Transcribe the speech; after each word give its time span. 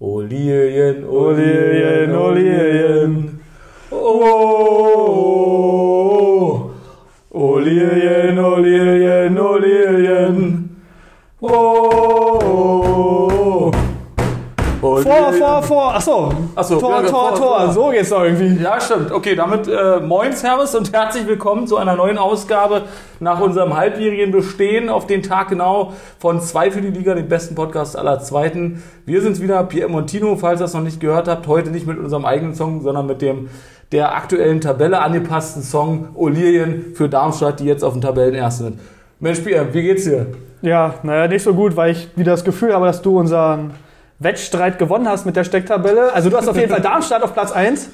Olilien, 0.00 1.04
Olilien, 1.04 2.14
Olilien. 2.14 3.30
Oh, 3.90 4.67
Achso. 15.98 16.32
Achso, 16.54 16.78
Tor, 16.78 17.02
ja, 17.02 17.08
Tor, 17.08 17.34
Tor. 17.34 17.36
vor. 17.36 17.72
So 17.72 17.88
geht's 17.88 18.10
doch 18.10 18.22
irgendwie. 18.22 18.62
Ja, 18.62 18.80
stimmt. 18.80 19.10
Okay, 19.10 19.34
damit 19.34 19.66
äh, 19.66 19.98
moin, 19.98 20.32
Servus 20.32 20.72
und 20.76 20.92
herzlich 20.92 21.26
willkommen 21.26 21.66
zu 21.66 21.76
einer 21.76 21.96
neuen 21.96 22.18
Ausgabe 22.18 22.82
nach 23.18 23.40
unserem 23.40 23.76
halbjährigen 23.76 24.30
Bestehen 24.30 24.90
auf 24.90 25.08
den 25.08 25.24
Tag 25.24 25.48
genau 25.48 25.94
von 26.20 26.40
zwei 26.40 26.70
für 26.70 26.80
die 26.80 26.90
Liga, 26.90 27.16
dem 27.16 27.28
besten 27.28 27.56
Podcast 27.56 27.98
aller 27.98 28.20
Zweiten. 28.20 28.80
Wir 29.06 29.22
sind's 29.22 29.40
wieder, 29.42 29.64
Pierre 29.64 29.88
Montino, 29.90 30.36
falls 30.36 30.60
ihr 30.60 30.64
das 30.64 30.74
noch 30.74 30.82
nicht 30.82 31.00
gehört 31.00 31.26
habt. 31.26 31.48
Heute 31.48 31.72
nicht 31.72 31.88
mit 31.88 31.98
unserem 31.98 32.24
eigenen 32.24 32.54
Song, 32.54 32.80
sondern 32.80 33.06
mit 33.06 33.20
dem 33.20 33.48
der 33.90 34.14
aktuellen 34.14 34.60
Tabelle 34.60 35.00
angepassten 35.00 35.64
Song 35.64 36.10
Olilien 36.14 36.92
für 36.94 37.08
Darmstadt, 37.08 37.58
die 37.58 37.64
jetzt 37.64 37.82
auf 37.82 37.94
dem 37.94 38.02
Tabellenersten 38.02 38.66
sind. 38.66 38.80
Mensch, 39.18 39.40
Pierre, 39.40 39.74
wie 39.74 39.82
geht's 39.82 40.04
dir? 40.04 40.26
Ja, 40.62 40.94
naja, 41.02 41.26
nicht 41.26 41.42
so 41.42 41.54
gut, 41.54 41.74
weil 41.74 41.90
ich 41.90 42.08
wieder 42.14 42.30
das 42.30 42.44
Gefühl 42.44 42.72
habe, 42.72 42.86
dass 42.86 43.02
du 43.02 43.18
unseren 43.18 43.72
Wettstreit 44.18 44.78
gewonnen 44.78 45.08
hast 45.08 45.26
mit 45.26 45.36
der 45.36 45.44
Stecktabelle. 45.44 46.12
Also 46.12 46.30
du 46.30 46.36
hast 46.36 46.48
auf 46.48 46.56
jeden 46.56 46.70
Fall 46.70 46.80
Darmstadt 46.82 47.22
auf 47.22 47.32
Platz 47.34 47.52
1. 47.52 47.90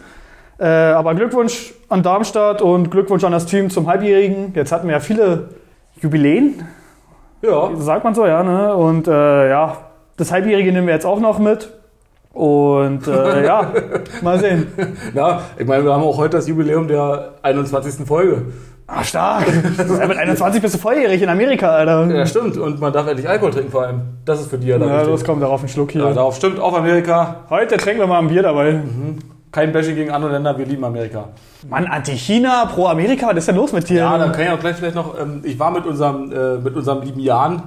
Äh, 0.59 0.67
aber 0.67 1.15
Glückwunsch 1.15 1.75
an 1.89 2.03
Darmstadt 2.03 2.63
und 2.63 2.91
Glückwunsch 2.91 3.25
an 3.25 3.33
das 3.33 3.47
Team 3.47 3.71
zum 3.71 3.89
Halbjährigen. 3.89 4.53
Jetzt 4.55 4.73
hatten 4.73 4.87
wir 4.87 4.95
ja 4.95 5.01
viele 5.01 5.49
Jubiläen, 6.01 6.65
Ja, 7.43 7.71
sagt 7.77 8.05
man 8.05 8.15
so, 8.15 8.27
ja. 8.27 8.43
Ne? 8.43 8.75
Und 8.75 9.09
äh, 9.09 9.51
ja, 9.51 9.77
das 10.17 10.31
Halbjährige 10.33 10.73
nehmen 10.73 10.87
wir 10.87 10.95
jetzt 10.95 11.07
auch 11.07 11.21
noch 11.21 11.39
mit. 11.39 11.71
Und 12.33 13.07
äh, 13.07 13.45
ja, 13.47 13.73
mal 14.23 14.39
sehen. 14.39 14.69
ja, 15.15 15.43
ich 15.59 15.67
meine, 15.67 15.85
wir 15.85 15.93
haben 15.93 16.03
auch 16.03 16.19
heute 16.19 16.37
das 16.37 16.49
Jubiläum 16.49 16.89
der 16.89 17.35
21. 17.43 18.07
Folge. 18.07 18.47
Ah, 18.87 19.03
stark. 19.03 19.47
Ja, 19.79 20.07
mit 20.07 20.19
21 20.19 20.61
bist 20.61 20.75
du 20.75 20.79
volljährig 20.79 21.23
in 21.23 21.29
Amerika, 21.29 21.71
Alter. 21.71 22.07
Ja, 22.15 22.27
stimmt. 22.27 22.59
Und 22.59 22.81
man 22.81 22.93
darf 22.93 23.07
endlich 23.07 23.27
Alkohol 23.29 23.51
trinken 23.53 23.71
vor 23.71 23.83
allem. 23.85 24.03
Das 24.27 24.41
ist 24.41 24.51
für 24.51 24.59
die 24.59 24.67
ja 24.69 24.79
dann 24.79 24.89
Ja, 24.89 25.03
los, 25.03 25.25
komm, 25.25 25.41
darauf 25.41 25.61
einen 25.61 25.71
Schluck 25.71 25.95
Ja, 25.95 26.05
hier. 26.05 26.15
darauf 26.15 26.37
stimmt. 26.37 26.61
Auf 26.61 26.75
Amerika. 26.75 27.37
Heute 27.49 27.79
trinken 27.79 28.01
wir 28.01 28.07
mal 28.07 28.19
ein 28.19 28.29
Bier 28.29 28.43
dabei. 28.43 28.83
Kein 29.53 29.73
Bashing 29.73 29.95
gegen 29.95 30.11
andere 30.11 30.33
Länder. 30.33 30.59
Wir 30.59 30.67
lieben 30.67 30.85
Amerika. 30.85 31.29
Mann, 31.69 31.87
Anti-China, 31.87 32.67
pro-Amerika, 32.67 33.29
was 33.29 33.37
ist 33.39 33.49
denn 33.49 33.57
los 33.57 33.73
mit 33.73 33.89
dir? 33.89 34.01
Ja, 34.01 34.19
dann 34.19 34.33
kann 34.33 34.43
ich 34.43 34.51
auch 34.51 34.61
gleich 34.61 34.77
vielleicht 34.77 34.97
noch. 34.97 35.19
Ähm, 35.19 35.41
ich 35.45 35.59
war 35.59 35.71
mit 35.71 35.87
unserem, 35.87 36.31
äh, 36.31 36.57
mit 36.59 36.75
unserem 36.77 37.03
lieben 37.03 37.21
Jan, 37.21 37.63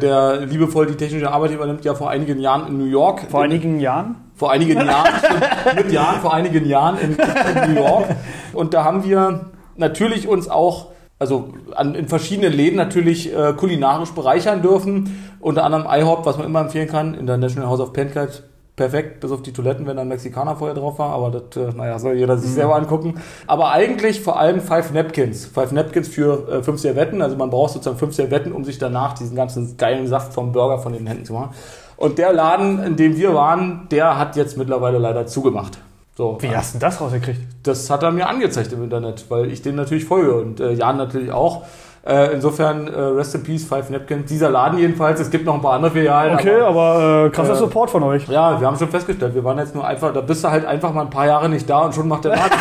der 0.00 0.42
liebevoll 0.46 0.86
die 0.86 0.94
technische 0.96 1.32
Arbeit 1.32 1.50
übernimmt, 1.50 1.84
ja 1.84 1.94
vor 1.94 2.10
einigen 2.10 2.38
Jahren 2.38 2.68
in 2.68 2.78
New 2.78 2.84
York. 2.84 3.22
Vor 3.28 3.42
einigen 3.42 3.80
Jahren. 3.80 4.14
Vor 4.36 4.52
einigen 4.52 4.76
Jahren. 4.86 5.08
stimmt, 5.18 5.76
mit 5.76 5.92
Jan, 5.92 6.20
vor 6.22 6.32
einigen 6.32 6.64
Jahren 6.64 6.96
in, 6.98 7.10
in 7.16 7.74
New 7.74 7.80
York. 7.80 8.04
Und 8.52 8.72
da 8.72 8.84
haben 8.84 9.02
wir 9.02 9.46
natürlich 9.80 10.28
uns 10.28 10.48
auch 10.48 10.88
also 11.20 11.52
an, 11.74 11.94
in 11.94 12.08
verschiedenen 12.08 12.52
Läden 12.52 12.76
natürlich 12.76 13.32
äh, 13.32 13.52
kulinarisch 13.52 14.10
bereichern 14.12 14.62
dürfen. 14.62 15.34
Unter 15.38 15.64
anderem 15.64 15.86
IHOP, 15.88 16.24
was 16.24 16.38
man 16.38 16.46
immer 16.46 16.60
empfehlen 16.60 16.88
kann, 16.88 17.14
in 17.14 17.26
der 17.26 17.36
National 17.36 17.68
House 17.68 17.80
of 17.80 17.92
Pancakes. 17.92 18.42
Perfekt, 18.74 19.20
bis 19.20 19.30
auf 19.30 19.42
die 19.42 19.52
Toiletten, 19.52 19.86
wenn 19.86 19.96
da 19.96 20.02
ein 20.02 20.08
Mexikaner 20.08 20.56
vorher 20.56 20.74
drauf 20.74 20.98
war, 20.98 21.10
aber 21.10 21.30
das, 21.30 21.62
äh, 21.62 21.76
naja, 21.76 21.98
soll 21.98 22.14
jeder 22.14 22.38
sich 22.38 22.50
selber 22.50 22.76
angucken. 22.76 23.20
Aber 23.46 23.72
eigentlich 23.72 24.22
vor 24.22 24.40
allem 24.40 24.62
Five 24.62 24.94
Napkins. 24.94 25.44
Five 25.44 25.72
Napkins 25.72 26.08
für 26.08 26.48
äh, 26.48 26.62
fünf 26.62 26.80
Servetten, 26.80 27.20
also 27.20 27.36
man 27.36 27.50
braucht 27.50 27.74
sozusagen 27.74 27.98
fünf 27.98 28.14
Servetten, 28.14 28.52
um 28.52 28.64
sich 28.64 28.78
danach 28.78 29.12
diesen 29.12 29.36
ganzen 29.36 29.76
geilen 29.76 30.06
Saft 30.06 30.32
vom 30.32 30.52
Burger 30.52 30.78
von 30.78 30.94
den 30.94 31.06
Händen 31.06 31.26
zu 31.26 31.34
machen. 31.34 31.50
Und 31.98 32.16
der 32.16 32.32
Laden, 32.32 32.82
in 32.82 32.96
dem 32.96 33.18
wir 33.18 33.34
waren, 33.34 33.86
der 33.90 34.16
hat 34.16 34.36
jetzt 34.36 34.56
mittlerweile 34.56 34.96
leider 34.96 35.26
zugemacht. 35.26 35.76
So, 36.20 36.36
Wie 36.40 36.54
hast 36.54 36.74
du 36.74 36.78
denn 36.78 36.86
das 36.86 37.00
rausgekriegt? 37.00 37.40
das 37.62 37.88
hat 37.88 38.02
er 38.02 38.10
mir 38.10 38.28
angezeigt 38.28 38.70
im 38.74 38.84
Internet, 38.84 39.24
weil 39.30 39.50
ich 39.50 39.62
dem 39.62 39.74
natürlich 39.76 40.04
folge 40.04 40.34
und 40.34 40.60
äh, 40.60 40.72
Jan 40.74 40.98
natürlich 40.98 41.32
auch. 41.32 41.62
Äh, 42.06 42.34
insofern 42.34 42.88
äh, 42.88 43.00
Rest 43.00 43.34
in 43.36 43.42
Peace, 43.42 43.64
Five 43.64 43.88
Napkins. 43.88 44.26
Dieser 44.28 44.50
Laden 44.50 44.78
jedenfalls. 44.78 45.18
Es 45.18 45.30
gibt 45.30 45.46
noch 45.46 45.54
ein 45.54 45.62
paar 45.62 45.72
andere 45.74 45.92
Filialen. 45.92 46.34
Okay, 46.34 46.60
aber 46.60 47.26
äh, 47.26 47.30
krasser 47.30 47.54
Äh, 47.54 47.56
Support 47.56 47.88
von 47.88 48.02
euch. 48.02 48.28
ja, 48.28 48.60
wir 48.60 48.66
haben 48.66 48.76
schon 48.76 48.88
festgestellt, 48.90 49.34
wir 49.34 49.42
waren 49.44 49.56
jetzt 49.56 49.74
nur 49.74 49.86
einfach, 49.86 50.12
da 50.12 50.20
bist 50.20 50.44
du 50.44 50.50
halt 50.50 50.66
einfach 50.66 50.92
mal 50.92 51.02
ein 51.02 51.10
paar 51.10 51.26
Jahre 51.26 51.48
nicht 51.48 51.68
da 51.70 51.86
und 51.86 51.94
schon 51.94 52.06
macht 52.06 52.24
der 52.26 52.36
Laden. 52.36 52.58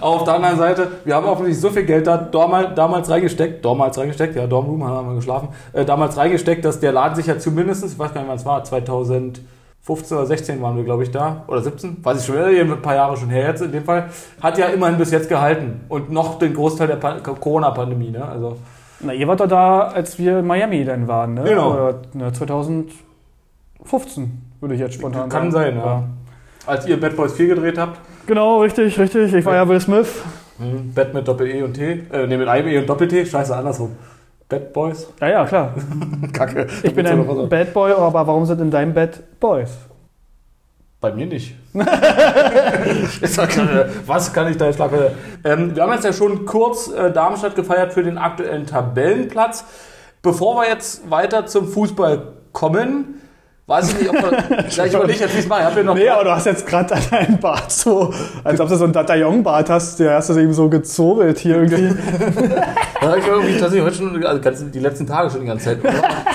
Aber 0.00 0.06
auf 0.06 0.24
der 0.24 0.34
anderen 0.36 0.56
Seite, 0.56 0.88
wir 1.04 1.14
haben 1.16 1.26
offensichtlich 1.26 1.60
so 1.60 1.68
viel 1.68 1.84
Geld 1.84 2.06
da 2.06 2.16
damals, 2.16 2.74
damals 2.74 3.10
reingesteckt, 3.10 3.62
damals 3.62 3.98
reingesteckt, 3.98 4.36
ja, 4.36 4.46
Dormroom 4.46 4.84
haben 4.88 5.08
wir 5.08 5.16
geschlafen, 5.16 5.48
äh, 5.74 5.84
damals 5.84 6.16
reingesteckt, 6.16 6.64
dass 6.64 6.80
der 6.80 6.92
Laden 6.92 7.14
sich 7.14 7.26
ja 7.26 7.38
zumindest, 7.38 7.84
ich 7.84 7.98
weiß 7.98 8.14
gar 8.14 8.22
nicht, 8.22 8.28
wann 8.30 8.38
es 8.38 8.46
war, 8.46 8.64
2015 9.84 10.16
oder 10.18 10.26
16 10.26 10.62
waren 10.62 10.76
wir, 10.76 10.84
glaube 10.84 11.02
ich, 11.02 11.10
da, 11.10 11.42
oder 11.48 11.62
17, 11.62 12.04
weiß 12.04 12.20
ich 12.20 12.26
schon 12.26 12.36
wieder, 12.36 12.46
ein 12.46 12.82
paar 12.82 12.94
Jahre 12.94 13.16
schon 13.16 13.30
her 13.30 13.48
jetzt 13.48 13.62
in 13.62 13.72
dem 13.72 13.84
Fall, 13.84 14.08
hat 14.40 14.58
ja 14.58 14.66
immerhin 14.66 14.98
bis 14.98 15.10
jetzt 15.10 15.28
gehalten 15.28 15.80
und 15.88 16.10
noch 16.10 16.38
den 16.38 16.54
Großteil 16.54 16.86
der 16.86 16.96
Pan- 16.96 17.22
Corona-Pandemie, 17.22 18.10
ne, 18.10 18.24
also. 18.24 18.56
Na, 19.00 19.12
ihr 19.14 19.26
wart 19.26 19.40
doch 19.40 19.48
da, 19.48 19.80
als 19.88 20.18
wir 20.18 20.40
in 20.40 20.46
Miami 20.46 20.84
dann 20.84 21.08
waren, 21.08 21.34
ne? 21.34 21.44
Genau. 21.44 21.72
Oder, 21.72 21.94
ne, 22.12 22.32
2015, 22.32 24.42
würde 24.60 24.74
ich 24.74 24.80
jetzt 24.80 24.94
spontan 24.94 25.28
Kann 25.28 25.50
sagen. 25.50 25.76
sein, 25.76 25.84
ja. 25.84 26.04
Als 26.66 26.86
ihr 26.86 27.00
Bad 27.00 27.16
Boys 27.16 27.32
4 27.32 27.48
gedreht 27.48 27.78
habt, 27.78 27.98
Genau, 28.26 28.60
richtig, 28.60 28.96
richtig. 28.98 29.32
Ich 29.32 29.44
war 29.44 29.54
ja 29.54 29.66
Will 29.66 29.80
Smith. 29.80 30.22
Hm, 30.58 30.92
Bett 30.94 31.12
mit 31.14 31.26
Doppel-E 31.26 31.62
und 31.62 31.72
T. 31.72 32.02
Äh, 32.12 32.26
ne, 32.28 32.36
mit 32.38 32.46
einem 32.46 32.68
E 32.68 32.78
und 32.78 32.88
Doppel-T. 32.88 33.26
Scheiße, 33.26 33.56
andersrum. 33.56 33.96
Bad 34.50 34.72
Boys. 34.74 35.08
Ja, 35.20 35.28
ja, 35.28 35.46
klar. 35.46 35.74
Kacke. 36.32 36.66
Ich 36.82 36.94
bin 36.94 37.06
ein 37.06 37.48
Bad 37.48 37.72
Boy, 37.72 37.92
aber 37.92 38.26
warum 38.26 38.44
sind 38.44 38.60
in 38.60 38.70
deinem 38.70 38.92
Bett 38.92 39.22
Boys? 39.38 39.70
Bei 41.00 41.12
mir 41.12 41.24
nicht. 41.26 41.54
Was 44.06 44.32
kann 44.34 44.50
ich 44.50 44.58
da 44.58 44.66
jetzt 44.66 44.76
sagen? 44.76 44.98
Ähm, 45.44 45.74
wir 45.74 45.82
haben 45.82 45.92
jetzt 45.94 46.04
ja 46.04 46.12
schon 46.12 46.44
kurz 46.44 46.88
äh, 46.88 47.10
Darmstadt 47.10 47.54
gefeiert 47.56 47.94
für 47.94 48.02
den 48.02 48.18
aktuellen 48.18 48.66
Tabellenplatz. 48.66 49.64
Bevor 50.20 50.56
wir 50.56 50.68
jetzt 50.68 51.10
weiter 51.10 51.46
zum 51.46 51.66
Fußball 51.68 52.34
kommen, 52.52 53.22
weiß 53.70 53.92
ich 53.92 54.00
nicht, 54.00 54.10
ob 54.10 54.16
überlegt, 54.94 55.20
jetzt 55.20 55.34
wie 55.34 55.38
ich 55.38 55.44
es 55.44 55.48
mache. 55.48 55.60
Ich 55.60 55.66
habe 55.66 55.84
noch 55.84 55.94
Nee, 55.94 56.08
aber 56.08 56.24
du 56.24 56.30
hast 56.32 56.46
jetzt 56.46 56.66
gerade 56.66 56.94
deinen 57.10 57.38
Bart 57.38 57.70
so, 57.70 58.12
als 58.42 58.60
ob 58.60 58.68
du 58.68 58.76
so 58.76 58.84
einen 58.84 58.92
Dataillon-Bart 58.92 59.70
hast, 59.70 60.00
der 60.00 60.14
hast 60.14 60.28
du 60.28 60.38
eben 60.38 60.52
so 60.52 60.68
gezobelt 60.68 61.38
hier 61.38 61.56
irgendwie. 61.56 61.94
Ja, 63.02 63.16
ich 63.16 63.26
irgendwie 63.26 63.52
tatsächlich 63.52 63.82
heute 63.82 63.96
schon, 63.96 64.24
also 64.26 64.42
ganz, 64.42 64.62
die 64.70 64.78
letzten 64.78 65.06
Tage 65.06 65.30
schon 65.30 65.40
die 65.40 65.46
ganze 65.46 65.64
Zeit. 65.64 65.78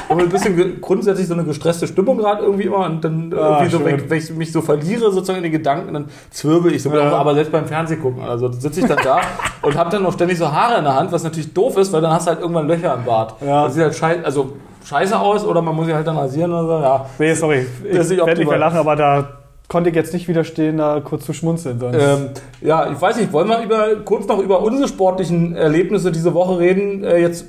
Habe 0.09 0.23
ein 0.23 0.29
bisschen 0.29 0.81
grundsätzlich 0.81 1.27
so 1.27 1.35
eine 1.35 1.43
gestresste 1.43 1.85
Stimmung 1.85 2.17
gerade 2.17 2.43
irgendwie 2.43 2.63
immer 2.63 2.87
und 2.87 3.03
dann 3.03 3.31
Ah, 3.37 3.59
irgendwie 3.61 3.69
so, 3.69 3.85
wenn, 3.85 4.09
wenn 4.09 4.17
ich 4.17 4.31
mich 4.31 4.51
so 4.51 4.63
verliere 4.63 5.11
sozusagen 5.11 5.37
in 5.37 5.43
den 5.43 5.51
Gedanken, 5.51 5.93
dann 5.93 6.05
zwirbel 6.31 6.73
ich 6.73 6.81
so. 6.81 6.91
Ja. 6.91 7.11
Aber 7.11 7.35
selbst 7.35 7.51
beim 7.51 7.67
Fernsehen 7.67 8.01
gucken, 8.01 8.23
also 8.23 8.51
sitze 8.51 8.79
ich 8.79 8.87
dann 8.87 8.97
da 9.03 9.21
und 9.61 9.77
habe 9.77 9.91
dann 9.91 10.01
noch 10.01 10.13
ständig 10.13 10.39
so 10.39 10.51
Haare 10.51 10.79
in 10.79 10.85
der 10.85 10.95
Hand, 10.95 11.11
was 11.11 11.23
natürlich 11.23 11.53
doof 11.53 11.77
ist, 11.77 11.93
weil 11.93 12.01
dann 12.01 12.11
hast 12.11 12.25
du 12.25 12.31
halt 12.31 12.41
irgendwann 12.41 12.67
Löcher 12.67 12.95
im 12.95 13.05
Bart. 13.05 13.35
Ja. 13.45 13.65
Das 13.65 13.75
sieht 13.75 13.83
halt 13.83 13.95
scheiße, 13.95 14.25
also 14.25 14.53
scheiße 14.85 15.19
aus 15.19 15.43
oder 15.43 15.61
man 15.61 15.75
muss 15.75 15.85
sich 15.85 15.95
halt 15.95 16.07
dann 16.07 16.17
rasieren 16.17 16.53
oder 16.53 16.65
so. 16.65 16.83
Ja. 16.83 17.05
Nee, 17.19 17.33
sorry, 17.33 17.65
ich 17.83 18.09
werde 18.09 18.39
nicht 18.39 18.49
mehr 18.49 18.57
lachen, 18.57 18.77
aber 18.77 18.95
da 18.95 19.27
konnte 19.67 19.89
ich 19.89 19.95
jetzt 19.95 20.13
nicht 20.13 20.27
widerstehen, 20.27 20.77
da 20.77 21.01
kurz 21.01 21.25
zu 21.25 21.33
schmunzeln. 21.33 21.79
Sonst. 21.79 21.97
Ähm, 21.99 22.29
ja, 22.61 22.91
ich 22.91 23.01
weiß 23.01 23.17
nicht, 23.17 23.33
wollen 23.33 23.49
wir 23.49 23.61
über, 23.61 23.95
kurz 24.03 24.27
noch 24.27 24.39
über 24.39 24.61
unsere 24.61 24.87
sportlichen 24.87 25.55
Erlebnisse 25.55 26.11
diese 26.11 26.33
Woche 26.33 26.59
reden? 26.59 27.03
Äh, 27.03 27.19
jetzt 27.19 27.45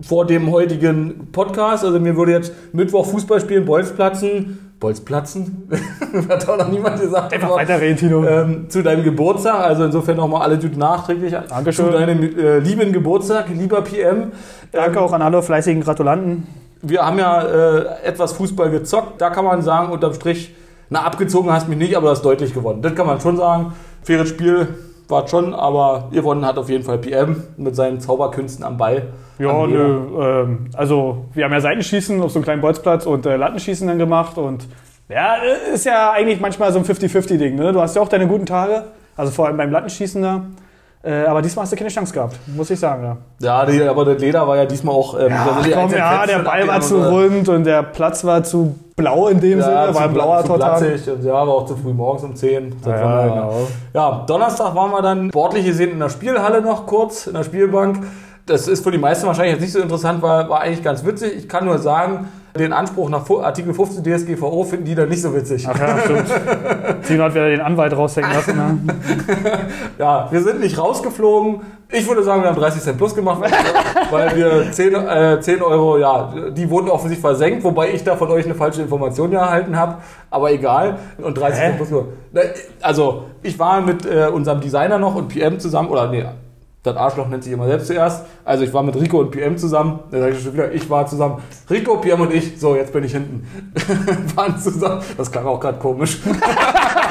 vor 0.00 0.26
dem 0.26 0.50
heutigen 0.50 1.28
Podcast. 1.32 1.84
Also 1.84 1.98
mir 1.98 2.16
würde 2.16 2.32
jetzt 2.32 2.52
Mittwoch 2.72 3.06
Fußball 3.06 3.40
spielen, 3.40 3.64
Bolzplatzen. 3.64 4.65
Bolzplatzen? 4.78 5.68
Hat 6.28 6.48
auch 6.48 6.58
noch 6.58 6.68
niemand 6.68 7.00
gesagt. 7.00 7.32
Einfach 7.32 7.48
Aber, 7.48 7.56
weiterreden, 7.56 7.96
Tino. 7.96 8.24
Ähm, 8.26 8.68
zu 8.68 8.82
deinem 8.82 9.04
Geburtstag, 9.04 9.60
also 9.60 9.84
insofern 9.84 10.16
nochmal 10.16 10.42
alle 10.42 10.58
Gute 10.58 10.78
nachträglich. 10.78 11.34
Dankeschön. 11.48 11.86
Zu 11.86 11.92
deinem 11.92 12.22
äh, 12.22 12.58
lieben 12.58 12.92
Geburtstag, 12.92 13.46
lieber 13.48 13.80
PM. 13.82 14.32
Danke 14.72 14.98
Ähm, 14.98 15.04
auch 15.04 15.12
an 15.12 15.22
alle 15.22 15.42
fleißigen 15.42 15.82
Gratulanten. 15.82 16.46
wir 16.82 17.04
haben 17.06 17.18
ja 17.18 17.42
äh, 17.42 17.84
etwas 18.04 18.32
Fußball 18.34 18.70
gezockt. 18.70 19.20
Da 19.20 19.30
kann 19.30 19.44
man 19.44 19.62
sagen, 19.62 19.92
unterm 19.92 20.12
Strich, 20.12 20.54
na, 20.90 21.02
abgezogen 21.02 21.50
hast 21.52 21.68
mich 21.68 21.78
nicht, 21.78 21.96
aber 21.96 22.06
du 22.06 22.10
hast 22.12 22.22
deutlich 22.22 22.52
gewonnen. 22.52 22.82
Das 22.82 22.94
kann 22.94 23.06
man 23.06 23.20
schon 23.20 23.36
sagen. 23.36 23.72
Faires 24.02 24.28
Spiel 24.28 24.68
war 25.08 25.28
schon, 25.28 25.54
aber 25.54 26.08
gewonnen 26.12 26.44
hat 26.44 26.58
auf 26.58 26.68
jeden 26.68 26.84
Fall 26.84 26.98
PM 26.98 27.42
mit 27.56 27.76
seinen 27.76 28.00
Zauberkünsten 28.00 28.64
am 28.64 28.76
Ball. 28.76 29.08
Ja, 29.38 29.66
nö, 29.66 30.00
ähm, 30.20 30.70
also 30.74 31.26
wir 31.34 31.44
haben 31.44 31.52
ja 31.52 31.60
Seitenschießen 31.60 32.20
auf 32.22 32.32
so 32.32 32.38
einem 32.38 32.44
kleinen 32.44 32.62
Bolzplatz 32.62 33.06
und 33.06 33.26
äh, 33.26 33.36
Lattenschießen 33.36 33.86
dann 33.86 33.98
gemacht 33.98 34.38
und 34.38 34.66
ja, 35.08 35.36
ist 35.72 35.86
ja 35.86 36.12
eigentlich 36.12 36.40
manchmal 36.40 36.72
so 36.72 36.78
ein 36.78 36.84
50-50-Ding. 36.84 37.54
Ne? 37.54 37.72
Du 37.72 37.80
hast 37.80 37.94
ja 37.94 38.02
auch 38.02 38.08
deine 38.08 38.26
guten 38.26 38.46
Tage, 38.46 38.84
also 39.16 39.30
vor 39.30 39.46
allem 39.46 39.56
beim 39.56 39.70
Lattenschießen 39.70 40.20
da. 40.22 40.46
Äh, 41.06 41.24
aber 41.26 41.40
diesmal 41.40 41.62
hast 41.62 41.72
du 41.72 41.76
keine 41.76 41.88
Chance 41.90 42.12
gehabt, 42.12 42.36
muss 42.48 42.68
ich 42.68 42.80
sagen. 42.80 43.04
Ja, 43.04 43.16
Ja, 43.40 43.64
die, 43.64 43.80
aber 43.82 44.04
das 44.04 44.18
Leder 44.20 44.46
war 44.48 44.56
ja 44.56 44.64
diesmal 44.64 44.92
auch. 44.94 45.14
Ähm, 45.14 45.28
sind 45.28 45.66
die 45.66 45.70
komm, 45.70 45.92
ja 45.92 46.26
der 46.26 46.40
Ball 46.40 46.66
war 46.66 46.80
zu 46.80 46.96
und 46.96 47.04
rund 47.04 47.48
und 47.48 47.64
der 47.64 47.84
Platz 47.84 48.24
war 48.24 48.42
zu 48.42 48.74
blau 48.96 49.28
in 49.28 49.38
dem 49.40 49.60
Ja, 49.60 49.64
Sinne, 49.64 49.94
war 49.94 50.02
ein 50.08 50.12
blauer 50.14 50.38
und 50.50 51.24
ja, 51.24 51.32
war 51.32 51.48
auch 51.48 51.66
zu 51.66 51.76
früh 51.76 51.92
morgens 51.92 52.24
um 52.24 52.34
10. 52.34 52.74
Das 52.82 53.00
Ja, 53.00 53.04
war- 53.04 53.28
genau. 53.28 53.52
Ja, 53.94 54.24
Donnerstag 54.26 54.74
waren 54.74 54.90
wir 54.90 55.02
dann 55.02 55.28
sportlich 55.28 55.64
gesehen 55.66 55.92
in 55.92 56.00
der 56.00 56.08
Spielhalle 56.08 56.60
noch 56.60 56.86
kurz, 56.86 57.28
in 57.28 57.34
der 57.34 57.44
Spielbank. 57.44 58.04
Das 58.46 58.66
ist 58.66 58.82
für 58.82 58.90
die 58.90 58.98
meisten 58.98 59.26
wahrscheinlich 59.26 59.54
jetzt 59.54 59.62
nicht 59.62 59.72
so 59.74 59.80
interessant, 59.80 60.22
war, 60.22 60.48
war 60.48 60.60
eigentlich 60.60 60.82
ganz 60.82 61.04
witzig. 61.04 61.34
Ich 61.36 61.48
kann 61.48 61.64
nur 61.66 61.78
sagen, 61.78 62.28
den 62.56 62.72
Anspruch 62.72 63.08
nach 63.08 63.28
Artikel 63.28 63.72
15 63.74 64.02
DSGVO 64.02 64.64
finden 64.64 64.84
die 64.84 64.94
dann 64.94 65.08
nicht 65.08 65.22
so 65.22 65.34
witzig. 65.34 65.66
Ach 65.68 65.78
ja, 65.78 65.98
stimmt. 65.98 66.26
Tino 67.06 67.24
hat 67.24 67.34
wieder 67.34 67.48
den 67.48 67.60
Anwalt 67.60 67.96
raushängen 67.96 68.32
lassen. 68.32 68.56
Ne? 68.56 68.78
Ja, 69.98 70.28
wir 70.30 70.42
sind 70.42 70.60
nicht 70.60 70.78
rausgeflogen. 70.78 71.60
Ich 71.90 72.06
würde 72.08 72.22
sagen, 72.22 72.42
wir 72.42 72.48
haben 72.48 72.58
30 72.58 72.82
Cent 72.82 72.98
plus 72.98 73.14
gemacht, 73.14 73.42
weil 74.10 74.36
wir 74.36 74.70
10, 74.72 74.94
äh, 74.94 75.40
10 75.40 75.62
Euro, 75.62 75.98
ja, 75.98 76.34
die 76.50 76.68
wurden 76.68 76.88
offensichtlich 76.90 77.20
versenkt, 77.20 77.64
wobei 77.64 77.92
ich 77.92 78.04
da 78.04 78.16
von 78.16 78.28
euch 78.30 78.44
eine 78.44 78.54
falsche 78.54 78.82
Information 78.82 79.32
erhalten 79.32 79.76
habe. 79.76 79.96
Aber 80.30 80.50
egal. 80.52 80.98
Und 81.18 81.38
30 81.38 81.58
Hä? 81.58 81.66
Cent 81.66 81.76
plus. 81.76 82.04
Na, 82.32 82.40
Also, 82.82 83.26
ich 83.42 83.58
war 83.58 83.80
mit 83.80 84.04
äh, 84.04 84.26
unserem 84.26 84.60
Designer 84.60 84.98
noch 84.98 85.14
und 85.14 85.28
PM 85.28 85.58
zusammen, 85.60 85.88
oder 85.88 86.08
nee, 86.08 86.24
das 86.86 86.96
Arschloch 86.96 87.28
nennt 87.28 87.42
sich 87.42 87.52
immer 87.52 87.66
selbst 87.66 87.88
zuerst. 87.88 88.24
Also 88.44 88.64
ich 88.64 88.72
war 88.72 88.82
mit 88.82 88.94
Rico 88.94 89.18
und 89.18 89.32
PM 89.32 89.58
zusammen. 89.58 89.98
Da 90.10 90.20
sag 90.20 90.32
ich 90.32 90.42
schon 90.42 90.52
wieder, 90.52 90.72
ich 90.72 90.88
war 90.88 91.06
zusammen. 91.06 91.42
Rico, 91.68 91.96
PM 91.96 92.20
und 92.20 92.32
ich. 92.32 92.60
So, 92.60 92.76
jetzt 92.76 92.92
bin 92.92 93.04
ich 93.04 93.12
hinten. 93.12 93.46
waren 94.36 94.58
zusammen. 94.58 95.02
Das 95.16 95.30
klang 95.30 95.46
auch 95.46 95.58
gerade 95.58 95.78
komisch. 95.78 96.18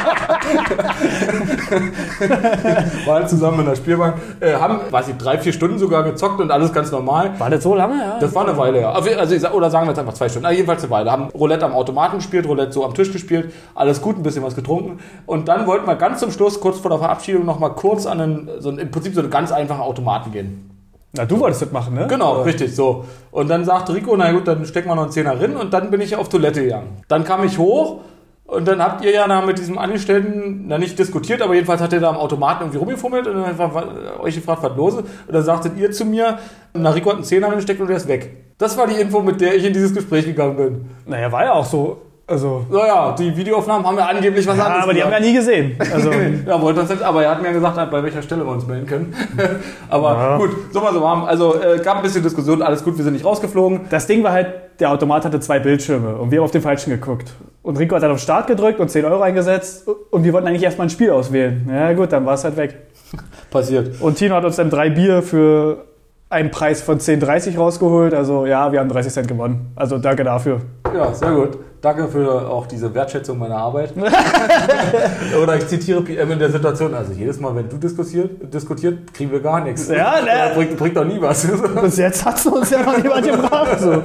waren 3.05 3.27
zusammen 3.27 3.61
in 3.61 3.65
der 3.65 3.75
Spielbank. 3.75 4.15
Äh, 4.39 4.53
haben, 4.53 4.79
weiß 4.89 5.09
ich, 5.09 5.17
drei, 5.17 5.37
vier 5.37 5.53
Stunden 5.53 5.77
sogar 5.77 6.03
gezockt 6.03 6.41
und 6.41 6.51
alles 6.51 6.73
ganz 6.73 6.91
normal. 6.91 7.39
War 7.39 7.49
das 7.49 7.63
so 7.63 7.75
lange? 7.75 7.99
Ja. 7.99 8.19
Das 8.19 8.33
war 8.35 8.47
eine 8.47 8.57
Weile, 8.57 8.81
ja. 8.81 8.91
Also, 8.91 9.35
ich 9.35 9.41
sag- 9.41 9.53
oder 9.53 9.69
sagen 9.69 9.87
wir 9.87 9.91
jetzt 9.91 9.99
einfach 9.99 10.13
zwei 10.13 10.29
Stunden. 10.29 10.45
Ah, 10.45 10.51
jedenfalls 10.51 10.83
eine 10.83 10.91
Weile. 10.91 11.11
Haben 11.11 11.29
Roulette 11.29 11.65
am 11.65 11.73
Automaten 11.73 12.17
gespielt, 12.17 12.47
Roulette 12.47 12.71
so 12.71 12.85
am 12.85 12.93
Tisch 12.93 13.11
gespielt. 13.11 13.53
Alles 13.73 14.01
gut, 14.01 14.17
ein 14.17 14.23
bisschen 14.23 14.43
was 14.43 14.55
getrunken. 14.55 14.99
Und 15.25 15.47
dann 15.47 15.67
wollten 15.67 15.87
wir 15.87 15.95
ganz 15.95 16.19
zum 16.19 16.31
Schluss, 16.31 16.59
kurz 16.59 16.79
vor 16.79 16.89
der 16.89 16.99
Verabschiedung, 16.99 17.45
noch 17.45 17.59
mal 17.59 17.69
kurz 17.69 18.05
an 18.05 18.21
einen, 18.21 18.49
so 18.59 18.69
einen, 18.69 18.79
im 18.79 18.91
Prinzip 18.91 19.13
so 19.13 19.21
einen 19.21 19.29
ganz 19.29 19.51
einfachen 19.51 19.81
Automaten 19.81 20.31
gehen. 20.31 20.71
Na, 21.17 21.25
du 21.25 21.39
wolltest 21.39 21.61
das 21.61 21.71
machen, 21.71 21.95
ne? 21.95 22.07
Genau, 22.09 22.41
richtig, 22.41 22.75
so. 22.75 23.05
Und 23.31 23.49
dann 23.49 23.63
sagte 23.63 23.93
Rico, 23.93 24.15
na 24.17 24.31
gut, 24.33 24.47
dann 24.47 24.65
stecken 24.65 24.89
wir 24.89 24.95
noch 24.95 25.03
einen 25.03 25.11
Zehner 25.11 25.39
rein 25.39 25.55
und 25.55 25.73
dann 25.73 25.89
bin 25.89 26.01
ich 26.01 26.15
auf 26.15 26.27
Toilette 26.27 26.61
gegangen. 26.61 26.97
Dann 27.07 27.23
kam 27.23 27.45
ich 27.45 27.57
hoch 27.57 28.01
und 28.47 28.67
dann 28.67 28.79
habt 28.79 29.03
ihr 29.03 29.11
ja 29.11 29.27
da 29.27 29.41
mit 29.41 29.57
diesem 29.57 29.79
Angestellten, 29.79 30.65
na 30.67 30.77
nicht 30.77 30.99
diskutiert, 30.99 31.41
aber 31.41 31.55
jedenfalls 31.55 31.81
hat 31.81 31.93
er 31.93 31.99
da 31.99 32.09
am 32.09 32.17
Automaten 32.17 32.61
irgendwie 32.63 32.77
rumgefummelt 32.77 33.25
und 33.25 33.41
dann 33.41 33.57
war, 33.57 33.73
war, 33.73 34.19
euch 34.19 34.35
gefragt, 34.35 34.61
was 34.61 34.77
los 34.77 34.93
ist. 34.93 34.99
Und 35.01 35.33
dann 35.33 35.43
sagtet 35.43 35.75
ihr 35.77 35.91
zu 35.91 36.05
mir, 36.05 36.37
na 36.73 36.91
Rico 36.91 37.09
hat 37.09 37.15
einen 37.15 37.25
Zehner 37.25 37.47
reingesteckt 37.47 37.81
und 37.81 37.87
der 37.87 37.97
ist 37.97 38.07
weg. 38.07 38.53
Das 38.59 38.77
war 38.77 38.85
die 38.85 39.01
Info, 39.01 39.21
mit 39.21 39.41
der 39.41 39.55
ich 39.55 39.65
in 39.65 39.73
dieses 39.73 39.95
Gespräch 39.95 40.25
gegangen 40.25 40.57
bin. 40.57 40.85
Naja, 41.07 41.31
war 41.31 41.43
ja 41.43 41.53
auch 41.53 41.65
so. 41.65 42.03
Also, 42.27 42.65
Naja, 42.71 43.15
die 43.17 43.37
Videoaufnahmen 43.37 43.85
haben 43.85 43.97
ja 43.97 44.07
angeblich 44.07 44.47
was 44.47 44.57
ja, 44.57 44.65
anderes 44.65 44.83
aber 44.83 44.93
die 44.95 45.03
haben 45.03 45.11
wir 45.11 45.19
ja 45.19 45.25
nie 45.25 45.33
gesehen. 45.33 45.77
Also, 45.93 46.09
ja, 46.47 46.59
wollte 46.59 46.81
uns 46.81 46.89
jetzt, 46.89 47.03
aber 47.03 47.23
er 47.23 47.31
hat 47.31 47.41
mir 47.43 47.53
gesagt, 47.53 47.75
bei 47.91 48.01
welcher 48.01 48.23
Stelle 48.23 48.43
wir 48.43 48.51
uns 48.51 48.65
melden 48.65 48.87
können. 48.87 49.13
aber 49.89 50.13
Ja. 50.13 50.37
gut, 50.37 50.49
so 50.71 50.81
mal 50.81 50.91
so 50.91 51.01
warm. 51.01 51.25
Also 51.25 51.55
äh, 51.61 51.77
gab 51.83 51.97
ein 51.97 52.01
bisschen 52.03 52.23
Diskussion, 52.23 52.63
alles 52.63 52.83
gut, 52.83 52.97
wir 52.97 53.03
sind 53.03 53.13
nicht 53.13 53.25
rausgeflogen. 53.25 53.81
das 53.91 54.07
Ding 54.07 54.23
war 54.23 54.31
halt, 54.31 54.47
der 54.79 54.89
Automat 54.89 55.23
hatte 55.23 55.39
zwei 55.39 55.59
Bildschirme 55.59 56.15
und 56.15 56.31
wir 56.31 56.39
haben 56.39 56.45
auf 56.45 56.51
den 56.51 56.63
falschen 56.63 56.89
geguckt. 56.89 57.31
Und 57.61 57.77
Rico 57.77 57.95
hat 57.95 58.01
dann 58.01 58.11
auf 58.11 58.19
Start 58.19 58.47
gedrückt 58.47 58.79
und 58.79 58.89
10 58.89 59.05
Euro 59.05 59.21
eingesetzt 59.21 59.87
und 60.09 60.23
wir 60.23 60.33
wollten 60.33 60.47
eigentlich 60.47 60.63
erstmal 60.63 60.87
ein 60.87 60.91
Spiel 60.91 61.11
auswählen. 61.11 61.69
Ja 61.71 61.93
gut, 61.93 62.11
dann 62.11 62.25
war 62.25 62.33
es 62.33 62.43
halt 62.43 62.57
weg. 62.57 62.75
Passiert. 63.51 64.01
Und 64.01 64.15
Tino 64.17 64.33
hat 64.35 64.45
uns 64.45 64.55
dann 64.55 64.71
drei 64.71 64.89
Bier 64.89 65.21
für 65.21 65.85
einen 66.29 66.49
Preis 66.51 66.81
von 66.81 66.99
10,30 66.99 67.57
rausgeholt. 67.57 68.13
Also 68.13 68.45
ja, 68.45 68.71
wir 68.71 68.79
haben 68.79 68.89
30 68.89 69.13
Cent 69.13 69.27
gewonnen. 69.27 69.71
Also 69.75 69.99
danke 69.99 70.23
dafür. 70.23 70.61
Ja, 70.93 71.13
sehr 71.13 71.31
gut. 71.31 71.57
Danke 71.85 72.07
für 72.07 72.49
auch 72.49 72.65
diese 72.65 72.95
Wertschätzung 72.95 73.37
meiner 73.37 73.57
Arbeit. 73.57 73.93
Oder 75.43 75.55
ich 75.55 75.67
zitiere 75.67 76.01
PM 76.01 76.31
in 76.31 76.39
der 76.39 76.49
Situation, 76.49 76.95
also 76.95 77.13
jedes 77.13 77.39
Mal, 77.39 77.55
wenn 77.55 77.69
du 77.69 77.77
diskutiert, 77.77 78.51
diskutiert 78.51 79.13
kriegen 79.13 79.31
wir 79.31 79.39
gar 79.39 79.63
nichts. 79.63 79.87
Ja, 79.87 80.19
ne? 80.19 80.55
Bringt, 80.55 80.77
bringt 80.77 80.97
doch 80.97 81.05
nie 81.05 81.21
was. 81.21 81.47
Bis 81.83 81.97
jetzt 81.97 82.25
hat 82.25 82.43
uns 82.47 82.71
ja 82.71 82.81
noch 82.81 82.97
niemand 82.97 83.27
gebracht. 83.27 83.79
So. 83.79 84.01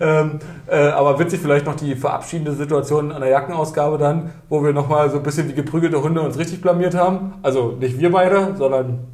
ähm, 0.00 0.38
äh, 0.68 0.76
aber 0.76 1.18
witzig 1.18 1.40
vielleicht 1.40 1.66
noch 1.66 1.74
die 1.74 1.96
verabschiedende 1.96 2.52
Situation 2.52 3.10
an 3.10 3.20
der 3.20 3.30
Jackenausgabe 3.30 3.98
dann, 3.98 4.30
wo 4.48 4.62
wir 4.62 4.72
nochmal 4.72 5.10
so 5.10 5.16
ein 5.16 5.24
bisschen 5.24 5.48
wie 5.48 5.54
geprügelte 5.54 6.00
Hunde 6.04 6.20
uns 6.20 6.38
richtig 6.38 6.62
blamiert 6.62 6.94
haben. 6.94 7.34
Also 7.42 7.74
nicht 7.80 7.98
wir 7.98 8.12
beide, 8.12 8.54
sondern 8.56 9.08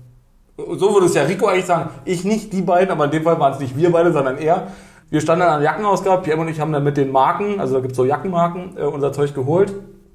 so 0.76 0.92
würde 0.92 1.06
es 1.06 1.14
ja 1.14 1.22
Rico 1.22 1.46
eigentlich 1.46 1.64
sagen. 1.64 1.88
Ich 2.04 2.24
nicht, 2.24 2.52
die 2.52 2.60
beiden, 2.60 2.90
aber 2.90 3.06
in 3.06 3.12
dem 3.12 3.22
Fall 3.22 3.40
waren 3.40 3.54
es 3.54 3.60
nicht 3.60 3.78
wir 3.78 3.90
beide, 3.90 4.12
sondern 4.12 4.36
er. 4.36 4.66
Wir 5.10 5.20
standen 5.20 5.40
dann 5.40 5.54
an 5.54 5.60
der 5.60 5.70
Jackenausgabe, 5.70 6.22
Pierre 6.22 6.40
und 6.40 6.48
ich 6.48 6.60
haben 6.60 6.72
dann 6.72 6.84
mit 6.84 6.96
den 6.96 7.10
Marken, 7.10 7.60
also 7.60 7.74
da 7.74 7.80
gibt 7.80 7.92
es 7.92 7.96
so 7.96 8.04
Jackenmarken, 8.04 8.76
äh, 8.78 8.82
unser 8.82 9.12
Zeug 9.12 9.34
geholt. 9.34 9.72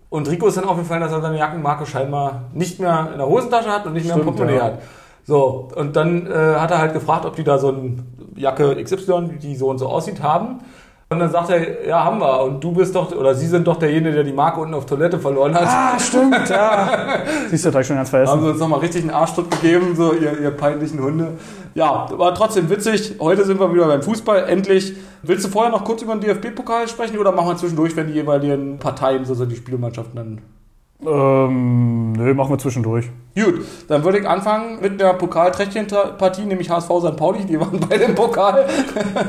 Und 0.10 0.30
Rico 0.30 0.48
ist 0.48 0.56
dann 0.56 0.64
aufgefallen, 0.64 1.02
dass 1.02 1.12
er 1.12 1.22
seine 1.22 1.38
Jackenmarke 1.38 1.86
scheinbar 1.86 2.44
nicht 2.54 2.80
mehr 2.80 3.10
in 3.12 3.18
der 3.18 3.28
Hosentasche 3.28 3.70
hat 3.70 3.86
und 3.86 3.94
nicht 3.94 4.08
mehr 4.08 4.16
im 4.16 4.24
Portemonnaie 4.24 4.58
ja. 4.58 4.64
hat. 4.64 4.80
So, 5.26 5.70
und 5.76 5.96
dann 5.96 6.28
äh, 6.28 6.56
hat 6.56 6.72
er 6.72 6.78
halt 6.78 6.94
gefragt, 6.94 7.26
ob 7.26 7.36
die 7.36 7.44
da 7.44 7.58
so 7.58 7.70
eine 7.70 7.98
Jacke 8.36 8.82
XY, 8.82 9.38
die 9.42 9.56
so 9.56 9.70
und 9.70 9.80
so 9.80 9.88
aussieht, 9.88 10.22
haben. 10.22 10.60
Und 11.10 11.20
dann 11.20 11.32
sagt 11.32 11.50
er, 11.50 11.86
ja, 11.88 12.04
haben 12.04 12.20
wir. 12.20 12.44
Und 12.44 12.64
du 12.64 12.72
bist 12.72 12.96
doch, 12.96 13.12
oder 13.16 13.36
sie 13.36 13.48
sind 13.48 13.68
doch 13.68 13.78
derjenige, 13.78 14.16
der 14.16 14.24
die 14.24 14.34
Marke 14.34 14.60
unten 14.60 14.74
auf 14.74 14.86
Toilette 14.86 15.20
verloren 15.20 15.54
hat. 15.54 15.68
Ah, 15.68 16.00
stimmt, 16.00 16.50
ja. 16.50 16.90
Siehst 17.50 17.66
du, 17.66 17.72
da 17.72 17.80
ich 17.82 17.88
schon 17.88 17.96
ganz 17.96 18.12
Haben 18.12 18.26
vergessen. 18.26 18.42
sie 18.44 18.50
uns 18.52 18.60
nochmal 18.60 18.80
richtig 18.80 19.02
einen 19.02 19.12
Arschtritt 19.12 19.52
gegeben, 19.52 19.96
so 19.96 20.14
ihr, 20.14 20.40
ihr 20.40 20.52
peinlichen 20.52 21.02
Hunde. 21.02 21.34
Ja, 21.76 22.08
war 22.18 22.34
trotzdem 22.34 22.70
witzig. 22.70 23.16
Heute 23.20 23.44
sind 23.44 23.60
wir 23.60 23.74
wieder 23.74 23.88
beim 23.88 24.02
Fußball, 24.02 24.48
endlich. 24.48 24.94
Willst 25.24 25.44
du 25.44 25.50
vorher 25.50 25.70
noch 25.70 25.84
kurz 25.84 26.02
über 26.02 26.16
den 26.16 26.22
DFB-Pokal 26.22 26.88
sprechen 26.88 27.18
oder 27.18 27.34
machen 27.34 27.50
wir 27.50 27.58
zwischendurch, 27.58 27.94
wenn 27.98 28.08
die 28.08 28.14
jeweiligen 28.14 28.80
Parteien, 28.80 29.26
so 29.26 29.34
sind 29.34 29.52
die 29.52 29.58
Spielmannschaften 29.58 30.16
dann? 30.16 30.42
Ähm, 31.06 32.14
nö, 32.14 32.34
machen 32.34 32.52
wir 32.52 32.58
zwischendurch. 32.60 33.10
Gut, 33.36 33.66
dann 33.90 34.06
würde 34.06 34.20
ich 34.20 34.28
anfangen 34.28 34.80
mit 34.80 35.02
der 35.02 35.16
Pokalträchtchen-Partie, 35.16 36.46
nämlich 36.46 36.70
HSV 36.70 36.90
St. 37.02 37.18
Pauli. 37.18 37.44
Die 37.44 37.60
waren 37.60 37.78
beide 37.90 38.06
im 38.06 38.16
Pokal. 38.16 38.66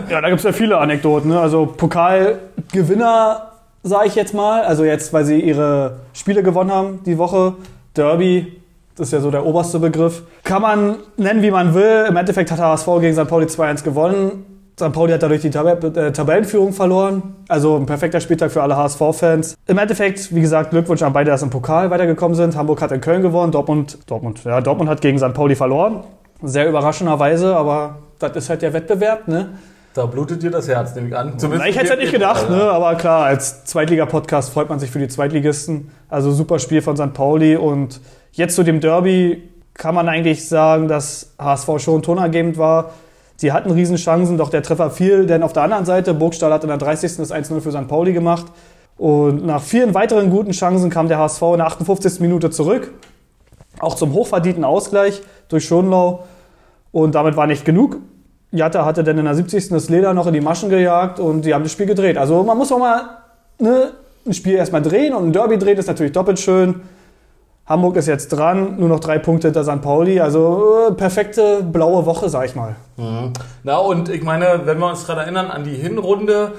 Ja, 0.08 0.20
da 0.20 0.28
gibt 0.28 0.38
es 0.38 0.44
ja 0.44 0.52
viele 0.52 0.78
Anekdoten. 0.78 1.30
Ne? 1.30 1.40
Also 1.40 1.66
Pokalgewinner, 1.66 3.50
sage 3.82 4.06
ich 4.06 4.14
jetzt 4.14 4.34
mal. 4.34 4.62
Also 4.62 4.84
jetzt, 4.84 5.12
weil 5.12 5.24
sie 5.24 5.40
ihre 5.40 5.96
Spiele 6.12 6.44
gewonnen 6.44 6.70
haben 6.70 7.00
die 7.04 7.18
Woche. 7.18 7.54
Derby, 7.96 8.60
das 8.96 9.08
ist 9.08 9.12
ja 9.12 9.20
so 9.20 9.30
der 9.30 9.44
oberste 9.44 9.78
Begriff. 9.78 10.22
Kann 10.42 10.62
man 10.62 10.96
nennen, 11.16 11.42
wie 11.42 11.50
man 11.50 11.74
will. 11.74 12.06
Im 12.08 12.16
Endeffekt 12.16 12.50
hat 12.50 12.58
HSV 12.58 12.86
gegen 13.00 13.14
St. 13.14 13.28
Pauli 13.28 13.46
2-1 13.46 13.84
gewonnen. 13.84 14.44
St. 14.78 14.92
Pauli 14.92 15.12
hat 15.12 15.22
dadurch 15.22 15.42
die 15.42 15.50
Tab 15.50 15.84
äh, 15.84 16.12
Tabellenführung 16.12 16.72
verloren. 16.72 17.34
Also 17.48 17.76
ein 17.76 17.86
perfekter 17.86 18.20
Spieltag 18.20 18.50
für 18.50 18.62
alle 18.62 18.76
HSV-Fans. 18.76 19.56
Im 19.66 19.78
Endeffekt, 19.78 20.34
wie 20.34 20.40
gesagt, 20.40 20.70
Glückwunsch 20.70 21.02
an 21.02 21.12
beide, 21.12 21.30
dass 21.30 21.42
im 21.42 21.50
Pokal 21.50 21.90
weitergekommen 21.90 22.34
sind. 22.34 22.56
Hamburg 22.56 22.80
hat 22.82 22.92
in 22.92 23.00
Köln 23.00 23.22
gewonnen. 23.22 23.52
Dortmund, 23.52 23.98
Dortmund, 24.06 24.44
ja, 24.44 24.60
Dortmund 24.60 24.90
hat 24.90 25.00
gegen 25.00 25.18
St. 25.18 25.32
Pauli 25.34 25.54
verloren. 25.54 26.04
Sehr 26.42 26.68
überraschenderweise, 26.68 27.56
aber 27.56 27.96
das 28.18 28.36
ist 28.36 28.50
halt 28.50 28.62
der 28.62 28.72
Wettbewerb, 28.72 29.28
ne? 29.28 29.50
Da 29.94 30.04
blutet 30.04 30.42
dir 30.42 30.50
das 30.50 30.68
Herz, 30.68 30.94
nehme 30.94 31.08
ich 31.08 31.16
an. 31.16 31.38
Na, 31.40 31.66
ich 31.66 31.74
hätte 31.74 31.86
es 31.86 31.90
halt 31.90 32.00
nicht 32.00 32.12
gedacht, 32.12 32.50
ne? 32.50 32.62
aber 32.64 32.96
klar, 32.96 33.24
als 33.24 33.64
Zweitliga-Podcast 33.64 34.52
freut 34.52 34.68
man 34.68 34.78
sich 34.78 34.90
für 34.90 34.98
die 34.98 35.08
Zweitligisten. 35.08 35.90
Also 36.10 36.32
super 36.32 36.58
Spiel 36.58 36.82
von 36.82 36.98
St. 36.98 37.14
Pauli 37.14 37.56
und 37.56 38.02
jetzt 38.36 38.54
zu 38.54 38.62
dem 38.62 38.80
Derby 38.80 39.42
kann 39.74 39.94
man 39.94 40.08
eigentlich 40.08 40.48
sagen, 40.48 40.88
dass 40.88 41.34
HSV 41.38 41.68
schon 41.78 42.02
tonergebend 42.02 42.56
war. 42.56 42.92
Sie 43.36 43.52
hatten 43.52 43.70
Riesenchancen, 43.70 44.38
doch 44.38 44.48
der 44.48 44.62
Treffer 44.62 44.90
fiel, 44.90 45.26
denn 45.26 45.42
auf 45.42 45.52
der 45.52 45.64
anderen 45.64 45.84
Seite, 45.84 46.14
Burgstall 46.14 46.52
hat 46.52 46.62
in 46.62 46.68
der 46.68 46.78
30. 46.78 47.16
das 47.16 47.32
1-0 47.32 47.60
für 47.60 47.72
St. 47.72 47.88
Pauli 47.88 48.12
gemacht. 48.12 48.46
Und 48.96 49.44
nach 49.44 49.62
vielen 49.62 49.94
weiteren 49.94 50.30
guten 50.30 50.52
Chancen 50.52 50.88
kam 50.88 51.08
der 51.08 51.18
HSV 51.18 51.42
in 51.42 51.58
der 51.58 51.66
58. 51.66 52.20
Minute 52.20 52.50
zurück. 52.50 52.92
Auch 53.78 53.94
zum 53.94 54.14
hochverdienten 54.14 54.64
Ausgleich 54.64 55.20
durch 55.48 55.66
Schonlau. 55.66 56.24
Und 56.92 57.14
damit 57.14 57.36
war 57.36 57.46
nicht 57.46 57.66
genug. 57.66 57.98
Jatta 58.52 58.86
hatte 58.86 59.04
dann 59.04 59.18
in 59.18 59.26
der 59.26 59.34
70. 59.34 59.68
das 59.68 59.90
Leder 59.90 60.14
noch 60.14 60.26
in 60.26 60.32
die 60.32 60.40
Maschen 60.40 60.70
gejagt 60.70 61.20
und 61.20 61.44
die 61.44 61.52
haben 61.52 61.62
das 61.62 61.72
Spiel 61.72 61.84
gedreht. 61.84 62.16
Also 62.16 62.42
man 62.42 62.56
muss 62.56 62.72
auch 62.72 62.78
mal 62.78 63.02
ne, 63.58 63.90
ein 64.24 64.32
Spiel 64.32 64.54
erstmal 64.54 64.80
drehen 64.80 65.12
und 65.12 65.26
ein 65.26 65.32
Derby 65.32 65.58
drehen 65.58 65.76
ist 65.76 65.88
natürlich 65.88 66.12
doppelt 66.12 66.38
schön. 66.38 66.80
Hamburg 67.66 67.96
ist 67.96 68.06
jetzt 68.06 68.28
dran, 68.28 68.76
nur 68.78 68.88
noch 68.88 69.00
drei 69.00 69.18
Punkte 69.18 69.48
hinter 69.48 69.64
St. 69.64 69.82
Pauli. 69.82 70.20
Also 70.20 70.86
äh, 70.88 70.92
perfekte 70.92 71.62
blaue 71.64 72.06
Woche, 72.06 72.28
sag 72.28 72.46
ich 72.46 72.54
mal. 72.54 72.76
Na, 73.64 73.76
und 73.78 74.08
ich 74.08 74.22
meine, 74.22 74.60
wenn 74.64 74.78
wir 74.78 74.88
uns 74.88 75.04
gerade 75.04 75.22
erinnern 75.22 75.50
an 75.50 75.64
die 75.64 75.74
Hinrunde, 75.74 76.52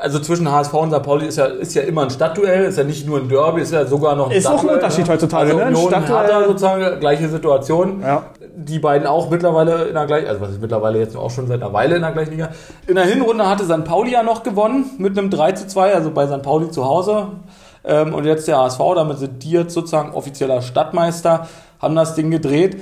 also 0.00 0.18
zwischen 0.20 0.50
HSV 0.50 0.72
und 0.74 0.92
St. 0.92 1.02
Pauli 1.02 1.26
ist 1.26 1.38
ja, 1.38 1.46
ist 1.46 1.74
ja 1.74 1.82
immer 1.82 2.02
ein 2.02 2.10
Stadtduell, 2.10 2.64
ist 2.66 2.78
ja 2.78 2.84
nicht 2.84 3.06
nur 3.06 3.18
ein 3.18 3.28
Derby, 3.28 3.62
ist 3.62 3.72
ja 3.72 3.84
sogar 3.86 4.14
noch 4.16 4.30
ein 4.30 4.36
Ist 4.36 4.46
auch 4.46 4.52
ein 4.52 4.58
Stadtduell, 4.58 4.76
Unterschied 4.76 5.06
ne? 5.06 5.12
heutzutage, 5.12 5.50
Also 5.50 5.58
ne? 5.58 5.66
Union, 5.66 5.88
Stadtduell. 5.88 6.22
Hertha 6.26 6.44
sozusagen, 6.46 7.00
gleiche 7.00 7.28
Situation. 7.28 8.00
Ja. 8.02 8.22
Die 8.56 8.78
beiden 8.78 9.06
auch 9.08 9.30
mittlerweile 9.30 9.84
in 9.84 9.94
der 9.94 10.06
gleichen, 10.06 10.28
also 10.28 10.40
was 10.40 10.50
ist 10.50 10.60
mittlerweile 10.60 10.98
jetzt 11.00 11.16
auch 11.16 11.30
schon 11.30 11.48
seit 11.48 11.62
einer 11.62 11.72
Weile 11.72 11.96
in 11.96 12.02
der 12.02 12.12
gleichen 12.12 12.30
Liga. 12.30 12.50
In 12.86 12.94
der 12.94 13.04
Hinrunde 13.04 13.48
hatte 13.48 13.64
St. 13.64 13.84
Pauli 13.84 14.12
ja 14.12 14.22
noch 14.22 14.44
gewonnen 14.44 14.90
mit 14.98 15.18
einem 15.18 15.30
3 15.30 15.52
zu 15.52 15.66
2, 15.66 15.94
also 15.94 16.10
bei 16.12 16.26
St. 16.28 16.42
Pauli 16.42 16.70
zu 16.70 16.84
Hause. 16.84 17.26
Ähm, 17.84 18.14
und 18.14 18.24
jetzt 18.24 18.48
der 18.48 18.58
HSV, 18.58 18.80
damit 18.94 19.18
sind 19.18 19.42
die 19.42 19.50
jetzt 19.50 19.74
sozusagen 19.74 20.12
offizieller 20.12 20.62
Stadtmeister, 20.62 21.46
haben 21.80 21.94
das 21.94 22.14
Ding 22.14 22.30
gedreht. 22.30 22.78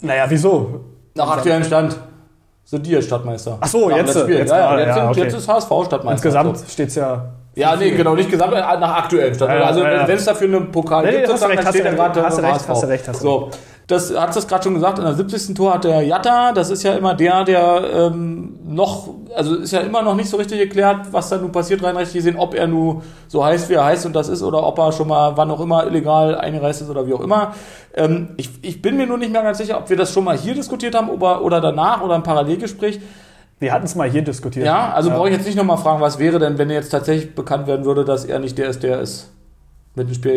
Naja, 0.00 0.24
wieso? 0.28 0.80
Nach 1.14 1.30
aktuellem 1.36 1.64
Stand 1.64 1.96
sind 2.64 2.86
die 2.86 2.90
jetzt 2.90 3.06
Stadtmeister. 3.06 3.58
Ach 3.60 3.68
so, 3.68 3.90
jetzt- 3.90 4.14
jetzt 4.14 4.28
ja, 4.50 4.58
ja, 4.58 4.68
gerade, 4.68 4.80
jetzt, 4.82 4.88
ja, 4.88 4.94
sind, 4.94 5.10
okay. 5.10 5.20
jetzt 5.22 5.34
ist 5.34 5.48
HSV 5.48 5.66
Stadtmeister. 5.68 6.10
Insgesamt 6.12 6.58
So. 6.58 6.64
steht 6.68 6.88
es 6.88 6.94
ja. 6.96 7.24
Ja, 7.56 7.74
nee, 7.76 7.90
genau, 7.90 8.14
nicht 8.14 8.30
gesamt, 8.30 8.52
äh, 8.54 8.60
nach 8.60 8.96
aktuellem 9.04 9.34
Stand. 9.34 9.52
Ja, 9.52 9.64
also 9.64 9.82
ja, 9.82 9.92
ja. 9.92 10.08
wenn 10.08 10.16
es 10.16 10.24
dafür 10.24 10.46
einen 10.48 10.70
Pokal 10.70 11.04
Nee, 11.04 11.10
gibt, 11.10 11.22
hast 11.24 11.28
sozusagen, 11.30 11.50
recht, 11.50 11.58
dann 11.60 11.66
hast 11.66 11.74
steht 11.74 11.84
recht, 11.86 11.96
gerade 11.96 12.22
hast 12.22 12.38
du 12.38 12.42
beim 12.42 12.52
recht, 12.52 12.68
hast 12.68 12.82
du 12.82 12.86
recht, 12.86 13.08
hast 13.08 13.20
du 13.20 13.22
So, 13.24 13.50
das 13.90 14.14
hat 14.16 14.36
es 14.36 14.46
gerade 14.46 14.64
schon 14.64 14.74
gesagt, 14.74 14.98
in 14.98 15.04
der 15.04 15.14
70. 15.14 15.54
Tor 15.54 15.74
hat 15.74 15.84
der 15.84 16.02
Jatta, 16.02 16.52
das 16.52 16.70
ist 16.70 16.82
ja 16.82 16.94
immer 16.94 17.14
der, 17.14 17.44
der 17.44 17.82
ähm, 17.92 18.58
noch 18.64 19.08
also 19.34 19.56
ist 19.56 19.72
ja 19.72 19.80
immer 19.80 20.02
noch 20.02 20.14
nicht 20.14 20.28
so 20.28 20.36
richtig 20.36 20.58
geklärt, 20.58 21.12
was 21.12 21.28
da 21.28 21.38
nun 21.38 21.52
passiert, 21.52 21.82
rein 21.82 21.96
rechtlich 21.96 22.24
gesehen, 22.24 22.36
ob 22.38 22.54
er 22.54 22.66
nun 22.66 23.02
so 23.28 23.44
heißt, 23.44 23.68
wie 23.68 23.74
er 23.74 23.84
heißt 23.84 24.06
und 24.06 24.14
das 24.14 24.28
ist, 24.28 24.42
oder 24.42 24.64
ob 24.64 24.78
er 24.78 24.92
schon 24.92 25.08
mal 25.08 25.36
wann 25.36 25.50
auch 25.50 25.60
immer 25.60 25.86
illegal 25.86 26.36
eingereist 26.36 26.82
ist 26.82 26.90
oder 26.90 27.06
wie 27.06 27.14
auch 27.14 27.20
immer. 27.20 27.54
Ähm, 27.94 28.30
ich, 28.36 28.50
ich 28.62 28.82
bin 28.82 28.96
mir 28.96 29.06
nur 29.06 29.18
nicht 29.18 29.32
mehr 29.32 29.42
ganz 29.42 29.58
sicher, 29.58 29.78
ob 29.78 29.90
wir 29.90 29.96
das 29.96 30.12
schon 30.12 30.24
mal 30.24 30.36
hier 30.36 30.54
diskutiert 30.54 30.94
haben 30.94 31.08
oder, 31.08 31.42
oder 31.42 31.60
danach 31.60 32.02
oder 32.02 32.14
im 32.14 32.22
Parallelgespräch. 32.22 33.00
Wir 33.58 33.72
hatten 33.72 33.84
es 33.84 33.94
mal 33.94 34.08
hier 34.08 34.22
diskutiert. 34.22 34.64
Ja, 34.64 34.92
also 34.92 35.10
brauche 35.10 35.28
ich 35.28 35.36
jetzt 35.36 35.46
nicht 35.46 35.56
nochmal 35.56 35.76
fragen, 35.76 36.00
was 36.00 36.18
wäre 36.18 36.38
denn, 36.38 36.56
wenn 36.56 36.70
jetzt 36.70 36.90
tatsächlich 36.90 37.34
bekannt 37.34 37.66
werden 37.66 37.84
würde, 37.84 38.04
dass 38.04 38.24
er 38.24 38.38
nicht 38.38 38.56
der 38.56 38.68
ist, 38.68 38.82
der 38.82 39.00
ist. 39.00 39.30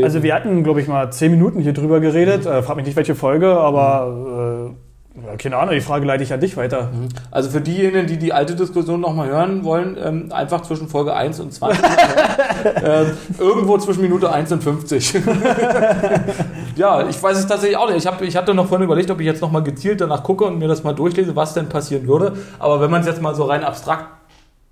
Also 0.03 0.23
wir 0.23 0.33
hatten, 0.33 0.63
glaube 0.63 0.81
ich, 0.81 0.87
mal 0.87 1.11
zehn 1.11 1.31
Minuten 1.31 1.59
hier 1.61 1.73
drüber 1.73 1.99
geredet. 1.99 2.45
Äh, 2.45 2.63
frag 2.63 2.75
mich 2.75 2.85
nicht, 2.85 2.95
welche 2.95 3.15
Folge, 3.15 3.49
aber 3.49 4.71
äh, 4.71 4.83
ja, 5.15 5.35
keine 5.37 5.57
Ahnung, 5.57 5.75
die 5.75 5.81
Frage 5.81 6.07
leite 6.07 6.23
ich 6.23 6.33
an 6.33 6.39
dich 6.39 6.57
weiter. 6.57 6.89
Also 7.29 7.51
für 7.51 7.61
diejenigen, 7.61 8.07
die 8.07 8.17
die 8.17 8.33
alte 8.33 8.55
Diskussion 8.55 8.99
nochmal 8.99 9.29
hören 9.29 9.63
wollen, 9.63 9.95
ähm, 10.03 10.31
einfach 10.31 10.61
zwischen 10.63 10.87
Folge 10.87 11.13
1 11.13 11.39
und 11.39 11.53
20. 11.53 11.83
ähm, 12.83 13.11
irgendwo 13.37 13.77
zwischen 13.77 14.01
Minute 14.01 14.31
1 14.31 14.51
und 14.53 14.63
50. 14.63 15.13
ja, 16.75 17.07
ich 17.07 17.21
weiß 17.21 17.37
es 17.37 17.45
tatsächlich 17.45 17.77
auch 17.77 17.89
nicht. 17.89 17.99
Ich, 17.99 18.07
hab, 18.07 18.23
ich 18.23 18.35
hatte 18.35 18.55
noch 18.55 18.67
vorhin 18.67 18.85
überlegt, 18.85 19.11
ob 19.11 19.19
ich 19.19 19.27
jetzt 19.27 19.41
nochmal 19.41 19.61
gezielt 19.61 20.01
danach 20.01 20.23
gucke 20.23 20.45
und 20.45 20.57
mir 20.57 20.67
das 20.67 20.83
mal 20.83 20.93
durchlese, 20.93 21.35
was 21.35 21.53
denn 21.53 21.69
passieren 21.69 22.07
würde. 22.07 22.35
Aber 22.57 22.81
wenn 22.81 22.89
man 22.89 23.01
es 23.01 23.07
jetzt 23.07 23.21
mal 23.21 23.35
so 23.35 23.43
rein 23.43 23.63
abstrakt 23.63 24.07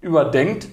überdenkt, 0.01 0.67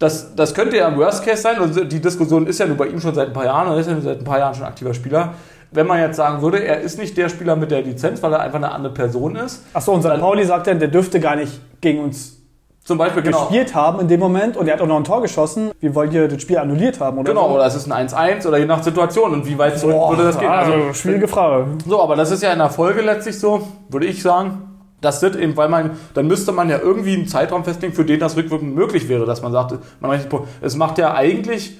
das, 0.00 0.34
das 0.34 0.54
könnte 0.54 0.78
ja 0.78 0.88
ein 0.88 0.96
Worst 0.96 1.24
Case 1.24 1.42
sein. 1.42 1.60
Und 1.60 1.92
die 1.92 2.00
Diskussion 2.00 2.46
ist 2.46 2.58
ja 2.58 2.66
nur 2.66 2.76
bei 2.76 2.86
ihm 2.86 3.00
schon 3.00 3.14
seit 3.14 3.28
ein 3.28 3.32
paar 3.32 3.44
Jahren, 3.44 3.68
er 3.68 3.78
ist 3.78 3.88
ja 3.88 4.00
seit 4.00 4.18
ein 4.18 4.24
paar 4.24 4.38
Jahren 4.38 4.54
schon 4.54 4.64
aktiver 4.64 4.94
Spieler. 4.94 5.34
Wenn 5.72 5.86
man 5.86 6.00
jetzt 6.00 6.16
sagen 6.16 6.42
würde, 6.42 6.64
er 6.64 6.80
ist 6.80 6.98
nicht 6.98 7.16
der 7.16 7.28
Spieler 7.28 7.54
mit 7.54 7.70
der 7.70 7.82
Lizenz, 7.82 8.20
weil 8.22 8.32
er 8.32 8.40
einfach 8.40 8.56
eine 8.56 8.72
andere 8.72 8.92
Person 8.92 9.36
ist. 9.36 9.62
Achso, 9.72 9.92
und 9.92 10.02
St. 10.02 10.18
Pauli 10.18 10.44
sagt 10.44 10.66
dann, 10.66 10.80
der 10.80 10.88
dürfte 10.88 11.20
gar 11.20 11.36
nicht 11.36 11.60
gegen 11.80 12.02
uns 12.02 12.38
zum 12.82 12.96
Beispiel 12.96 13.22
genau. 13.22 13.42
gespielt 13.42 13.74
haben 13.74 14.00
in 14.00 14.08
dem 14.08 14.18
Moment 14.18 14.56
und 14.56 14.66
er 14.66 14.72
hat 14.74 14.80
auch 14.80 14.86
noch 14.86 14.96
ein 14.96 15.04
Tor 15.04 15.20
geschossen. 15.20 15.70
Wir 15.80 15.94
wollen 15.94 16.10
hier 16.10 16.26
das 16.26 16.40
Spiel 16.40 16.56
annulliert 16.56 16.98
haben, 16.98 17.18
oder? 17.18 17.30
Genau, 17.30 17.48
so? 17.48 17.54
oder 17.54 17.66
es 17.66 17.74
ist 17.74 17.92
ein 17.92 18.08
1-1 18.08 18.48
oder 18.48 18.58
je 18.58 18.64
nach 18.64 18.82
Situation 18.82 19.32
und 19.32 19.46
wie 19.46 19.58
weit 19.58 19.78
zurück 19.78 19.94
Boah, 19.94 20.10
würde 20.10 20.24
das 20.24 20.38
gehen. 20.38 20.48
Also, 20.48 20.94
schwierige 20.94 21.28
Frage. 21.28 21.66
So, 21.86 22.02
aber 22.02 22.16
das 22.16 22.30
ist 22.30 22.42
ja 22.42 22.52
in 22.52 22.58
der 22.58 22.70
Folge 22.70 23.02
letztlich 23.02 23.38
so, 23.38 23.68
würde 23.90 24.06
ich 24.06 24.22
sagen. 24.22 24.69
Das 25.00 25.22
wird 25.22 25.36
eben, 25.36 25.56
weil 25.56 25.68
man, 25.68 25.92
dann 26.14 26.26
müsste 26.26 26.52
man 26.52 26.68
ja 26.68 26.78
irgendwie 26.78 27.14
einen 27.14 27.26
Zeitraum 27.26 27.64
festlegen, 27.64 27.94
für 27.94 28.04
den 28.04 28.20
das 28.20 28.36
rückwirkend 28.36 28.74
möglich 28.74 29.08
wäre, 29.08 29.24
dass 29.26 29.42
man 29.42 29.52
sagt, 29.52 29.78
man 30.00 30.10
rechnet, 30.10 30.32
es 30.60 30.76
macht 30.76 30.98
ja 30.98 31.14
eigentlich, 31.14 31.78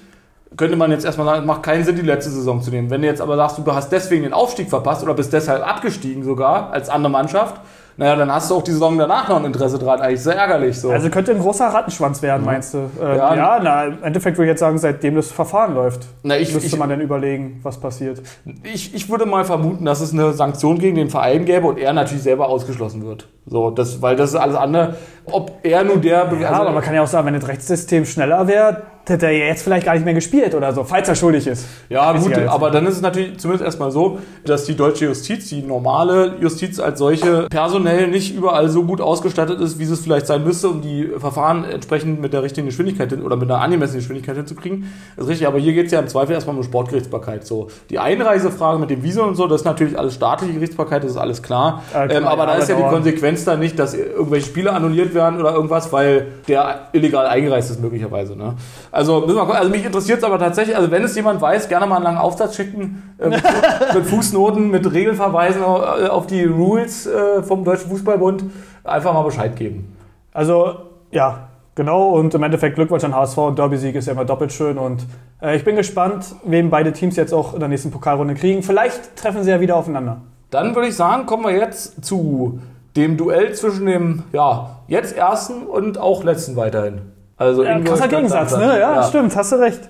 könnte 0.57 0.75
man 0.75 0.91
jetzt 0.91 1.05
erstmal 1.05 1.27
sagen, 1.27 1.41
es 1.41 1.45
macht 1.45 1.63
keinen 1.63 1.83
Sinn, 1.83 1.95
die 1.95 2.01
letzte 2.01 2.31
Saison 2.31 2.61
zu 2.61 2.71
nehmen. 2.71 2.89
Wenn 2.89 3.01
du 3.01 3.07
jetzt 3.07 3.21
aber 3.21 3.35
sagst, 3.37 3.59
du 3.59 3.73
hast 3.73 3.91
deswegen 3.91 4.23
den 4.23 4.33
Aufstieg 4.33 4.69
verpasst 4.69 5.03
oder 5.03 5.13
bist 5.13 5.31
deshalb 5.33 5.65
abgestiegen 5.65 6.23
sogar 6.23 6.71
als 6.71 6.89
andere 6.89 7.11
Mannschaft, 7.11 7.61
naja, 8.01 8.15
dann 8.15 8.31
hast 8.31 8.49
du 8.49 8.55
auch 8.55 8.63
die 8.63 8.71
Saison 8.71 8.97
danach 8.97 9.29
noch 9.29 9.35
ein 9.37 9.45
Interesse 9.45 9.77
dran. 9.77 10.01
Eigentlich 10.01 10.23
sehr 10.23 10.35
ärgerlich 10.35 10.79
so. 10.79 10.89
Also 10.89 11.11
könnte 11.11 11.33
ein 11.33 11.39
großer 11.39 11.67
Rattenschwanz 11.67 12.23
werden, 12.23 12.43
meinst 12.43 12.73
du? 12.73 12.77
Ähm, 12.99 13.15
Ja. 13.15 13.35
ja, 13.35 13.59
na, 13.61 13.83
im 13.85 14.03
Endeffekt 14.03 14.37
würde 14.39 14.45
ich 14.47 14.53
jetzt 14.53 14.59
sagen, 14.61 14.79
seitdem 14.79 15.13
das 15.15 15.31
Verfahren 15.31 15.75
läuft, 15.75 16.07
Na, 16.23 16.35
ich- 16.35 16.51
müsste 16.51 16.67
ich- 16.67 16.77
man 16.79 16.89
dann 16.89 16.99
überlegen, 16.99 17.59
was 17.61 17.79
passiert. 17.79 18.19
Ich, 18.63 18.95
ich 18.95 19.07
würde 19.11 19.27
mal 19.27 19.45
vermuten, 19.45 19.85
dass 19.85 20.01
es 20.01 20.13
eine 20.13 20.33
Sanktion 20.33 20.79
gegen 20.79 20.95
den 20.95 21.11
Verein 21.11 21.45
gäbe 21.45 21.67
und 21.67 21.77
er 21.77 21.93
natürlich 21.93 22.23
selber 22.23 22.49
ausgeschlossen 22.49 23.05
wird. 23.05 23.27
So, 23.45 23.69
das, 23.69 24.01
weil 24.01 24.15
das 24.15 24.31
ist 24.31 24.35
alles 24.35 24.55
andere. 24.55 24.95
Ob 25.25 25.59
er 25.61 25.83
nun 25.83 26.01
der. 26.01 26.27
Ja, 26.41 26.49
aber 26.53 26.71
man 26.71 26.81
kann 26.81 26.95
ja 26.95 27.03
auch 27.03 27.07
sagen, 27.07 27.27
wenn 27.27 27.35
das 27.35 27.47
Rechtssystem 27.47 28.05
schneller 28.05 28.47
wäre, 28.47 28.81
hätte 29.09 29.25
er 29.25 29.47
jetzt 29.47 29.63
vielleicht 29.63 29.85
gar 29.85 29.93
nicht 29.93 30.05
mehr 30.05 30.13
gespielt 30.13 30.53
oder 30.55 30.73
so, 30.73 30.83
falls 30.83 31.09
er 31.09 31.15
schuldig 31.15 31.47
ist. 31.47 31.65
Ja, 31.89 32.11
Ist 32.11 32.23
gut, 32.23 32.37
aber 32.37 32.69
dann 32.69 32.85
ist 32.85 32.95
es 32.95 33.01
natürlich 33.01 33.37
zumindest 33.39 33.65
erstmal 33.65 33.91
so, 33.91 34.19
dass 34.45 34.65
die 34.65 34.75
deutsche 34.75 35.05
Justiz, 35.05 35.49
die 35.49 35.61
normale 35.61 36.35
Justiz 36.39 36.79
als 36.79 36.99
solche, 36.99 37.47
personell 37.49 38.07
nicht 38.07 38.35
überall 38.35 38.69
so 38.69 38.83
gut 38.83 39.01
ausgestattet 39.01 39.59
ist, 39.59 39.79
wie 39.79 39.83
es 39.83 39.99
vielleicht 39.99 40.27
sein 40.27 40.43
müsste, 40.43 40.69
um 40.69 40.81
die 40.81 41.09
Verfahren 41.17 41.65
entsprechend 41.65 42.21
mit 42.21 42.33
der 42.33 42.43
richtigen 42.43 42.67
Geschwindigkeit 42.67 43.09
hin, 43.09 43.23
oder 43.23 43.35
mit 43.35 43.49
einer 43.49 43.61
angemessenen 43.61 44.01
Geschwindigkeit 44.01 44.35
hinzukriegen. 44.35 44.91
Das 45.15 45.25
ist 45.25 45.31
richtig, 45.31 45.47
aber 45.47 45.59
hier 45.59 45.73
geht 45.73 45.87
es 45.87 45.91
ja 45.91 45.99
im 45.99 46.07
Zweifel 46.07 46.33
erstmal 46.33 46.55
um 46.55 46.63
Sportgerichtsbarkeit. 46.63 47.45
So. 47.45 47.69
Die 47.89 47.99
Einreisefrage 47.99 48.79
mit 48.79 48.89
dem 48.89 49.03
Visum 49.03 49.29
und 49.29 49.35
so, 49.35 49.47
das 49.47 49.61
ist 49.61 49.65
natürlich 49.65 49.97
alles 49.97 50.13
staatliche 50.13 50.53
Gerichtsbarkeit, 50.53 51.03
das 51.03 51.11
ist 51.11 51.17
alles 51.17 51.41
klar. 51.41 51.83
Ja, 51.93 52.07
klar, 52.07 52.21
ähm, 52.21 52.27
aber 52.27 52.45
da 52.45 52.55
ist 52.55 52.69
ja 52.69 52.75
die. 52.75 52.91
Konsequenz 52.91 53.45
dann 53.45 53.59
nicht, 53.59 53.79
dass 53.79 53.93
irgendwelche 53.93 54.47
Spiele 54.47 54.73
annulliert 54.73 55.13
werden 55.13 55.39
oder 55.39 55.53
irgendwas, 55.53 55.91
weil 55.91 56.27
der 56.47 56.89
illegal 56.93 57.25
eingereist 57.25 57.71
ist 57.71 57.81
möglicherweise. 57.81 58.35
Ne? 58.35 58.55
Also 58.91 59.00
müssen 59.03 59.35
wir 59.35 59.41
gucken. 59.41 59.55
Also 59.55 59.69
mich 59.69 59.85
interessiert 59.85 60.19
es 60.19 60.23
aber 60.23 60.39
tatsächlich, 60.39 60.75
also 60.75 60.91
wenn 60.91 61.03
es 61.03 61.15
jemand 61.15 61.41
weiß, 61.41 61.67
gerne 61.69 61.87
mal 61.87 61.95
einen 61.95 62.05
langen 62.05 62.17
Aufsatz 62.17 62.55
schicken 62.55 63.15
äh, 63.19 63.29
mit, 63.29 63.43
mit 63.93 64.05
Fußnoten, 64.05 64.69
mit 64.69 64.91
Regelverweisen 64.91 65.61
äh, 65.61 66.07
auf 66.07 66.27
die 66.27 66.43
Rules 66.43 67.07
äh, 67.07 67.43
vom 67.43 67.63
Deutschen 67.63 67.89
Fußballbund. 67.89 68.43
Einfach 68.83 69.13
mal 69.13 69.23
Bescheid 69.23 69.55
geben. 69.55 69.95
Also, 70.33 70.75
ja, 71.11 71.49
genau. 71.75 72.09
Und 72.09 72.33
im 72.33 72.43
Endeffekt 72.43 72.75
Glückwunsch 72.75 73.03
an 73.03 73.15
HSV 73.15 73.37
und 73.37 73.59
Derby-Sieg 73.59 73.95
ist 73.95 74.07
ja 74.07 74.13
immer 74.13 74.25
doppelt 74.25 74.51
schön. 74.51 74.77
Und 74.77 75.05
äh, 75.41 75.55
ich 75.55 75.63
bin 75.63 75.75
gespannt, 75.75 76.35
wem 76.43 76.69
beide 76.69 76.93
Teams 76.93 77.15
jetzt 77.15 77.33
auch 77.33 77.53
in 77.53 77.59
der 77.59 77.69
nächsten 77.69 77.91
Pokalrunde 77.91 78.35
kriegen. 78.35 78.63
Vielleicht 78.63 79.15
treffen 79.15 79.43
sie 79.43 79.51
ja 79.51 79.59
wieder 79.59 79.75
aufeinander. 79.75 80.21
Dann 80.49 80.75
würde 80.75 80.89
ich 80.89 80.95
sagen, 80.95 81.25
kommen 81.25 81.43
wir 81.43 81.51
jetzt 81.51 82.03
zu 82.03 82.59
dem 82.95 83.17
Duell 83.17 83.53
zwischen 83.53 83.85
dem 83.85 84.23
ja, 84.33 84.81
jetzt 84.87 85.15
ersten 85.15 85.63
und 85.63 85.97
auch 85.97 86.23
letzten 86.23 86.55
weiterhin. 86.55 87.01
Also 87.41 87.63
Ja, 87.63 87.79
krasser 87.79 88.07
Gegensatz, 88.07 88.55
ne? 88.55 88.79
Ja, 88.79 89.01
stimmt, 89.01 89.35
hast 89.35 89.51
du 89.51 89.55
recht. 89.55 89.81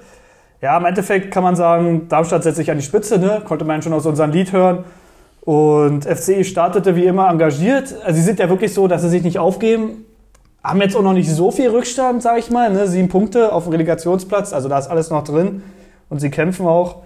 Ja, 0.61 0.77
im 0.77 0.85
Endeffekt 0.85 1.31
kann 1.31 1.43
man 1.43 1.57
sagen, 1.57 2.07
Darmstadt 2.07 2.43
setzt 2.43 2.55
sich 2.55 2.71
an 2.71 2.77
die 2.77 2.83
Spitze, 2.83 3.19
ne? 3.19 3.41
Konnte 3.45 3.65
man 3.65 3.81
schon 3.81 3.91
aus 3.91 4.05
unserem 4.05 4.31
Lied 4.31 4.53
hören. 4.53 4.85
Und 5.41 6.05
FCI 6.05 6.45
startete 6.45 6.95
wie 6.95 7.05
immer 7.05 7.29
engagiert. 7.29 7.93
Also 8.05 8.15
sie 8.15 8.21
sind 8.21 8.39
ja 8.39 8.47
wirklich 8.47 8.73
so, 8.73 8.87
dass 8.87 9.01
sie 9.01 9.09
sich 9.09 9.23
nicht 9.23 9.37
aufgeben. 9.37 10.05
Haben 10.63 10.79
jetzt 10.79 10.95
auch 10.95 11.01
noch 11.01 11.13
nicht 11.13 11.29
so 11.29 11.51
viel 11.51 11.69
Rückstand, 11.69 12.21
sage 12.21 12.39
ich 12.39 12.51
mal. 12.51 12.71
Ne? 12.71 12.87
Sieben 12.87 13.09
Punkte 13.09 13.51
auf 13.51 13.63
dem 13.63 13.71
Relegationsplatz, 13.73 14.53
also 14.53 14.69
da 14.69 14.77
ist 14.77 14.87
alles 14.87 15.09
noch 15.09 15.23
drin. 15.23 15.63
Und 16.09 16.21
sie 16.21 16.29
kämpfen 16.29 16.67
auch. 16.67 16.97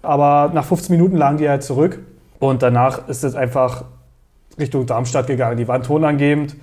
Aber 0.00 0.50
nach 0.54 0.64
15 0.64 0.96
Minuten 0.96 1.18
lagen 1.18 1.36
die 1.36 1.48
halt 1.50 1.64
zurück. 1.64 1.98
Und 2.38 2.62
danach 2.62 3.08
ist 3.08 3.24
es 3.24 3.34
einfach 3.34 3.84
Richtung 4.58 4.86
Darmstadt 4.86 5.26
gegangen. 5.26 5.58
Die 5.58 5.68
waren 5.68 5.82
tonangebend. 5.82 6.56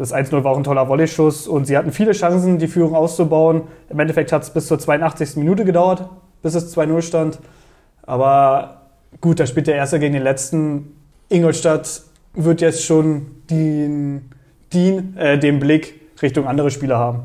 Das 0.00 0.14
1-0 0.14 0.42
war 0.44 0.52
auch 0.52 0.56
ein 0.56 0.64
toller 0.64 0.88
Volley-Schuss 0.88 1.46
und 1.46 1.66
sie 1.66 1.76
hatten 1.76 1.92
viele 1.92 2.12
Chancen, 2.12 2.56
die 2.56 2.68
Führung 2.68 2.94
auszubauen. 2.94 3.64
Im 3.90 3.98
Endeffekt 4.00 4.32
hat 4.32 4.42
es 4.42 4.48
bis 4.48 4.66
zur 4.66 4.78
82. 4.78 5.36
Minute 5.36 5.66
gedauert, 5.66 6.08
bis 6.40 6.54
es 6.54 6.74
2-0 6.74 7.02
stand. 7.02 7.38
Aber 8.04 8.80
gut, 9.20 9.38
da 9.40 9.46
spielt 9.46 9.66
der 9.66 9.74
Erste 9.74 9.98
gegen 9.98 10.14
den 10.14 10.22
Letzten. 10.22 10.96
Ingolstadt 11.28 12.00
wird 12.32 12.62
jetzt 12.62 12.82
schon 12.82 13.26
den, 13.50 14.30
den, 14.72 15.18
äh, 15.18 15.38
den 15.38 15.60
Blick 15.60 16.00
Richtung 16.22 16.46
andere 16.46 16.70
Spieler 16.70 16.96
haben. 16.96 17.24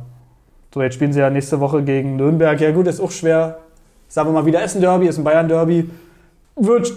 So, 0.74 0.82
jetzt 0.82 0.96
spielen 0.96 1.14
sie 1.14 1.22
ja 1.22 1.30
nächste 1.30 1.62
Woche 1.62 1.82
gegen 1.82 2.18
Nürnberg. 2.18 2.60
Ja 2.60 2.72
gut, 2.72 2.88
ist 2.88 3.00
auch 3.00 3.12
schwer. 3.12 3.60
Sagen 4.10 4.28
wir 4.28 4.34
mal 4.34 4.46
wieder 4.46 4.62
Essen-Derby, 4.62 5.08
ist 5.08 5.18
ein 5.18 5.24
Bayern-Derby. 5.24 5.90
Wird 6.58 6.92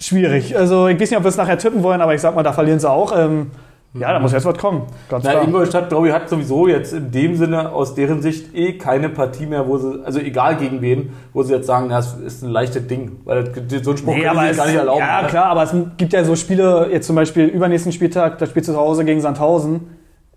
schwierig. 0.00 0.56
Also 0.56 0.88
ich 0.88 0.98
weiß 0.98 1.10
nicht, 1.10 1.18
ob 1.18 1.24
wir 1.24 1.28
es 1.28 1.36
nachher 1.36 1.58
tippen 1.58 1.82
wollen, 1.82 2.00
aber 2.00 2.14
ich 2.14 2.22
sag 2.22 2.34
mal, 2.34 2.42
da 2.42 2.54
verlieren 2.54 2.80
sie 2.80 2.88
auch. 2.88 3.12
Ähm, 3.14 3.50
ja, 3.94 4.12
da 4.12 4.18
muss 4.18 4.32
jetzt 4.32 4.44
was 4.44 4.58
kommen. 4.58 4.82
Ganz 5.08 5.24
Na, 5.24 5.30
klar. 5.30 5.44
Ingolstadt, 5.44 5.88
glaube 5.88 6.08
ich, 6.08 6.14
hat 6.14 6.28
sowieso 6.28 6.66
jetzt 6.66 6.92
in 6.92 7.12
dem 7.12 7.36
Sinne 7.36 7.70
aus 7.70 7.94
deren 7.94 8.22
Sicht 8.22 8.54
eh 8.54 8.76
keine 8.76 9.08
Partie 9.08 9.46
mehr, 9.46 9.68
wo 9.68 9.78
sie, 9.78 10.00
also 10.04 10.18
egal 10.18 10.56
gegen 10.56 10.80
wen, 10.82 11.10
wo 11.32 11.44
sie 11.44 11.54
jetzt 11.54 11.66
sagen, 11.66 11.88
das 11.88 12.14
ist 12.18 12.42
ein 12.42 12.50
leichtes 12.50 12.86
Ding. 12.88 13.20
Weil 13.24 13.52
so 13.82 13.92
ein 13.92 13.96
Spruch 13.96 14.14
Nee, 14.14 14.22
sich 14.22 14.50
es, 14.50 14.56
gar 14.56 14.66
nicht 14.66 14.74
erlauben. 14.76 14.98
ja, 15.00 15.22
ne? 15.22 15.28
klar, 15.28 15.46
aber 15.46 15.62
es 15.62 15.74
gibt 15.96 16.12
ja 16.12 16.24
so 16.24 16.34
Spiele, 16.34 16.88
jetzt 16.90 17.06
zum 17.06 17.14
Beispiel 17.14 17.44
übernächsten 17.46 17.92
Spieltag, 17.92 18.38
da 18.38 18.46
spielst 18.46 18.68
du 18.68 18.72
zu 18.72 18.78
Hause 18.80 19.04
gegen 19.04 19.20
Sandhausen. 19.20 19.82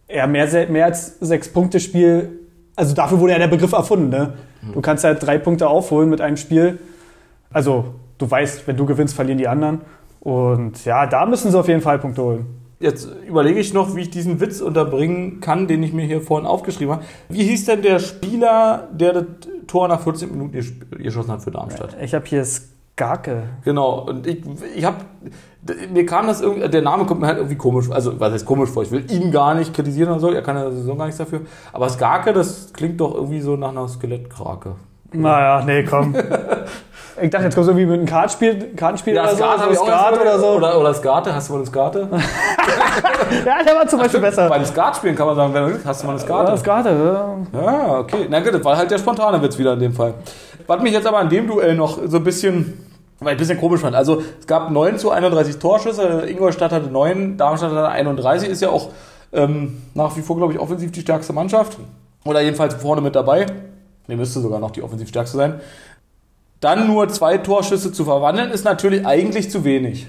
Ja, 0.09 0.27
mehr, 0.27 0.47
mehr 0.69 0.85
als 0.85 1.19
sechs 1.19 1.49
Punkte 1.51 1.79
Spiel. 1.79 2.29
Also 2.75 2.93
dafür 2.93 3.19
wurde 3.19 3.33
ja 3.33 3.39
der 3.39 3.47
Begriff 3.47 3.71
erfunden. 3.73 4.09
Ne? 4.09 4.33
Mhm. 4.61 4.73
Du 4.73 4.81
kannst 4.81 5.03
halt 5.03 5.25
drei 5.25 5.39
Punkte 5.39 5.67
aufholen 5.67 6.09
mit 6.09 6.21
einem 6.21 6.37
Spiel. 6.37 6.77
Also 7.51 7.85
du 8.19 8.29
weißt, 8.29 8.67
wenn 8.67 8.77
du 8.77 8.85
gewinnst, 8.85 9.15
verlieren 9.15 9.39
die 9.39 9.47
anderen. 9.47 9.81
Und 10.19 10.85
ja, 10.85 11.07
da 11.07 11.25
müssen 11.25 11.49
sie 11.51 11.57
auf 11.59 11.67
jeden 11.67 11.81
Fall 11.81 11.97
Punkte 11.99 12.21
holen. 12.21 12.45
Jetzt 12.79 13.09
überlege 13.27 13.59
ich 13.59 13.73
noch, 13.73 13.95
wie 13.95 14.01
ich 14.01 14.11
diesen 14.11 14.39
Witz 14.39 14.61
unterbringen 14.61 15.39
kann, 15.39 15.67
den 15.67 15.81
ich 15.81 15.93
mir 15.93 16.05
hier 16.05 16.21
vorhin 16.21 16.45
aufgeschrieben 16.45 16.93
habe. 16.93 17.05
Wie 17.27 17.43
hieß 17.43 17.65
denn 17.65 17.81
der 17.81 17.97
Spieler, 17.97 18.87
der 18.91 19.13
das 19.13 19.23
Tor 19.65 19.87
nach 19.87 20.01
14 20.01 20.31
Minuten 20.31 20.51
geschossen 20.91 21.31
hat 21.31 21.41
für 21.41 21.49
Darmstadt? 21.49 21.97
Ich 21.99 22.13
habe 22.13 22.25
hier 22.25 22.45
Skarke. 22.45 23.43
Genau, 23.63 24.07
und 24.07 24.27
ich, 24.27 24.43
ich 24.75 24.85
habe, 24.85 24.97
mir 25.91 26.05
kam 26.05 26.27
das 26.27 26.41
irgendwie, 26.41 26.69
der 26.69 26.83
Name 26.83 27.05
kommt 27.05 27.21
mir 27.21 27.27
halt 27.27 27.37
irgendwie 27.37 27.55
komisch, 27.55 27.89
also 27.89 28.19
was 28.19 28.33
heißt 28.33 28.45
komisch 28.45 28.69
vor, 28.69 28.83
ich 28.83 28.91
will 28.91 29.09
ihn 29.11 29.31
gar 29.31 29.55
nicht 29.55 29.73
kritisieren 29.73 30.11
oder 30.11 30.19
so, 30.19 30.31
er 30.31 30.41
kann 30.43 30.55
ja 30.55 30.69
sowieso 30.69 30.95
gar 30.95 31.05
nichts 31.05 31.17
dafür, 31.17 31.41
aber 31.73 31.89
Skarke, 31.89 32.33
das 32.33 32.73
klingt 32.73 33.01
doch 33.01 33.13
irgendwie 33.13 33.41
so 33.41 33.55
nach 33.55 33.69
einer 33.69 33.87
Skelettkrake. 33.87 34.75
Naja, 35.13 35.63
nee, 35.65 35.83
komm. 35.83 36.15
ich 37.21 37.29
dachte, 37.29 37.45
jetzt 37.45 37.55
kommt 37.55 37.67
irgendwie 37.67 37.85
mit 37.85 37.99
einem 37.99 38.05
Kartenspiel, 38.05 38.73
Kartenspiel 38.75 39.13
oder 39.13 39.29
so, 39.29 39.37
Skat 39.37 39.59
so 39.75 39.85
Skat 39.85 40.21
oder 40.21 40.39
so. 40.39 40.47
Oder, 40.47 40.79
oder 40.79 40.93
Skate, 40.93 41.33
hast 41.33 41.49
du 41.49 41.53
mal 41.53 41.59
eine 41.59 41.67
Skate? 41.67 41.95
ja, 43.45 43.63
der 43.63 43.75
war 43.75 43.87
zum 43.87 43.99
Beispiel 43.99 44.19
besser. 44.19 44.49
Beim 44.49 44.65
Skatspielen 44.65 45.15
kann 45.15 45.27
man 45.27 45.35
sagen, 45.35 45.53
wenn 45.53 45.69
du 45.69 45.79
hast 45.85 46.03
du 46.03 46.07
mal 46.07 46.17
eine 46.17 46.21
Ja, 46.21 46.57
Skate? 46.57 46.59
Skate, 46.59 46.85
ja. 46.85 47.37
Ja, 47.53 47.99
okay. 47.99 48.27
Na 48.29 48.39
gut, 48.39 48.53
das 48.53 48.63
war 48.63 48.77
halt 48.77 48.91
der 48.91 48.97
spontane 48.97 49.41
Witz 49.41 49.57
wieder 49.57 49.73
in 49.73 49.79
dem 49.79 49.93
Fall. 49.93 50.13
Was 50.67 50.81
mich 50.81 50.93
jetzt 50.93 51.07
aber 51.07 51.19
an 51.19 51.29
dem 51.29 51.47
Duell 51.47 51.75
noch 51.75 51.99
so 52.05 52.17
ein 52.17 52.23
bisschen, 52.23 52.85
weil 53.19 53.29
ich 53.29 53.37
ein 53.37 53.37
bisschen 53.37 53.59
komisch 53.59 53.81
fand. 53.81 53.95
Also 53.95 54.21
es 54.39 54.47
gab 54.47 54.69
9 54.69 54.97
zu 54.97 55.11
31 55.11 55.57
Torschüsse, 55.57 56.25
Ingolstadt 56.27 56.71
hatte 56.71 56.87
9, 56.87 57.37
Darmstadt 57.37 57.71
hatte 57.71 57.89
31, 57.89 58.49
ist 58.49 58.61
ja 58.61 58.69
auch 58.69 58.89
äh, 59.31 59.41
Ähm, 59.41 59.81
nach 59.93 60.15
wie 60.15 60.21
vor, 60.21 60.37
glaube 60.37 60.53
ich, 60.53 60.59
offensiv 60.59 60.91
die 60.91 61.01
stärkste 61.01 61.33
Mannschaft. 61.33 61.77
Oder 62.25 62.41
jedenfalls 62.41 62.75
vorne 62.75 63.01
mit 63.01 63.15
dabei. 63.15 63.45
Ne, 64.07 64.15
müsste 64.15 64.39
sogar 64.39 64.59
noch 64.59 64.71
die 64.71 64.81
offensiv 64.81 65.09
stärkste 65.09 65.37
sein. 65.37 65.59
Dann 66.59 66.87
nur 66.87 67.09
zwei 67.09 67.37
Torschüsse 67.37 67.91
zu 67.91 68.05
verwandeln, 68.05 68.51
ist 68.51 68.65
natürlich 68.65 69.05
eigentlich 69.05 69.51
zu 69.51 69.63
wenig. 69.63 70.07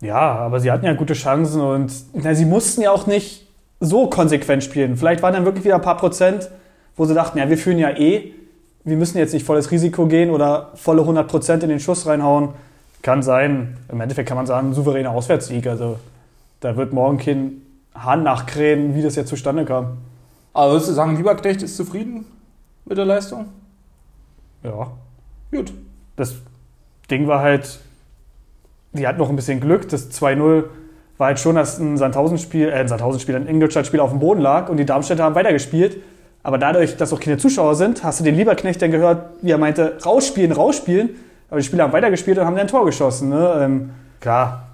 Ja, 0.00 0.18
aber 0.18 0.60
sie 0.60 0.70
hatten 0.70 0.84
ja 0.84 0.92
gute 0.92 1.14
Chancen 1.14 1.60
und 1.60 1.92
na, 2.12 2.34
sie 2.34 2.44
mussten 2.44 2.82
ja 2.82 2.92
auch 2.92 3.06
nicht 3.06 3.46
so 3.80 4.08
konsequent 4.08 4.62
spielen. 4.62 4.96
Vielleicht 4.96 5.22
waren 5.22 5.32
dann 5.32 5.44
wirklich 5.44 5.64
wieder 5.64 5.76
ein 5.76 5.82
paar 5.82 5.96
Prozent, 5.96 6.50
wo 6.96 7.04
sie 7.04 7.14
dachten, 7.14 7.38
ja, 7.38 7.48
wir 7.48 7.58
führen 7.58 7.78
ja 7.78 7.90
eh, 7.90 8.32
wir 8.84 8.96
müssen 8.96 9.18
jetzt 9.18 9.34
nicht 9.34 9.44
volles 9.44 9.70
Risiko 9.70 10.06
gehen 10.06 10.30
oder 10.30 10.70
volle 10.74 11.02
100 11.02 11.28
Prozent 11.28 11.62
in 11.62 11.68
den 11.68 11.80
Schuss 11.80 12.06
reinhauen. 12.06 12.50
Kann 13.02 13.22
sein. 13.22 13.76
Im 13.90 14.00
Endeffekt 14.00 14.28
kann 14.28 14.36
man 14.36 14.46
sagen, 14.46 14.72
souveräner 14.74 15.10
Auswärtssieg. 15.10 15.66
Also 15.66 15.98
da 16.60 16.76
wird 16.76 16.92
morgen 16.92 17.18
kein 17.18 17.62
Hahn 17.94 18.22
nachkrähen, 18.22 18.94
wie 18.94 19.02
das 19.02 19.16
jetzt 19.16 19.28
zustande 19.28 19.64
kam. 19.64 19.98
Aber 20.52 20.72
würdest 20.72 20.88
du 20.88 20.94
sagen, 20.94 21.16
Lieberknecht 21.16 21.62
ist 21.62 21.76
zufrieden 21.76 22.24
mit 22.84 22.98
der 22.98 23.04
Leistung? 23.04 23.46
Ja. 24.62 24.90
Gut. 25.50 25.72
Das 26.16 26.34
Ding 27.10 27.26
war 27.26 27.40
halt, 27.40 27.80
die 28.92 29.06
hatten 29.06 29.18
noch 29.18 29.30
ein 29.30 29.36
bisschen 29.36 29.60
Glück. 29.60 29.88
Das 29.88 30.10
2-0 30.10 30.64
war 31.16 31.26
halt 31.28 31.38
schon, 31.38 31.56
dass 31.56 31.78
ein 31.78 31.96
Sandhausen-Spiel, 31.96 32.68
äh, 32.68 32.72
ein 32.72 32.88
Sandhausen-Spiel, 32.88 33.36
ein 33.36 33.48
Ingolstadt-Spiel 33.48 34.00
auf 34.00 34.10
dem 34.10 34.20
Boden 34.20 34.40
lag 34.40 34.68
und 34.68 34.76
die 34.76 34.86
Darmstädter 34.86 35.24
haben 35.24 35.34
weitergespielt. 35.34 35.98
Aber 36.42 36.58
dadurch, 36.58 36.96
dass 36.96 37.12
auch 37.12 37.20
keine 37.20 37.36
Zuschauer 37.36 37.74
sind, 37.74 38.04
hast 38.04 38.20
du 38.20 38.24
den 38.24 38.36
Lieberknecht 38.36 38.80
dann 38.80 38.90
gehört, 38.90 39.30
wie 39.42 39.50
er 39.50 39.58
meinte, 39.58 39.98
rausspielen, 40.04 40.52
rausspielen. 40.52 41.10
Aber 41.50 41.60
die 41.60 41.66
Spieler 41.66 41.84
haben 41.84 41.92
weitergespielt 41.92 42.38
und 42.38 42.44
haben 42.44 42.54
dann 42.54 42.66
ein 42.66 42.68
Tor 42.68 42.84
geschossen. 42.84 43.30
Ne? 43.30 43.60
Ähm, 43.60 43.90
klar, 44.20 44.68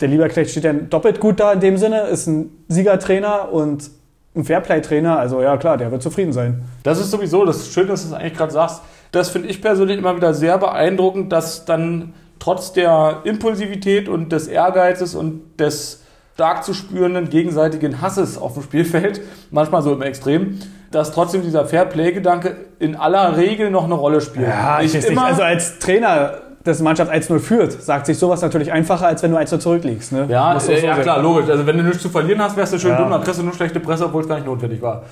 der 0.00 0.08
Lieberknecht 0.08 0.50
steht 0.50 0.64
dann 0.64 0.90
doppelt 0.90 1.20
gut 1.20 1.40
da 1.40 1.52
in 1.52 1.60
dem 1.60 1.76
Sinne, 1.76 2.02
ist 2.02 2.26
ein 2.26 2.50
Siegertrainer 2.68 3.52
und 3.52 3.90
ein 4.34 4.44
Fairplay-Trainer. 4.44 5.18
Also 5.18 5.42
ja, 5.42 5.56
klar, 5.56 5.76
der 5.76 5.90
wird 5.90 6.02
zufrieden 6.02 6.32
sein. 6.32 6.62
Das 6.82 6.98
ist 6.98 7.10
sowieso 7.10 7.44
das 7.44 7.68
Schöne, 7.68 7.88
dass 7.88 8.02
du 8.02 8.08
es 8.08 8.14
eigentlich 8.14 8.34
gerade 8.34 8.52
sagst. 8.52 8.82
Das 9.12 9.30
finde 9.30 9.48
ich 9.48 9.60
persönlich 9.60 9.98
immer 9.98 10.16
wieder 10.16 10.34
sehr 10.34 10.58
beeindruckend, 10.58 11.32
dass 11.32 11.64
dann 11.64 12.14
trotz 12.38 12.72
der 12.72 13.18
Impulsivität 13.24 14.08
und 14.08 14.30
des 14.30 14.46
Ehrgeizes 14.46 15.14
und 15.14 15.58
des 15.58 16.02
stark 16.34 16.64
zu 16.64 16.72
spürenden 16.72 17.28
gegenseitigen 17.28 18.00
Hasses 18.00 18.38
auf 18.38 18.54
dem 18.54 18.62
Spielfeld, 18.62 19.20
manchmal 19.50 19.82
so 19.82 19.92
im 19.92 20.02
Extrem, 20.02 20.58
dass 20.90 21.12
trotzdem 21.12 21.42
dieser 21.42 21.66
Fairplay-Gedanke 21.66 22.56
in 22.78 22.96
aller 22.96 23.36
Regel 23.36 23.70
noch 23.70 23.84
eine 23.84 23.94
Rolle 23.94 24.20
spielt. 24.20 24.48
Ja, 24.48 24.80
ich 24.80 24.94
weiß 24.94 25.08
nicht. 25.08 25.18
Also 25.18 25.42
als 25.42 25.78
Trainer 25.78 26.40
dass 26.64 26.80
Mannschaft 26.80 27.10
1-0 27.10 27.38
führt, 27.38 27.72
sagt 27.72 28.06
sich 28.06 28.18
sowas 28.18 28.42
natürlich 28.42 28.70
einfacher, 28.70 29.06
als 29.06 29.22
wenn 29.22 29.30
du 29.30 29.38
1-0 29.38 29.58
zurückliegst. 29.60 30.12
Ne? 30.12 30.26
Ja, 30.28 30.52
du 30.52 30.58
äh, 30.58 30.60
so 30.60 30.72
ja 30.86 30.96
klar, 30.98 31.22
logisch. 31.22 31.48
Also 31.48 31.66
wenn 31.66 31.78
du 31.78 31.84
nichts 31.84 32.02
zu 32.02 32.10
verlieren 32.10 32.42
hast, 32.42 32.56
wärst 32.56 32.74
du 32.74 32.78
schön 32.78 32.90
Ja. 32.90 32.98
dumm, 32.98 33.10
dann 33.10 33.22
kriegst 33.24 33.40
du 33.40 33.44
nur 33.44 33.54
schlechte 33.54 33.80
Presse, 33.80 34.04
obwohl 34.04 34.22
es 34.22 34.28
gar 34.28 34.36
nicht 34.36 34.46
notwendig 34.46 34.82
war. 34.82 35.02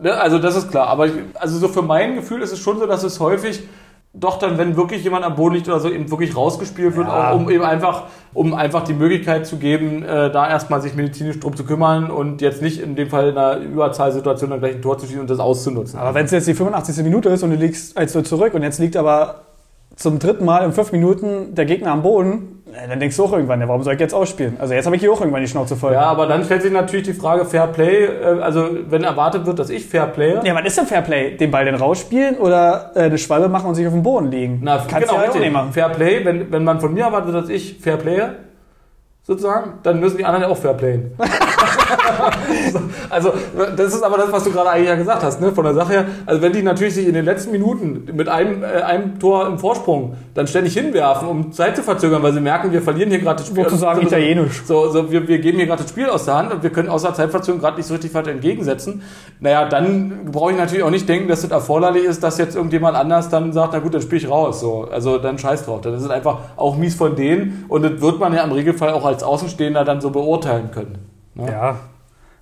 Ne? 0.00 0.12
Also 0.12 0.38
das 0.38 0.56
ist 0.56 0.70
klar. 0.70 0.88
Aber 0.88 1.06
ich, 1.06 1.12
also 1.34 1.58
so 1.58 1.68
für 1.68 1.82
mein 1.82 2.14
Gefühl 2.16 2.42
ist 2.42 2.52
es 2.52 2.58
schon 2.58 2.78
so, 2.78 2.86
dass 2.86 3.02
es 3.04 3.20
häufig 3.20 3.62
doch 4.16 4.38
dann, 4.38 4.58
wenn 4.58 4.76
wirklich 4.76 5.02
jemand 5.02 5.24
am 5.24 5.34
Boden 5.34 5.56
liegt 5.56 5.66
oder 5.66 5.80
so, 5.80 5.90
eben 5.90 6.08
wirklich 6.08 6.36
rausgespielt 6.36 6.94
wird, 6.94 7.08
Ja. 7.08 7.32
auch 7.32 7.36
um 7.36 7.50
eben 7.50 7.64
einfach, 7.64 8.04
um 8.32 8.54
einfach 8.54 8.84
die 8.84 8.92
Möglichkeit 8.92 9.44
zu 9.44 9.56
geben, 9.56 10.04
äh, 10.04 10.30
da 10.30 10.48
erstmal 10.48 10.80
sich 10.80 10.94
medizinisch 10.94 11.40
drum 11.40 11.56
zu 11.56 11.64
kümmern 11.64 12.12
und 12.12 12.40
jetzt 12.40 12.62
nicht 12.62 12.80
in 12.80 12.94
dem 12.94 13.10
Fall 13.10 13.30
in 13.30 13.36
einer 13.36 13.56
Überzahlsituation 13.58 14.50
dann 14.50 14.60
gleich 14.60 14.76
ein 14.76 14.82
Tor 14.82 14.98
zu 14.98 15.06
schießen 15.06 15.20
und 15.20 15.30
das 15.30 15.40
auszunutzen. 15.40 15.98
Aber 15.98 16.14
wenn 16.14 16.26
es 16.26 16.30
jetzt 16.30 16.46
die 16.46 16.54
85. 16.54 17.02
Minute 17.02 17.28
ist 17.30 17.42
und 17.42 17.50
du 17.50 17.56
liegst 17.56 17.98
1-0 17.98 18.22
zurück 18.22 18.54
und 18.54 18.62
jetzt 18.62 18.78
liegt 18.78 18.96
aber 18.96 19.40
zum 19.96 20.18
dritten 20.18 20.44
Mal 20.44 20.64
in 20.64 20.72
fünf 20.72 20.92
Minuten 20.92 21.54
der 21.54 21.64
Gegner 21.64 21.92
am 21.92 22.02
Boden, 22.02 22.62
dann 22.88 22.98
denkst 22.98 23.16
du 23.16 23.24
auch 23.24 23.32
irgendwann, 23.32 23.60
ja, 23.60 23.68
warum 23.68 23.82
soll 23.84 23.94
ich 23.94 24.00
jetzt 24.00 24.14
ausspielen? 24.14 24.56
Also 24.58 24.74
jetzt 24.74 24.86
habe 24.86 24.96
ich 24.96 25.02
hier 25.02 25.12
auch 25.12 25.20
irgendwann 25.20 25.42
die 25.42 25.48
Schnauze 25.48 25.76
voll. 25.76 25.92
ja, 25.92 26.02
aber 26.02 26.26
dann 26.26 26.44
stellt 26.44 26.62
sich 26.62 26.72
natürlich 26.72 27.06
die 27.06 27.12
Frage 27.12 27.44
Fair 27.44 27.68
Play, 27.68 28.06
äh, 28.06 28.40
also 28.40 28.68
wenn 28.88 29.04
erwartet 29.04 29.46
wird, 29.46 29.58
dass 29.60 29.70
ich 29.70 29.86
Fair 29.86 30.06
playe, 30.06 30.40
Ja, 30.44 30.54
was 30.56 30.64
ist 30.66 30.78
denn 30.78 30.86
Fairplay? 30.86 31.36
Den 31.36 31.50
Ball 31.52 31.64
denn 31.64 31.76
rausspielen 31.76 32.36
oder 32.36 32.90
äh, 32.96 33.02
eine 33.02 33.18
Schwalbe 33.18 33.48
machen 33.48 33.68
und 33.68 33.74
sich 33.76 33.86
auf 33.86 33.92
den 33.92 34.02
Boden 34.02 34.30
legen? 34.30 34.60
Na, 34.62 34.78
Kannst 34.78 35.08
genau, 35.08 35.12
du 35.12 35.18
halt 35.18 35.30
auch 35.30 35.38
nicht 35.38 35.52
machen. 35.52 35.72
Fair 35.72 35.88
Play, 35.90 36.24
wenn, 36.24 36.50
wenn 36.50 36.64
man 36.64 36.80
von 36.80 36.92
mir 36.92 37.04
erwartet, 37.04 37.32
dass 37.34 37.48
ich 37.48 37.78
Fair 37.80 37.96
Playe, 37.96 38.30
sozusagen, 39.26 39.78
dann 39.82 40.00
müssen 40.00 40.18
die 40.18 40.24
anderen 40.24 40.42
ja 40.42 40.48
auch 40.48 40.56
Fair 40.56 40.74
Playen. 40.74 41.12
So, 42.72 42.80
also, 43.10 43.32
das 43.76 43.94
ist 43.94 44.02
aber 44.02 44.16
das, 44.16 44.32
was 44.32 44.44
du 44.44 44.50
gerade 44.50 44.70
eigentlich 44.70 44.88
ja 44.88 44.94
gesagt 44.94 45.22
hast, 45.22 45.40
ne, 45.40 45.52
von 45.52 45.64
der 45.64 45.74
Sache 45.74 45.92
her. 45.92 46.04
Also, 46.26 46.42
wenn 46.42 46.52
die 46.52 46.62
natürlich 46.62 46.94
sich 46.94 47.06
in 47.06 47.14
den 47.14 47.24
letzten 47.24 47.50
Minuten 47.52 48.04
mit 48.12 48.28
einem, 48.28 48.62
äh, 48.62 48.66
einem 48.82 49.18
Tor 49.18 49.46
im 49.46 49.58
Vorsprung 49.58 50.14
dann 50.34 50.46
ständig 50.46 50.74
hinwerfen, 50.74 51.28
um 51.28 51.52
Zeit 51.52 51.76
zu 51.76 51.82
verzögern, 51.82 52.22
weil 52.22 52.32
sie 52.32 52.40
merken, 52.40 52.72
wir 52.72 52.82
verlieren 52.82 53.10
hier 53.10 53.18
gerade 53.18 53.38
das 53.38 53.48
Spiel. 53.48 53.64
Sozusagen 53.64 54.00
Also, 54.00 54.08
italienisch. 54.08 54.62
So, 54.66 54.88
so 54.90 55.10
wir, 55.10 55.26
wir 55.28 55.38
geben 55.38 55.58
hier 55.58 55.66
gerade 55.66 55.82
das 55.82 55.90
Spiel 55.90 56.08
aus 56.08 56.24
der 56.24 56.34
Hand 56.34 56.52
und 56.52 56.62
wir 56.62 56.70
können 56.70 56.88
außer 56.88 57.14
Zeitverzögerung 57.14 57.60
gerade 57.60 57.76
nicht 57.76 57.86
so 57.86 57.94
richtig 57.94 58.12
weit 58.14 58.26
entgegensetzen. 58.26 59.02
Naja, 59.40 59.66
dann 59.68 60.30
brauche 60.32 60.52
ich 60.52 60.58
natürlich 60.58 60.82
auch 60.82 60.90
nicht 60.90 61.08
denken, 61.08 61.28
dass 61.28 61.42
das 61.42 61.50
erforderlich 61.50 62.04
ist, 62.04 62.22
dass 62.22 62.38
jetzt 62.38 62.56
irgendjemand 62.56 62.96
anders 62.96 63.28
dann 63.28 63.52
sagt, 63.52 63.72
na 63.72 63.78
gut, 63.78 63.94
dann 63.94 64.02
spiele 64.02 64.22
ich 64.22 64.28
raus. 64.28 64.60
So. 64.60 64.88
Also 64.90 65.18
dann 65.18 65.38
scheiß 65.38 65.64
drauf. 65.64 65.80
Dann 65.82 65.94
ist 65.94 66.02
es 66.02 66.10
einfach 66.10 66.38
auch 66.56 66.76
mies 66.76 66.94
von 66.94 67.16
denen 67.16 67.64
und 67.68 67.82
das 67.82 68.00
wird 68.00 68.18
man 68.18 68.34
ja 68.34 68.42
im 68.42 68.52
Regelfall 68.52 68.92
auch 68.92 69.04
als 69.04 69.13
Außenstehender 69.22 69.84
dann 69.84 70.00
so 70.00 70.10
beurteilen 70.10 70.70
können. 70.70 70.98
Ne? 71.34 71.50
Ja, 71.50 71.76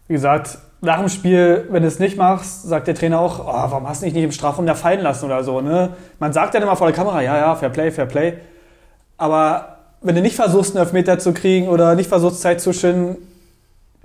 wie 0.08 0.14
gesagt, 0.14 0.58
nach 0.80 0.98
dem 0.98 1.08
Spiel, 1.08 1.68
wenn 1.70 1.82
du 1.82 1.88
es 1.88 1.98
nicht 1.98 2.16
machst, 2.16 2.64
sagt 2.64 2.88
der 2.88 2.94
Trainer 2.94 3.20
auch, 3.20 3.38
oh, 3.40 3.70
warum 3.70 3.88
hast 3.88 4.02
du 4.02 4.06
dich 4.06 4.14
nicht 4.14 4.24
im 4.24 4.32
Strafraum 4.32 4.66
da 4.66 4.74
fallen 4.74 5.00
lassen 5.00 5.24
oder 5.26 5.44
so. 5.44 5.60
Ne? 5.60 5.90
Man 6.18 6.32
sagt 6.32 6.54
dann 6.54 6.62
immer 6.62 6.76
vor 6.76 6.88
der 6.88 6.96
Kamera, 6.96 7.22
ja, 7.22 7.36
ja, 7.36 7.54
Fair 7.54 7.70
Play, 7.70 7.90
Fair 7.92 8.06
Play. 8.06 8.38
Aber 9.16 9.78
wenn 10.00 10.16
du 10.16 10.22
nicht 10.22 10.34
versuchst, 10.34 10.74
einen 10.74 10.84
Elfmeter 10.84 11.18
zu 11.18 11.32
kriegen 11.32 11.68
oder 11.68 11.94
nicht 11.94 12.08
versuchst, 12.08 12.40
Zeit 12.40 12.60
zu 12.60 12.72
schinden, 12.72 13.16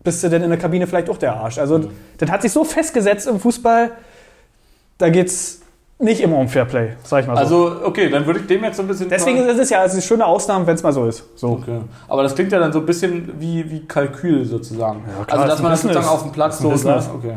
bist 0.03 0.23
du 0.23 0.29
dann 0.29 0.43
in 0.43 0.49
der 0.49 0.59
Kabine 0.59 0.85
vielleicht 0.85 1.09
auch 1.09 1.17
der 1.17 1.35
Arsch. 1.35 1.57
Also, 1.57 1.89
das 2.17 2.29
hat 2.29 2.43
sich 2.43 2.51
so 2.51 2.63
festgesetzt 2.63 3.27
im 3.27 3.39
Fußball, 3.39 3.91
da 4.99 5.09
geht's 5.09 5.61
nicht 5.99 6.21
immer 6.21 6.37
um 6.37 6.47
Fair 6.47 6.65
Play, 6.65 6.93
sag 7.03 7.21
ich 7.21 7.27
mal 7.27 7.35
so. 7.35 7.41
Also, 7.41 7.85
okay, 7.85 8.09
dann 8.09 8.25
würde 8.25 8.41
ich 8.41 8.47
dem 8.47 8.63
jetzt 8.63 8.77
so 8.77 8.83
ein 8.83 8.87
bisschen. 8.87 9.09
Deswegen 9.09 9.39
ist 9.39 9.59
es 9.59 9.69
ja 9.69 9.79
also 9.79 9.93
eine 9.93 10.01
schöne 10.01 10.25
Ausnahme, 10.25 10.67
wenn 10.67 10.75
es 10.75 10.83
mal 10.83 10.93
so 10.93 11.05
ist. 11.05 11.23
So. 11.35 11.49
Okay. 11.49 11.79
Aber 12.07 12.23
das 12.23 12.35
klingt 12.35 12.51
ja 12.51 12.59
dann 12.59 12.71
so 12.71 12.79
ein 12.79 12.85
bisschen 12.85 13.39
wie, 13.39 13.69
wie 13.69 13.85
Kalkül 13.85 14.45
sozusagen. 14.45 15.03
Ja, 15.07 15.25
klar, 15.25 15.39
also, 15.39 15.49
dass 15.49 15.59
ein 15.59 15.63
man 15.63 15.71
das 15.71 15.81
sozusagen 15.81 16.07
auf 16.07 16.23
dem 16.23 16.31
Platz 16.31 16.59
so 16.59 16.75
sagt. 16.75 17.09
Okay. 17.15 17.35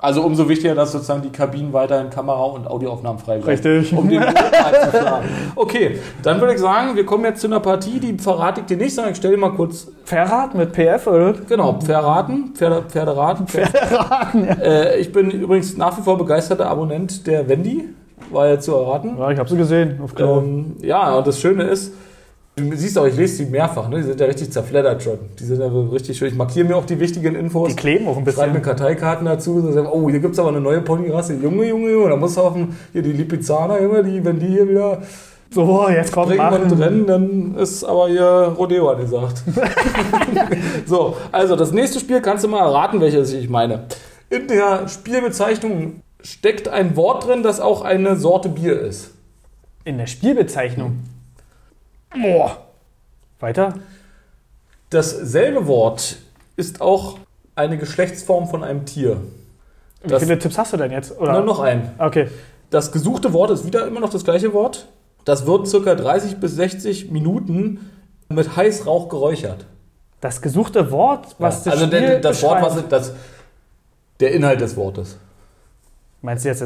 Also 0.00 0.22
umso 0.22 0.48
wichtiger, 0.48 0.76
dass 0.76 0.92
sozusagen 0.92 1.22
die 1.22 1.30
Kabinen 1.30 1.72
weiterhin 1.72 2.08
Kamera- 2.08 2.44
und 2.44 2.68
Audioaufnahmen 2.68 3.18
frei 3.18 3.38
bleiben. 3.38 3.48
Richtig. 3.48 3.92
Um 3.96 4.08
den. 4.08 4.22
Okay, 5.56 5.98
dann 6.22 6.40
würde 6.40 6.54
ich 6.54 6.60
sagen, 6.60 6.94
wir 6.94 7.04
kommen 7.04 7.24
jetzt 7.24 7.40
zu 7.40 7.48
einer 7.48 7.58
Partie, 7.58 7.98
die 7.98 8.16
verrate 8.16 8.60
ich 8.60 8.66
dir 8.66 8.76
nicht, 8.76 8.94
sondern 8.94 9.12
ich 9.12 9.18
stelle 9.18 9.34
dir 9.34 9.40
mal 9.40 9.50
kurz, 9.54 9.88
Verrat 10.04 10.54
mit 10.54 10.72
PF, 10.72 11.06
oder? 11.08 11.32
genau, 11.48 11.78
Pferraten, 11.80 12.52
Pferde, 12.54 12.82
Pferderaten. 12.88 13.46
Pferderaten, 13.48 14.44
ja. 14.46 14.52
äh, 14.54 15.00
Ich 15.00 15.12
bin 15.12 15.30
übrigens 15.30 15.76
nach 15.76 15.98
wie 15.98 16.02
vor 16.02 16.16
begeisterter 16.16 16.68
Abonnent 16.70 17.26
der 17.26 17.48
Wendy, 17.48 17.88
war 18.30 18.46
ja 18.48 18.60
zu 18.60 18.74
erraten. 18.74 19.16
Ja, 19.18 19.30
ich 19.30 19.38
habe 19.38 19.48
sie 19.48 19.56
gesehen. 19.56 20.00
Auf 20.02 20.14
Klo. 20.14 20.38
Ähm, 20.38 20.76
ja, 20.80 21.14
und 21.16 21.26
das 21.26 21.40
Schöne 21.40 21.64
ist, 21.64 21.92
du 22.58 22.76
siehst 22.76 22.98
auch, 22.98 23.06
ich 23.06 23.16
lese 23.16 23.44
die 23.44 23.50
mehrfach, 23.50 23.88
ne? 23.88 23.96
die 23.96 24.02
sind 24.02 24.20
ja 24.20 24.26
richtig 24.26 24.50
zerfleddert 24.50 25.02
schon. 25.02 25.18
Die 25.38 25.44
sind 25.44 25.60
ja 25.60 25.70
so 25.70 25.82
richtig 25.86 26.18
schön. 26.18 26.28
Ich 26.28 26.34
markiere 26.34 26.66
mir 26.66 26.76
auch 26.76 26.84
die 26.84 26.98
wichtigen 27.00 27.34
Infos. 27.34 27.70
Die 27.70 27.76
kleben 27.76 28.06
auch 28.08 28.16
ein 28.16 28.24
Schreibe 28.24 28.52
mir 28.52 28.60
bisschen. 28.60 28.76
Karteikarten 28.76 29.26
dazu. 29.26 29.60
So, 29.60 29.72
sagen, 29.72 29.88
oh, 29.90 30.08
hier 30.10 30.20
gibt 30.20 30.34
es 30.34 30.38
aber 30.38 30.48
eine 30.48 30.60
neue 30.60 30.80
Ponyrasse. 30.80 31.34
Junge, 31.34 31.66
Junge, 31.66 31.90
Junge. 31.90 32.10
Da 32.10 32.16
muss 32.16 32.34
dem, 32.34 32.76
hier 32.92 33.02
die 33.02 33.12
Lipizzaner, 33.12 33.80
Junge, 33.80 34.04
die, 34.04 34.24
wenn 34.24 34.38
die 34.38 34.48
hier 34.48 34.68
wieder 34.68 35.02
So, 35.50 35.88
jetzt 35.88 36.12
kommt 36.12 36.28
bringen 36.28 36.40
und 36.40 36.50
machen. 36.50 36.82
rennen, 36.82 37.06
dann 37.06 37.54
ist 37.56 37.84
aber 37.84 38.08
hier 38.08 38.54
Rodeo 38.56 38.90
angesagt. 38.90 39.42
so, 40.86 41.16
also 41.32 41.56
das 41.56 41.72
nächste 41.72 42.00
Spiel 42.00 42.20
kannst 42.20 42.44
du 42.44 42.48
mal 42.48 42.60
erraten, 42.60 43.00
welches 43.00 43.32
ich 43.32 43.48
meine. 43.48 43.84
In 44.30 44.48
der 44.48 44.88
Spielbezeichnung 44.88 46.02
steckt 46.22 46.68
ein 46.68 46.96
Wort 46.96 47.26
drin, 47.26 47.42
das 47.42 47.60
auch 47.60 47.82
eine 47.82 48.16
Sorte 48.16 48.48
Bier 48.48 48.78
ist. 48.80 49.12
In 49.84 49.96
der 49.98 50.06
Spielbezeichnung. 50.06 50.98
Boah. 52.10 52.58
Weiter? 53.40 53.74
Dasselbe 54.90 55.66
Wort 55.66 56.16
ist 56.56 56.80
auch 56.80 57.18
eine 57.54 57.76
Geschlechtsform 57.78 58.48
von 58.48 58.64
einem 58.64 58.86
Tier. 58.86 59.20
Wie 60.02 60.08
Das- 60.08 60.22
viele 60.22 60.38
Tipps 60.38 60.56
hast 60.58 60.72
du 60.72 60.76
denn 60.76 60.90
jetzt? 60.92 61.18
Oder? 61.18 61.32
Nur 61.34 61.42
noch 61.44 61.60
ein. 61.60 61.92
Okay. 61.98 62.28
Das 62.70 62.92
gesuchte 62.92 63.32
Wort 63.32 63.50
ist 63.50 63.64
wieder 63.66 63.86
immer 63.86 64.00
noch 64.00 64.10
das 64.10 64.24
gleiche 64.24 64.52
Wort. 64.52 64.88
Das 65.24 65.46
wird 65.46 65.66
circa 65.68 65.94
30 65.94 66.36
bis 66.38 66.54
60 66.54 67.10
Minuten 67.10 67.90
mit 68.28 68.56
Heißrauch 68.56 69.08
geräuchert. 69.08 69.66
Das 70.20 70.40
gesuchte 70.42 70.90
Wort, 70.90 71.36
was 71.38 71.64
Ja, 71.64 71.72
das 71.72 71.80
also 71.80 71.86
Spiel 71.86 72.00
der, 72.00 72.20
das 72.20 72.42
Wort, 72.42 72.62
was 72.62 72.88
das, 72.88 73.12
der 74.20 74.32
Inhalt 74.32 74.60
des 74.60 74.76
Wortes. 74.76 75.16
Meinst 76.22 76.44
du 76.44 76.48
jetzt 76.48 76.64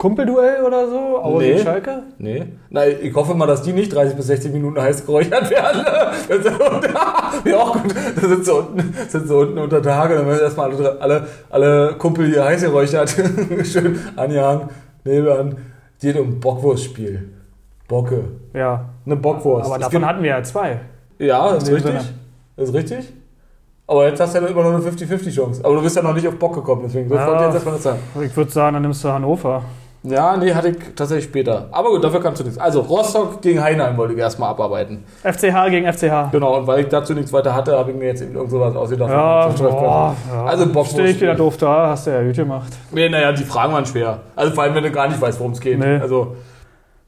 Kumpelduell 0.00 0.62
oder 0.62 0.88
so? 0.88 1.18
Aue 1.22 1.42
Nee. 1.42 1.58
Schalke? 1.58 2.02
Nee. 2.16 2.46
Na, 2.70 2.86
ich 2.86 3.14
hoffe 3.14 3.34
mal, 3.34 3.46
dass 3.46 3.60
die 3.60 3.74
nicht 3.74 3.92
30 3.94 4.16
bis 4.16 4.28
60 4.28 4.50
Minuten 4.50 4.80
heiß 4.80 5.04
geräuchert 5.04 5.50
werden. 5.50 5.84
ja, 7.44 7.56
auch 7.58 7.74
gut. 7.82 7.94
Da 8.16 8.26
sind 8.28 8.42
sie 8.46 8.50
unten, 8.54 8.94
sind 9.08 9.28
sie 9.28 9.36
unten 9.36 9.58
unter 9.58 9.82
Tage, 9.82 10.14
dann 10.14 10.26
werden 10.26 10.40
erstmal 10.40 10.70
alle, 10.72 11.00
alle, 11.02 11.26
alle 11.50 11.94
Kumpel 11.98 12.28
hier 12.28 12.42
heiß 12.46 12.62
geräuchert. 12.62 13.10
Schön 13.64 13.98
anjagen, 14.16 14.68
Nebel 15.04 15.32
an. 15.32 15.56
Geht 16.00 16.18
um 16.18 16.40
Bockwurstspiel. 16.40 17.28
Bocke. 17.86 18.24
Ja. 18.54 18.86
Eine 19.04 19.16
Bockwurst. 19.16 19.66
Aber 19.66 19.74
Es 19.76 19.80
davon 19.82 19.98
gibt- 20.00 20.06
hatten 20.06 20.22
wir 20.22 20.30
ja 20.30 20.42
zwei. 20.42 20.80
Ja, 21.18 21.50
ist 21.56 21.66
richtig. 21.70 21.82
Sinne. 21.92 22.04
Ist 22.56 22.72
richtig. 22.72 23.12
Aber 23.86 24.06
jetzt 24.08 24.18
hast 24.18 24.34
du 24.34 24.40
ja 24.40 24.46
immer 24.46 24.62
noch 24.62 24.72
eine 24.74 24.78
50-50 24.82 25.34
Chance. 25.34 25.60
Aber 25.62 25.74
du 25.74 25.82
bist 25.82 25.94
ja 25.94 26.00
noch 26.02 26.14
nicht 26.14 26.26
auf 26.26 26.36
Bock 26.36 26.54
gekommen, 26.54 26.84
deswegen 26.86 27.12
Ja. 27.12 27.26
wollte 27.26 27.34
ich 27.34 27.40
jetzt 27.48 27.54
erstmal 27.56 27.74
das 27.74 27.82
sagen. 27.82 27.98
Ich 28.24 28.34
würde 28.34 28.50
sagen, 28.50 28.72
dann 28.74 28.82
nimmst 28.82 29.04
du 29.04 29.08
Hannover. 29.10 29.62
Ja, 30.02 30.34
nee, 30.36 30.54
hatte 30.54 30.68
ich 30.70 30.76
tatsächlich 30.96 31.26
später. 31.26 31.68
Aber 31.72 31.90
gut, 31.90 32.02
dafür 32.02 32.22
kannst 32.22 32.40
du 32.40 32.44
nichts. 32.44 32.58
Also, 32.58 32.80
Rostock 32.80 33.42
gegen 33.42 33.62
Heinheim 33.62 33.98
wollte 33.98 34.14
ich 34.14 34.18
erstmal 34.18 34.48
abarbeiten. 34.50 35.04
FCH 35.22 35.68
gegen 35.68 35.92
FCH. 35.92 36.30
Genau, 36.32 36.56
und 36.56 36.66
weil 36.66 36.80
ich 36.80 36.88
dazu 36.88 37.12
nichts 37.12 37.32
weiter 37.34 37.54
hatte, 37.54 37.76
habe 37.76 37.90
ich 37.90 37.96
mir 37.98 38.06
jetzt 38.06 38.22
eben 38.22 38.34
irgend 38.34 38.50
sowas 38.50 38.74
ausgedacht. 38.74 39.10
Ja, 39.10 39.48
boah, 39.48 40.16
ja. 40.32 40.44
Also, 40.46 40.66
Bock 40.72 40.86
Stehe 40.86 41.08
ich 41.08 41.20
wieder 41.20 41.34
doof 41.34 41.58
da, 41.58 41.88
hast 41.88 42.06
du 42.06 42.12
ja 42.12 42.22
gut 42.22 42.34
gemacht. 42.34 42.72
Nee, 42.92 43.10
naja, 43.10 43.32
die 43.32 43.44
Fragen 43.44 43.74
waren 43.74 43.84
schwer. 43.84 44.20
Also, 44.36 44.54
vor 44.54 44.64
allem, 44.64 44.74
wenn 44.74 44.84
du 44.84 44.90
gar 44.90 45.06
nicht 45.06 45.20
weißt, 45.20 45.38
worum 45.38 45.52
es 45.52 45.60
geht. 45.60 45.78
Nee. 45.78 45.98
Also, 45.98 46.34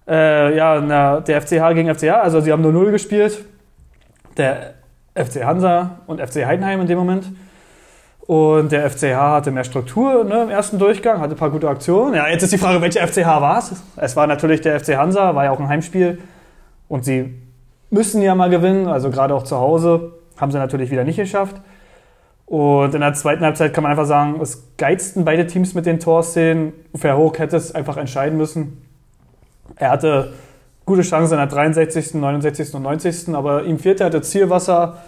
Äh, 0.07 0.57
ja, 0.57 0.81
na, 0.81 1.21
der 1.21 1.41
FCH 1.41 1.73
gegen 1.75 1.95
FCH, 1.95 2.11
also 2.23 2.41
sie 2.41 2.51
haben 2.53 2.61
nur 2.61 2.73
0 2.73 2.91
gespielt. 2.91 3.39
Der 4.37 4.75
FC 5.15 5.45
Hansa 5.45 6.01
und 6.07 6.21
FC 6.21 6.45
Heidenheim 6.45 6.81
in 6.81 6.87
dem 6.89 6.99
Moment. 6.99 7.27
Und 8.27 8.71
der 8.71 8.89
FCH 8.89 9.17
hatte 9.17 9.51
mehr 9.51 9.65
Struktur 9.65 10.23
ne, 10.25 10.45
im 10.45 10.51
ersten 10.51 10.79
Durchgang, 10.79 11.21
hatte 11.21 11.35
ein 11.35 11.39
paar 11.39 11.51
gute 11.51 11.69
Aktionen. 11.69 12.15
Ja, 12.15 12.29
jetzt 12.29 12.43
ist 12.45 12.53
die 12.53 12.59
Frage, 12.59 12.81
welcher 12.81 13.07
FCH 13.07 13.27
war 13.27 13.59
es? 13.59 13.83
Es 13.97 14.15
war 14.15 14.27
natürlich 14.27 14.61
der 14.61 14.79
FC 14.79 14.97
Hansa, 14.97 15.35
war 15.35 15.45
ja 15.45 15.51
auch 15.51 15.59
ein 15.59 15.69
Heimspiel. 15.69 16.19
Und 16.89 17.05
sie 17.05 17.35
müssen 17.91 18.23
ja 18.23 18.35
mal 18.35 18.49
gewinnen, 18.49 18.87
also 18.87 19.11
gerade 19.11 19.35
auch 19.35 19.43
zu 19.43 19.57
Hause. 19.57 20.13
Haben 20.37 20.53
sie 20.53 20.59
natürlich 20.59 20.91
wieder 20.91 21.05
nicht 21.05 21.17
geschafft. 21.17 21.57
Und 22.47 22.95
in 22.95 23.01
der 23.01 23.15
zweiten 23.15 23.45
Halbzeit 23.45 23.75
kann 23.75 23.83
man 23.83 23.91
einfach 23.91 24.07
sagen, 24.07 24.39
es 24.41 24.69
geizten 24.77 25.25
beide 25.25 25.47
Teams 25.47 25.75
mit 25.75 25.87
den 25.87 25.99
Torszenen. 25.99 26.73
Verhoek 26.95 27.39
hätte 27.39 27.57
es 27.57 27.75
einfach 27.75 27.97
entscheiden 27.97 28.39
müssen. 28.39 28.87
Er 29.77 29.91
hatte 29.91 30.33
gute 30.85 31.03
Chancen 31.03 31.35
in 31.35 31.39
der 31.39 31.47
63., 31.47 32.15
69. 32.15 32.75
und 32.75 32.83
90., 32.83 33.35
aber 33.35 33.65
ihm 33.65 33.79
fehlte 33.79 34.05
halt 34.05 34.15
das 34.15 34.31
Zielwasser 34.31 34.99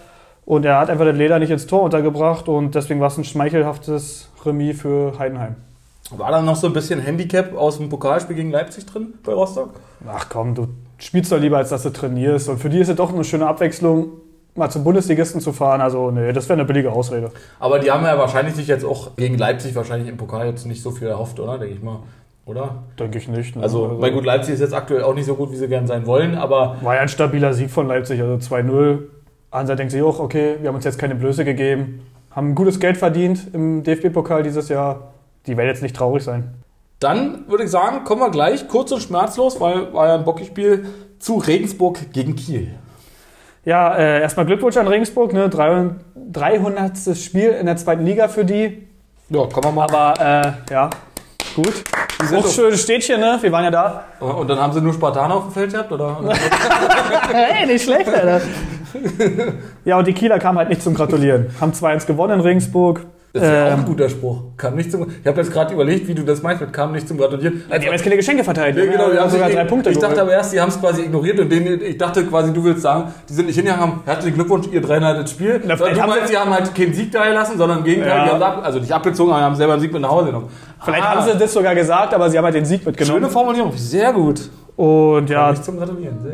und 0.46 0.64
er 0.64 0.78
hat 0.78 0.90
einfach 0.90 1.04
das 1.04 1.16
Leder 1.16 1.38
nicht 1.38 1.50
ins 1.50 1.66
Tor 1.66 1.82
untergebracht 1.82 2.48
und 2.48 2.74
deswegen 2.74 3.00
war 3.00 3.08
es 3.08 3.18
ein 3.18 3.24
schmeichelhaftes 3.24 4.30
Remis 4.44 4.80
für 4.80 5.18
Heidenheim. 5.18 5.56
war 6.10 6.30
da 6.30 6.42
noch 6.42 6.56
so 6.56 6.66
ein 6.66 6.72
bisschen 6.72 7.00
Handicap 7.00 7.56
aus 7.56 7.78
dem 7.78 7.88
Pokalspiel 7.88 8.36
gegen 8.36 8.50
Leipzig 8.50 8.86
drin 8.86 9.14
bei 9.24 9.32
Rostock? 9.32 9.80
Ach 10.06 10.28
komm, 10.28 10.54
du 10.54 10.68
spielst 10.98 11.32
doch 11.32 11.38
lieber, 11.38 11.58
als 11.58 11.70
dass 11.70 11.82
du 11.82 11.90
trainierst. 11.90 12.48
Und 12.48 12.58
für 12.58 12.68
die 12.68 12.78
ist 12.78 12.88
es 12.88 12.96
doch 12.96 13.12
eine 13.12 13.24
schöne 13.24 13.46
Abwechslung, 13.46 14.08
mal 14.54 14.70
zum 14.70 14.84
Bundesligisten 14.84 15.40
zu 15.40 15.52
fahren. 15.52 15.80
Also, 15.80 16.10
nee, 16.10 16.32
das 16.32 16.48
wäre 16.48 16.58
eine 16.58 16.66
billige 16.66 16.92
Ausrede. 16.92 17.30
Aber 17.58 17.78
die 17.78 17.90
haben 17.90 18.04
ja 18.04 18.18
wahrscheinlich 18.18 18.54
sich 18.54 18.66
jetzt 18.66 18.84
auch 18.84 19.16
gegen 19.16 19.38
Leipzig 19.38 19.74
wahrscheinlich 19.74 20.08
im 20.08 20.16
Pokal 20.16 20.46
jetzt 20.46 20.66
nicht 20.66 20.82
so 20.82 20.90
viel 20.90 21.08
erhofft, 21.08 21.40
oder? 21.40 21.58
Denke 21.58 21.74
ich 21.74 21.82
mal. 21.82 22.00
Oder? 22.46 22.82
Denke 22.98 23.18
ich 23.18 23.28
nicht. 23.28 23.56
Ne? 23.56 23.62
Also, 23.62 23.96
mein 24.00 24.12
gut, 24.12 24.24
Leipzig 24.24 24.54
ist 24.54 24.60
jetzt 24.60 24.74
aktuell 24.74 25.02
auch 25.02 25.14
nicht 25.14 25.24
so 25.24 25.34
gut, 25.34 25.50
wie 25.50 25.56
sie 25.56 25.68
gern 25.68 25.86
sein 25.86 26.06
wollen, 26.06 26.34
aber 26.36 26.76
War 26.82 26.96
ja 26.96 27.00
ein 27.00 27.08
stabiler 27.08 27.54
Sieg 27.54 27.70
von 27.70 27.88
Leipzig, 27.88 28.20
also 28.20 28.34
2-0. 28.34 28.98
Hansa 29.54 29.76
denkt 29.76 29.92
sich 29.92 30.02
auch, 30.02 30.18
okay, 30.18 30.56
wir 30.60 30.68
haben 30.68 30.74
uns 30.74 30.84
jetzt 30.84 30.98
keine 30.98 31.14
Blöße 31.14 31.44
gegeben, 31.44 32.02
haben 32.30 32.54
gutes 32.54 32.80
Geld 32.80 32.96
verdient 32.96 33.54
im 33.54 33.82
DFB-Pokal 33.84 34.42
dieses 34.42 34.68
Jahr. 34.68 35.12
Die 35.46 35.56
werden 35.56 35.68
jetzt 35.68 35.82
nicht 35.82 35.94
traurig 35.96 36.24
sein. 36.24 36.54
dann 37.00 37.44
würde 37.48 37.64
ich 37.64 37.70
sagen, 37.70 38.04
kommen 38.04 38.20
wir 38.22 38.30
gleich 38.30 38.66
kurz 38.68 38.90
und 38.90 39.00
schmerzlos, 39.02 39.60
weil 39.60 39.92
war 39.92 40.08
ja 40.08 40.14
ein 40.14 40.24
Bockig-Spiel, 40.24 40.86
zu 41.18 41.36
Regensburg 41.36 42.12
gegen 42.12 42.34
Kiel. 42.34 42.74
Ja, 43.64 43.94
äh, 43.94 44.20
erstmal 44.20 44.46
Glückwunsch 44.46 44.76
an 44.76 44.88
Regensburg, 44.88 45.32
ne? 45.32 45.48
300. 45.48 45.96
300. 46.32 47.16
Spiel 47.16 47.50
in 47.50 47.66
der 47.66 47.76
zweiten 47.76 48.04
Liga 48.04 48.28
für 48.28 48.44
die. 48.44 48.86
Ja, 49.30 49.46
kommen 49.46 49.64
wir 49.64 49.72
mal. 49.72 49.88
Aber 49.88 50.20
äh, 50.68 50.72
ja, 50.72 50.90
gut. 51.54 51.84
Die 52.30 52.36
Auch 52.36 52.46
schönes 52.46 52.82
Städtchen, 52.82 53.20
ne? 53.20 53.38
Wir 53.40 53.52
waren 53.52 53.64
ja 53.64 53.70
da. 53.70 54.04
Und 54.20 54.48
dann 54.48 54.58
haben 54.58 54.72
sie 54.72 54.80
nur 54.80 54.92
Spartaner 54.92 55.34
auf 55.36 55.44
dem 55.44 55.52
Feld 55.52 55.72
gehabt, 55.72 55.92
oder? 55.92 56.20
Hey, 57.32 57.66
nicht 57.66 57.84
schlecht, 57.84 58.08
Alter. 58.08 58.40
Ja, 59.84 59.98
und 59.98 60.06
die 60.06 60.12
Kieler 60.12 60.38
kamen 60.38 60.58
halt 60.58 60.68
nicht 60.68 60.82
zum 60.82 60.94
Gratulieren. 60.94 61.46
Haben 61.60 61.72
2-1 61.72 62.06
gewonnen 62.06 62.34
in 62.34 62.40
Regensburg. 62.40 63.00
Das 63.32 63.42
ist 63.42 63.48
ja 63.48 63.66
auch 63.66 63.72
Ähm, 63.72 63.78
ein 63.80 63.84
guter 63.84 64.08
Spruch. 64.08 64.42
Kam 64.56 64.76
nicht 64.76 64.92
zum, 64.92 65.08
ich 65.20 65.26
habe 65.26 65.40
jetzt 65.40 65.52
gerade 65.52 65.74
überlegt, 65.74 66.06
wie 66.06 66.14
du 66.14 66.22
das 66.22 66.40
meinst 66.40 66.60
mit 66.60 66.72
kam 66.72 66.92
nicht 66.92 67.08
zum 67.08 67.18
Gratulieren. 67.18 67.64
die 67.68 67.72
haben 67.74 67.82
jetzt 67.82 68.04
keine 68.04 68.14
Geschenke 68.16 68.44
verteilt. 68.44 68.76
Ja, 68.76 68.84
genau, 68.84 69.10
die 69.10 69.18
haben 69.18 69.28
sogar 69.28 69.50
drei 69.50 69.64
Punkte 69.64 69.90
Ich 69.90 69.98
dachte 69.98 70.22
aber 70.22 70.30
erst, 70.30 70.52
die 70.52 70.60
haben 70.60 70.68
es 70.68 70.78
quasi 70.80 71.02
ignoriert 71.02 71.40
und 71.40 71.50
denen, 71.50 71.82
ich 71.82 71.98
dachte 71.98 72.24
quasi, 72.26 72.52
du 72.52 72.62
willst 72.62 72.82
sagen, 72.82 73.12
die 73.28 73.32
sind 73.32 73.46
nicht 73.46 73.56
hingegangen, 73.56 73.82
haben 73.84 74.00
herzlichen 74.06 74.36
Glückwunsch, 74.36 74.68
ihr 74.70 74.80
dreieinhalb 74.80 75.28
Spiel. 75.28 75.60
Na, 75.66 75.74
du 75.74 75.84
haben 75.84 76.10
meinst, 76.10 76.28
sie- 76.28 76.32
sie 76.34 76.38
haben 76.38 76.50
halt 76.54 76.72
keinen 76.76 76.94
Sieg 76.94 77.10
da 77.10 77.26
gelassen, 77.26 77.58
sondern 77.58 77.78
im 77.78 77.84
Gegenteil, 77.84 78.18
Ja. 78.18 78.24
die 78.24 78.30
haben 78.30 78.42
ab, 78.42 78.60
also 78.64 78.78
nicht 78.78 78.92
abgezogen, 78.92 79.32
aber 79.32 79.42
haben 79.42 79.56
selber 79.56 79.72
einen 79.72 79.82
Sieg 79.82 79.92
mit 79.92 80.02
nach 80.02 80.10
Hause 80.10 80.26
genommen. 80.26 80.48
Vielleicht 80.84 81.02
Ah, 81.02 81.16
haben 81.16 81.32
sie 81.32 81.36
das 81.36 81.52
sogar 81.52 81.74
gesagt, 81.74 82.14
aber 82.14 82.30
sie 82.30 82.38
haben 82.38 82.44
halt 82.44 82.54
den 82.54 82.64
Sieg 82.64 82.86
mitgenommen. 82.86 83.16
Schöne 83.18 83.30
Formulierung, 83.32 83.72
sehr 83.74 84.12
gut. 84.12 84.42
Und 84.76 85.30
ja, 85.30 85.52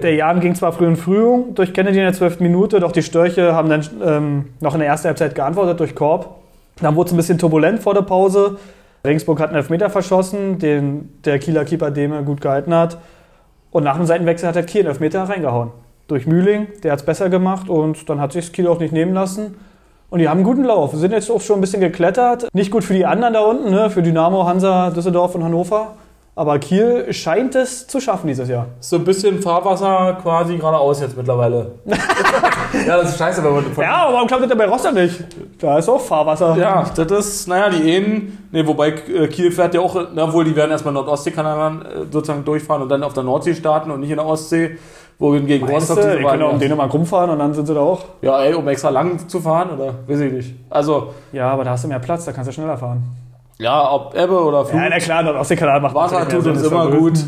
der 0.03 0.14
Jan 0.14 0.40
ging 0.40 0.55
zwar 0.55 0.72
früh 0.72 0.87
in 0.87 0.96
Führung 0.96 1.55
durch 1.55 1.74
Kennedy 1.74 1.98
in 1.98 2.05
der 2.05 2.14
12. 2.14 2.40
Minute, 2.40 2.81
doch 2.81 2.92
die 2.92 3.03
Störche 3.03 3.55
haben 3.55 3.68
dann 3.68 3.87
ähm, 4.03 4.44
noch 4.61 4.72
in 4.72 4.81
der 4.81 4.88
ersten 4.88 5.09
Halbzeit 5.09 5.35
geantwortet 5.35 5.79
durch 5.79 5.94
Korb. 5.94 6.37
Dann 6.81 6.96
wurde 6.96 7.09
es 7.09 7.12
ein 7.12 7.18
bisschen 7.18 7.37
turbulent 7.37 7.81
vor 7.81 7.92
der 7.92 8.03
Pause. 8.03 8.57
Regensburg 9.05 9.40
hat 9.40 9.48
einen 9.48 9.57
Elfmeter 9.57 9.90
verschossen, 9.90 10.59
den 10.59 11.11
der 11.24 11.38
Kieler 11.38 11.66
Keeper 11.66 11.90
Deme 11.90 12.22
gut 12.22 12.40
gehalten 12.40 12.74
hat. 12.74 12.98
Und 13.70 13.85
nach 13.85 13.96
dem 13.96 14.07
Seitenwechsel 14.07 14.48
hat 14.48 14.57
der 14.57 14.64
Kiel 14.64 14.81
einen 14.81 14.88
Elfmeter 14.88 15.24
reingehauen. 15.24 15.70
Durch 16.09 16.26
Mühling, 16.26 16.68
der 16.83 16.92
hat 16.92 17.00
es 17.00 17.07
besser 17.07 17.29
gemacht 17.29 17.68
und 17.68 18.09
dann 18.09 18.20
hat 18.20 18.33
sich 18.33 18.53
Kiel 18.53 18.66
auch 18.66 18.81
nicht 18.81 18.92
nehmen 18.92 19.12
lassen. 19.12 19.55
Und 20.09 20.18
die 20.18 20.29
haben 20.29 20.38
einen 20.38 20.44
guten 20.44 20.64
Lauf. 20.64 20.92
Sind 20.94 21.12
jetzt 21.12 21.31
auch 21.31 21.40
schon 21.40 21.59
ein 21.59 21.61
bisschen 21.61 21.81
geklettert. 21.81 22.48
Nicht 22.53 22.70
gut 22.70 22.85
für 22.85 22.94
die 22.94 23.07
anderen 23.07 23.35
da 23.35 23.40
unten, 23.40 23.70
ne? 23.70 23.90
für 23.90 24.03
Dynamo, 24.03 24.44
Hansa, 24.44 24.90
Düsseldorf 24.90 25.35
und 25.37 25.44
Hannover. 25.44 25.94
Aber 26.37 26.59
Kiel 26.59 27.12
scheint 27.12 27.55
es 27.55 27.87
zu 27.87 28.01
schaffen 28.01 28.29
dieses 28.29 28.49
Jahr. 28.49 28.66
So 28.79 28.97
ein 28.97 29.05
bisschen 29.05 29.43
Fahrwasser 29.43 30.16
quasi 30.23 30.57
geradeaus 30.57 31.01
jetzt 31.01 31.16
mittlerweile. 31.16 31.73
ja, 32.87 32.97
das 32.97 33.11
ist 33.11 33.19
scheiße, 33.19 33.43
wenn 33.43 33.53
man 33.53 33.64
Ja, 33.77 33.97
aber 34.05 34.14
warum 34.14 34.29
klappt 34.29 34.43
das 34.43 34.49
denn 34.49 34.59
bei 34.59 34.66
Rostock 34.66 34.95
nicht? 34.95 35.25
Da 35.59 35.79
ist 35.79 35.88
auch 35.88 36.01
Fahrwasser. 36.01 36.57
Ja, 36.57 36.88
das 36.97 37.11
ist, 37.11 37.49
naja, 37.49 37.69
die 37.69 37.83
Ehen, 37.83 38.49
nee, 38.53 38.64
wobei 38.66 38.88
äh, 38.90 39.27
Kiel 39.27 39.51
fährt 39.51 39.75
ja 39.75 39.81
auch, 39.81 39.97
na 40.14 40.33
wohl, 40.33 40.45
die 40.45 40.55
werden 40.55 40.71
erstmal 40.71 40.95
Nord-Ostsee-Kanal 40.95 41.83
äh, 41.83 42.12
sozusagen 42.12 42.45
durchfahren 42.45 42.83
und 42.83 42.88
dann 42.88 43.03
auf 43.03 43.12
der 43.12 43.25
Nordsee 43.25 43.55
starten 43.55 43.90
und 43.90 44.01
nicht 44.01 44.11
in 44.11 44.16
der 44.16 44.27
Ostsee, 44.27 44.79
wohingegen 45.19 45.66
Meinst 45.69 45.90
Rostock 45.90 46.16
die 46.16 46.25
können 46.25 46.43
auch 46.43 46.53
um 46.53 46.59
Dänemark 46.59 46.95
rumfahren 46.95 47.31
und 47.31 47.40
dann 47.40 47.53
sind 47.53 47.66
sie 47.66 47.75
da 47.75 47.81
auch. 47.81 48.05
Ja, 48.23 48.40
ey, 48.43 48.55
um 48.55 48.66
extra 48.69 48.88
lang 48.88 49.29
zu 49.29 49.40
fahren 49.40 49.71
oder 49.77 49.95
weiß 50.07 50.21
ich 50.21 50.33
nicht. 50.33 50.55
Also, 50.71 51.12
Ja, 51.33 51.51
aber 51.51 51.64
da 51.64 51.73
hast 51.73 51.85
du 51.85 51.88
mehr 51.88 51.99
Platz, 51.99 52.25
da 52.25 52.33
kannst 52.33 52.49
du 52.49 52.53
schneller 52.53 52.79
fahren. 52.79 53.03
Ja, 53.61 53.92
ob 53.92 54.14
Ebbe 54.16 54.38
oder 54.42 54.64
Flut, 54.64 54.81
Ja, 54.81 54.88
na 54.88 54.99
klar, 54.99 55.23
dort 55.23 55.37
Ostseekanal 55.37 55.81
macht 55.81 55.94
Wasser 55.94 56.29
tut 56.29 56.46
uns 56.46 56.62
immer 56.62 56.90
gut. 56.90 57.18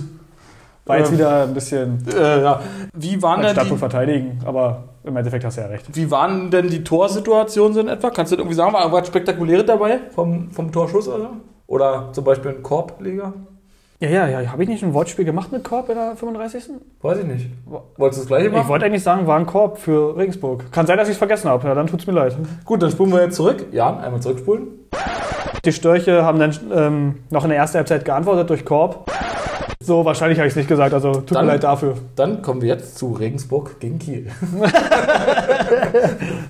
War 0.85 0.99
jetzt 0.99 1.11
Ähm, 1.13 1.19
wieder 1.19 1.43
ein 1.45 1.55
bisschen 1.55 2.05
Äh, 2.13 2.43
ja. 2.43 2.61
Wie 2.93 3.23
waren 3.23 3.41
denn 3.43 3.57
die, 3.57 3.77
verteidigen, 3.77 4.41
aber 4.45 4.83
im 5.05 5.17
Endeffekt 5.17 5.45
hast 5.45 5.57
du 5.57 5.61
ja 5.61 5.69
recht. 5.69 5.87
wie 5.95 6.11
waren 6.11 6.51
denn 6.51 6.69
die 6.69 6.83
Torsituationen 6.83 7.73
so 7.75 7.81
in 7.81 7.89
etwa? 7.89 8.11
Kannst 8.11 8.33
du 8.33 8.37
das 8.37 8.41
irgendwie 8.41 8.57
sagen, 8.57 8.73
war 8.73 8.81
irgendwas 8.83 9.07
Spektakuläres 9.07 9.67
dabei 9.67 10.01
vom, 10.15 10.51
vom 10.51 10.73
Torschuss 10.73 11.07
oder 11.07 11.19
so? 11.19 11.29
Oder 11.69 12.09
zum 12.13 12.25
Beispiel 12.25 12.51
ein 12.53 12.63
Korbleger? 12.65 13.33
Ja, 14.01 14.09
ja, 14.09 14.41
ja. 14.41 14.51
Habe 14.51 14.65
ich 14.65 14.69
nicht 14.69 14.83
ein 14.83 14.93
Wortspiel 14.95 15.25
gemacht 15.25 15.53
mit 15.53 15.63
Korb 15.63 15.89
in 15.89 15.95
der 15.95 16.17
35. 16.17 16.65
Weiß 17.01 17.19
ich 17.19 17.25
nicht. 17.25 17.47
Wolltest 17.97 18.19
du 18.19 18.23
das 18.25 18.27
gleiche 18.27 18.47
Ich 18.49 18.53
machen? 18.53 18.67
wollte 18.69 18.85
eigentlich 18.87 19.05
sagen, 19.05 19.29
war 19.29 19.39
ein 19.39 19.47
Korb 19.47 19.79
für 19.79 20.17
Regensburg. 20.17 20.73
Kann 20.73 20.87
sein, 20.89 20.99
dass 20.99 21.07
ich 21.07 21.13
es 21.13 21.19
vergessen 21.19 21.49
habe. 21.49 21.67
Ja, 21.69 21.75
dann 21.77 21.87
tut's 21.87 22.05
mir 22.09 22.13
leid. 22.13 22.37
Gut, 22.65 22.83
dann 22.83 22.91
spulen 22.91 23.13
wir 23.13 23.23
jetzt 23.23 23.37
zurück. 23.37 23.67
Jan, 23.71 23.99
einmal 24.01 24.21
zurückspulen. 24.21 24.67
Die 25.65 25.73
Störche 25.73 26.25
haben 26.25 26.39
dann 26.39 26.57
ähm, 26.75 27.15
noch 27.31 27.45
in 27.45 27.51
der 27.51 27.59
ersten 27.59 27.79
Halbzeit 27.79 28.05
geantwortet 28.05 28.51
durch 28.51 28.65
Korb. 28.65 29.11
So, 29.85 30.05
wahrscheinlich 30.05 30.39
habe 30.39 30.47
ich 30.47 30.53
es 30.53 30.57
nicht 30.57 30.69
gesagt, 30.69 30.95
also 30.95 31.13
tut 31.13 31.33
Dann- 31.35 31.47
mir 31.47 31.53
leid 31.53 31.65
dafür. 31.65 31.95
Dann 32.17 32.41
kommen 32.43 32.61
wir 32.63 32.69
jetzt 32.69 32.99
zu 32.99 33.13
Regensburg 33.13 33.81
gegen 33.81 33.99
Kiel. 33.99 34.31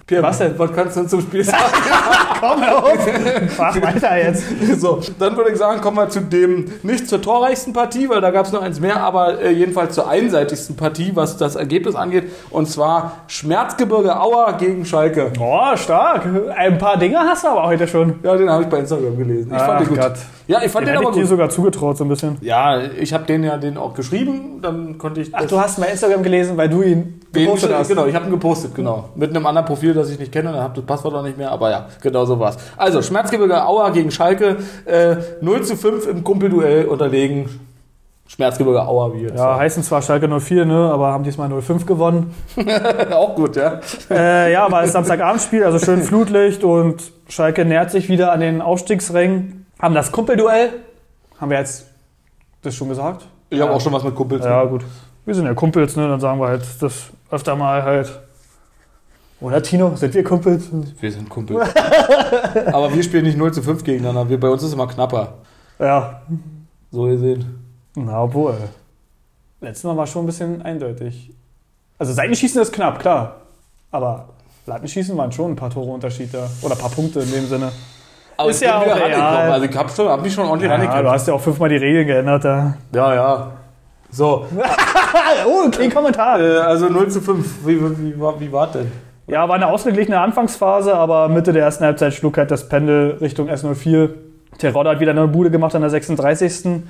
Pierre, 0.07 0.23
Was 0.23 0.38
denn? 0.38 0.59
Was 0.59 0.73
kannst 0.73 0.97
du 0.97 1.01
denn 1.01 1.09
zum 1.09 1.21
Spiel 1.23 1.45
sagen? 1.45 1.62
Komm 2.40 2.62
auf! 2.62 2.99
Mach 3.59 3.83
weiter 3.83 4.16
jetzt. 4.18 4.45
so, 4.81 5.01
dann 5.18 5.37
würde 5.37 5.51
ich 5.53 5.59
sagen, 5.59 5.81
kommen 5.81 5.97
wir 5.97 6.09
zu 6.09 6.21
dem, 6.21 6.66
nicht 6.83 7.09
zur 7.09 7.23
torreichsten 7.23 7.73
Partie, 7.73 8.09
weil 8.09 8.21
da 8.21 8.31
gab 8.31 8.47
es 8.47 8.53
noch 8.53 8.62
eins 8.62 8.81
mehr, 8.81 9.01
aber 9.01 9.40
äh, 9.40 9.51
jedenfalls 9.51 9.95
zur 9.95 10.09
einseitigsten 10.09 10.77
Partie, 10.77 11.12
was 11.14 11.37
das 11.37 11.55
Ergebnis 11.57 11.95
angeht. 11.95 12.25
Und 12.51 12.68
zwar 12.68 13.12
Schmerzgebirge 13.29 14.18
Auer 14.21 14.55
gegen 14.59 14.85
Schalke. 14.85 15.33
Oh, 15.38 15.77
stark. 15.77 16.27
Ein 16.57 16.79
paar 16.79 16.97
Dinge 16.97 17.18
hast 17.18 17.45
du 17.45 17.49
aber 17.49 17.64
heute 17.64 17.87
schon. 17.87 18.14
Ja, 18.23 18.37
den 18.37 18.51
habe 18.51 18.64
ich 18.64 18.68
bei 18.68 18.79
Instagram 18.79 19.16
gelesen. 19.16 19.53
Ich 19.55 19.62
fand 19.62 19.81
den 19.81 19.88
gut. 19.88 19.99
Gott. 20.01 20.14
Ja, 20.46 20.62
ich 20.62 20.70
fand 20.70 20.87
Den 20.87 20.94
den, 20.94 21.00
aber 21.02 21.11
ich 21.11 21.14
dir 21.14 21.20
gut. 21.22 21.31
sogar 21.31 21.48
zugetraut, 21.50 21.96
so 21.96 22.05
ein 22.05 22.09
bisschen. 22.09 22.38
Ja, 22.40 22.81
ich 22.81 23.12
habe 23.12 23.24
den 23.24 23.44
ja 23.44 23.57
den 23.57 23.76
auch 23.76 23.94
geschrieben, 23.94 24.61
dann 24.61 24.98
konnte 24.98 25.20
ich 25.20 25.35
Ach, 25.35 25.44
du 25.46 25.59
hast 25.59 25.78
mein 25.78 25.90
Instagram 25.90 26.22
gelesen, 26.22 26.57
weil 26.57 26.68
du 26.68 26.83
ihn 26.83 27.20
Den, 27.35 27.44
gepostet 27.44 27.72
hast. 27.74 27.88
genau, 27.88 28.07
ich 28.07 28.14
habe 28.14 28.26
ihn 28.26 28.33
gepostet, 28.33 28.74
genau. 28.74 29.09
Mit 29.14 29.31
einem 29.31 29.46
anderen 29.46 29.66
Profil, 29.66 29.94
das 29.94 30.11
ich 30.11 30.18
nicht 30.18 30.33
kenne, 30.33 30.52
dann 30.52 30.61
habe 30.61 30.74
das 30.74 30.85
Passwort 30.85 31.14
auch 31.14 31.22
nicht 31.22 31.38
mehr, 31.38 31.50
aber 31.50 31.70
ja, 31.70 31.87
genau 32.00 32.24
so 32.24 32.38
war's. 32.38 32.57
Also, 32.76 33.02
Schmerzgebirge 33.02 33.64
Auer 33.66 33.90
gegen 33.92 34.11
Schalke, 34.11 34.57
äh, 34.85 35.16
0 35.40 35.62
zu 35.62 35.76
5 35.76 36.07
im 36.09 36.24
Kumpelduell 36.24 36.87
unterlegen. 36.87 37.48
Schmerzgebirge 38.26 38.87
Auer, 38.87 39.14
wie 39.14 39.24
jetzt. 39.24 39.37
Ja, 39.37 39.59
heißen 39.59 39.83
zwar 39.83 40.00
Schalke 40.00 40.26
04, 40.26 40.64
ne, 40.64 40.90
aber 40.90 41.12
haben 41.12 41.22
diesmal 41.22 41.50
05 41.50 41.85
gewonnen. 41.85 42.35
auch 43.12 43.35
gut, 43.35 43.57
ja. 43.57 43.81
äh, 44.11 44.50
ja, 44.52 44.70
war 44.72 44.85
es 44.85 44.92
Samstagabendspiel, 44.92 45.64
also 45.64 45.78
schön 45.78 46.02
Flutlicht 46.02 46.64
und 46.64 47.12
Schalke 47.28 47.66
nähert 47.66 47.90
sich 47.90 48.09
wieder 48.09 48.33
an 48.33 48.40
den 48.40 48.62
Aufstiegsrängen. 48.62 49.62
Haben 49.83 49.95
das 49.95 50.12
Kumpelduell. 50.12 50.85
Haben 51.40 51.51
wir 51.51 51.59
jetzt 51.59 51.87
das 52.62 52.73
schon 52.75 52.88
gesagt? 52.88 53.27
Ich 53.51 53.61
habe 53.61 53.73
auch 53.73 53.81
schon 53.81 53.92
was 53.92 54.05
mit 54.05 54.14
Kumpels. 54.14 54.45
Ja, 54.45 54.64
gut. 54.64 54.85
Wir 55.25 55.35
sind 55.35 55.45
ja 55.45 55.55
Kumpels, 55.55 55.97
ne? 55.97 56.07
Dann 56.07 56.21
sagen 56.21 56.40
wir 56.40 56.47
halt 56.47 56.64
das 56.81 57.11
öfter 57.31 57.57
mal 57.57 57.83
halt. 57.83 58.21
Oder 59.40 59.61
Tino, 59.61 59.97
sind 59.97 60.14
wir 60.14 60.23
Kumpels? 60.23 60.68
Wir 61.01 61.11
sind 61.11 61.29
Kumpel. 61.29 61.61
Aber 62.73 62.95
wir 62.95 63.03
spielen 63.03 63.25
nicht 63.25 63.37
0 63.37 63.53
zu 63.53 63.61
5 63.61 63.83
gegeneinander. 63.83 64.29
Wir, 64.29 64.38
bei 64.38 64.49
uns 64.49 64.62
ist 64.62 64.68
es 64.68 64.75
immer 64.75 64.87
knapper. 64.87 65.35
Ja. 65.81 66.23
So 66.92 67.03
gesehen. 67.03 67.59
Na, 67.97 68.23
obwohl. 68.23 68.57
Letztes 69.61 69.83
Mal 69.83 69.97
war 69.97 70.07
schon 70.07 70.23
ein 70.23 70.27
bisschen 70.27 70.62
eindeutig. 70.62 71.33
Also 71.99 72.12
Seitenschießen 72.12 72.62
ist 72.62 72.73
knapp, 72.73 73.01
klar. 73.01 73.40
Aber 73.90 74.29
Lattenschießen 74.66 75.16
waren 75.16 75.33
schon 75.33 75.53
ein 75.53 75.57
paar 75.57 75.71
Tore 75.71 75.90
Unterschied 75.90 76.33
da. 76.33 76.49
Oder 76.62 76.77
ein 76.77 76.81
paar 76.81 76.90
Punkte 76.90 77.21
in 77.21 77.33
dem 77.33 77.49
Sinne. 77.49 77.73
Aber 78.37 78.51
Ist 78.51 78.62
ja 78.62 78.79
bin 78.79 78.87
wieder 78.95 79.05
auch 79.05 79.09
real. 79.09 79.53
Also 79.53 79.66
ich 79.66 79.77
hab, 79.77 79.90
schon, 79.90 80.09
hab 80.09 80.23
mich 80.23 80.33
schon 80.35 80.47
ordentlich 80.47 80.71
Ja, 80.71 80.77
du 80.77 80.83
rangekommen. 80.85 81.12
hast 81.12 81.29
ja 81.29 81.35
auch 81.35 81.40
fünfmal 81.40 81.68
die 81.68 81.77
Regeln 81.77 82.07
geändert 82.07 82.45
da. 82.45 82.75
Ja, 82.95 83.14
ja. 83.14 83.51
So, 84.11 84.47
oh, 85.47 85.71
kein 85.71 85.92
Kommentar. 85.92 86.40
äh, 86.40 86.59
also 86.59 86.88
0 86.88 87.09
zu 87.09 87.21
5. 87.21 87.66
Wie, 87.66 87.81
wie, 87.81 87.99
wie, 88.14 88.21
war- 88.21 88.38
wie 88.40 88.53
war 88.53 88.66
denn? 88.66 88.90
Ja, 89.27 89.49
war 89.49 89.55
eine 89.55 89.68
ausgeglichene 89.68 90.18
Anfangsphase, 90.21 90.95
aber 90.95 91.29
Mitte 91.29 91.53
der 91.53 91.62
ersten 91.62 91.85
Halbzeit 91.85 92.12
schlug 92.12 92.37
halt 92.37 92.51
das 92.51 92.68
Pendel 92.68 93.16
Richtung 93.21 93.49
S04. 93.49 94.11
Terodde 94.59 94.90
hat 94.90 95.01
wieder 95.01 95.12
eine 95.12 95.27
Bude 95.29 95.51
gemacht 95.51 95.75
an 95.75 95.81
der 95.81 95.90
36. 95.90 96.83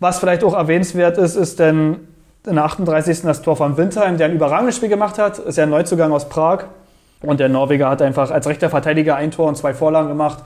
Was 0.00 0.18
vielleicht 0.18 0.42
auch 0.42 0.54
erwähnenswert 0.54 1.18
ist, 1.18 1.36
ist 1.36 1.60
denn 1.60 1.98
in 2.46 2.54
der 2.56 2.64
38. 2.64 3.22
das 3.22 3.42
Tor 3.42 3.54
von 3.56 3.76
Windheim, 3.76 4.16
der 4.16 4.26
ein 4.28 4.32
überragendes 4.34 4.76
Spiel 4.76 4.88
gemacht 4.88 5.18
hat. 5.18 5.38
Ist 5.38 5.56
ja 5.58 5.64
ein 5.64 5.70
Neuzugang 5.70 6.10
aus 6.12 6.28
Prag. 6.28 6.64
Und 7.22 7.40
der 7.40 7.48
Norweger 7.48 7.88
hat 7.88 8.02
einfach 8.02 8.30
als 8.30 8.46
rechter 8.46 8.70
Verteidiger 8.70 9.16
ein 9.16 9.30
Tor 9.30 9.48
und 9.48 9.56
zwei 9.56 9.74
Vorlagen 9.74 10.08
gemacht. 10.08 10.42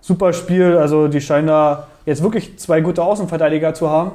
Super 0.00 0.32
Spiel. 0.32 0.76
Also 0.76 1.08
die 1.08 1.20
scheinen 1.20 1.48
da 1.48 1.88
jetzt 2.06 2.22
wirklich 2.22 2.58
zwei 2.58 2.80
gute 2.80 3.02
Außenverteidiger 3.02 3.74
zu 3.74 3.90
haben. 3.90 4.12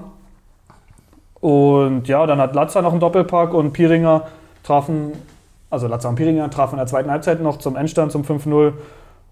Und 1.40 2.08
ja, 2.08 2.26
dann 2.26 2.40
hat 2.40 2.56
Latzer 2.56 2.82
noch 2.82 2.92
einen 2.92 3.00
Doppelpack 3.00 3.54
und 3.54 3.72
Piringer 3.72 4.28
trafen, 4.64 5.12
also 5.70 5.88
Latzer 5.88 6.10
und 6.10 6.16
Piringer 6.16 6.50
trafen 6.50 6.74
in 6.74 6.78
der 6.78 6.88
zweiten 6.88 7.12
Halbzeit 7.12 7.42
noch 7.42 7.58
zum 7.58 7.76
Endstand 7.76 8.12
zum 8.12 8.24
5-0. 8.24 8.74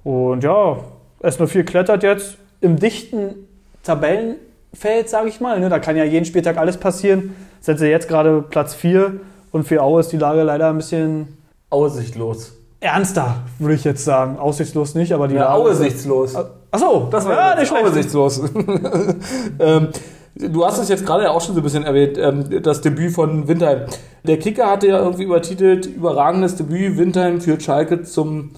Und 0.03 0.43
ja, 0.43 0.77
S04 1.23 1.63
klettert 1.63 2.03
jetzt 2.03 2.37
im 2.61 2.77
dichten 2.77 3.47
Tabellenfeld, 3.83 5.09
sage 5.09 5.29
ich 5.29 5.41
mal. 5.41 5.59
Ne? 5.59 5.69
Da 5.69 5.79
kann 5.79 5.97
ja 5.97 6.03
jeden 6.03 6.25
Spieltag 6.25 6.57
alles 6.57 6.77
passieren. 6.77 7.35
Sind 7.59 7.79
sie 7.79 7.87
jetzt 7.87 8.07
gerade 8.07 8.43
Platz 8.43 8.75
4 8.75 9.19
und 9.51 9.63
für 9.63 9.81
Aue 9.81 10.01
ist 10.01 10.11
die 10.11 10.17
Lage 10.17 10.43
leider 10.43 10.69
ein 10.69 10.77
bisschen 10.77 11.37
Aussichtlos. 11.69 12.54
Ernster, 12.79 13.35
würde 13.59 13.75
ich 13.75 13.83
jetzt 13.83 14.03
sagen. 14.05 14.37
Aussichtslos 14.37 14.95
nicht, 14.95 15.11
aber 15.13 15.27
die 15.27 15.35
Ja, 15.35 15.53
aussichtslos. 15.53 16.35
Achso, 16.71 17.07
Das 17.09 17.25
war 17.25 17.33
ja, 17.33 17.49
ja 17.51 17.59
nicht 17.59 17.67
schlecht. 17.69 17.85
aussichtslos. 17.85 18.41
ähm, 19.59 19.87
du 20.35 20.65
hast 20.65 20.77
es 20.79 20.89
jetzt 20.89 21.05
gerade 21.05 21.23
ja 21.23 21.31
auch 21.31 21.41
schon 21.41 21.55
so 21.55 21.61
ein 21.61 21.63
bisschen 21.63 21.83
erwähnt, 21.85 22.17
ähm, 22.17 22.61
das 22.61 22.81
Debüt 22.81 23.13
von 23.13 23.47
Windheim. 23.47 23.81
Der 24.23 24.37
Kicker 24.39 24.69
hatte 24.69 24.87
ja 24.87 24.99
irgendwie 24.99 25.23
übertitelt, 25.23 25.85
überragendes 25.85 26.55
Debüt, 26.55 26.97
Windheim 26.97 27.41
führt 27.41 27.63
Schalke 27.63 28.03
zum 28.03 28.51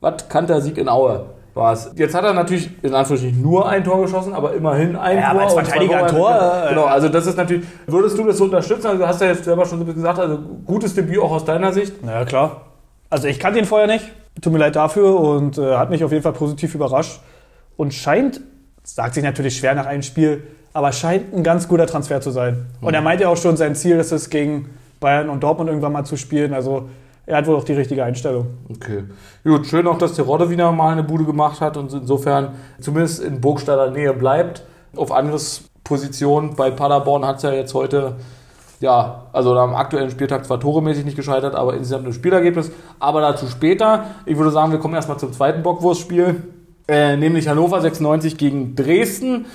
was 0.00 0.28
Kantersieg 0.28 0.78
in 0.78 0.88
Aue. 0.88 1.26
War's. 1.54 1.90
Jetzt 1.96 2.14
hat 2.14 2.22
er 2.22 2.34
natürlich 2.34 2.70
in 2.84 2.94
Anführungsstrichen 2.94 3.42
nur 3.42 3.68
ein 3.68 3.82
Tor 3.82 4.00
geschossen, 4.02 4.32
aber 4.32 4.52
immerhin 4.54 4.94
ein 4.94 5.16
Ja, 5.18 5.22
Tor. 5.24 5.30
aber 5.32 5.40
als 5.42 5.52
Verteidiger 5.54 6.06
Tore. 6.06 6.10
Tor, 6.38 6.62
äh, 6.66 6.68
Genau, 6.68 6.84
also 6.84 7.08
das 7.08 7.26
ist 7.26 7.36
natürlich. 7.36 7.66
Würdest 7.88 8.16
du 8.16 8.24
das 8.24 8.36
so 8.38 8.44
unterstützen? 8.44 8.86
Also 8.86 8.98
du 9.00 9.08
hast 9.08 9.20
ja 9.20 9.26
jetzt 9.26 9.42
selber 9.44 9.66
schon 9.66 9.78
so 9.78 9.84
ein 9.84 9.86
bisschen 9.86 10.02
gesagt, 10.02 10.20
also 10.20 10.38
gutes 10.64 10.94
Debüt 10.94 11.18
auch 11.18 11.32
aus 11.32 11.44
deiner 11.44 11.72
Sicht. 11.72 11.94
Na 12.02 12.20
ja, 12.20 12.24
klar. 12.24 12.60
Also 13.10 13.28
ich 13.28 13.38
kannte 13.38 13.58
ihn 13.58 13.64
vorher 13.64 13.86
nicht. 13.86 14.10
Tut 14.40 14.52
mir 14.52 14.58
leid 14.58 14.76
dafür 14.76 15.18
und 15.18 15.58
äh, 15.58 15.76
hat 15.76 15.90
mich 15.90 16.04
auf 16.04 16.12
jeden 16.12 16.22
Fall 16.22 16.32
positiv 16.32 16.74
überrascht. 16.74 17.20
Und 17.76 17.94
scheint, 17.94 18.40
sagt 18.84 19.14
sich 19.14 19.24
natürlich 19.24 19.56
schwer 19.56 19.74
nach 19.74 19.86
einem 19.86 20.02
Spiel, 20.02 20.42
aber 20.72 20.92
scheint 20.92 21.34
ein 21.34 21.42
ganz 21.42 21.68
guter 21.68 21.86
Transfer 21.86 22.20
zu 22.20 22.30
sein. 22.30 22.66
Und 22.80 22.94
er 22.94 23.00
meinte 23.00 23.24
ja 23.24 23.30
auch 23.30 23.36
schon, 23.36 23.56
sein 23.56 23.74
Ziel 23.74 23.98
ist 23.98 24.12
es, 24.12 24.30
gegen 24.30 24.70
Bayern 25.00 25.28
und 25.28 25.42
Dortmund 25.42 25.68
irgendwann 25.68 25.92
mal 25.92 26.04
zu 26.04 26.16
spielen. 26.16 26.52
Also 26.52 26.88
er 27.26 27.36
hat 27.36 27.46
wohl 27.46 27.56
auch 27.56 27.64
die 27.64 27.74
richtige 27.74 28.04
Einstellung. 28.04 28.46
Okay. 28.70 29.04
Gut, 29.44 29.66
schön 29.66 29.86
auch, 29.86 29.98
dass 29.98 30.14
der 30.14 30.24
Rodde 30.24 30.50
wieder 30.50 30.72
mal 30.72 30.92
eine 30.92 31.02
Bude 31.02 31.24
gemacht 31.24 31.60
hat 31.60 31.76
und 31.76 31.92
insofern 31.92 32.54
zumindest 32.80 33.22
in 33.22 33.40
Burgstaller 33.40 33.90
Nähe 33.90 34.14
bleibt. 34.14 34.62
Auf 34.96 35.12
anderes 35.12 35.64
Position 35.84 36.56
bei 36.56 36.70
Paderborn 36.70 37.26
hat 37.26 37.36
es 37.36 37.42
ja 37.42 37.52
jetzt 37.52 37.74
heute, 37.74 38.16
ja, 38.80 39.26
also 39.32 39.56
am 39.56 39.74
aktuellen 39.74 40.10
Spieltag 40.10 40.44
zwar 40.44 40.60
toremäßig 40.60 41.04
nicht 41.04 41.16
gescheitert, 41.16 41.54
aber 41.54 41.74
insgesamt 41.74 42.06
ein 42.06 42.12
Spielergebnis. 42.12 42.70
Aber 43.00 43.20
dazu 43.20 43.46
später. 43.46 44.04
Ich 44.24 44.36
würde 44.36 44.50
sagen, 44.50 44.70
wir 44.70 44.78
kommen 44.78 44.94
erstmal 44.94 45.18
zum 45.18 45.32
zweiten 45.32 45.62
Bockwurstspiel, 45.62 46.42
äh, 46.86 47.16
nämlich 47.16 47.48
Hannover 47.48 47.80
96 47.80 48.36
gegen 48.36 48.76
Dresden. 48.76 49.46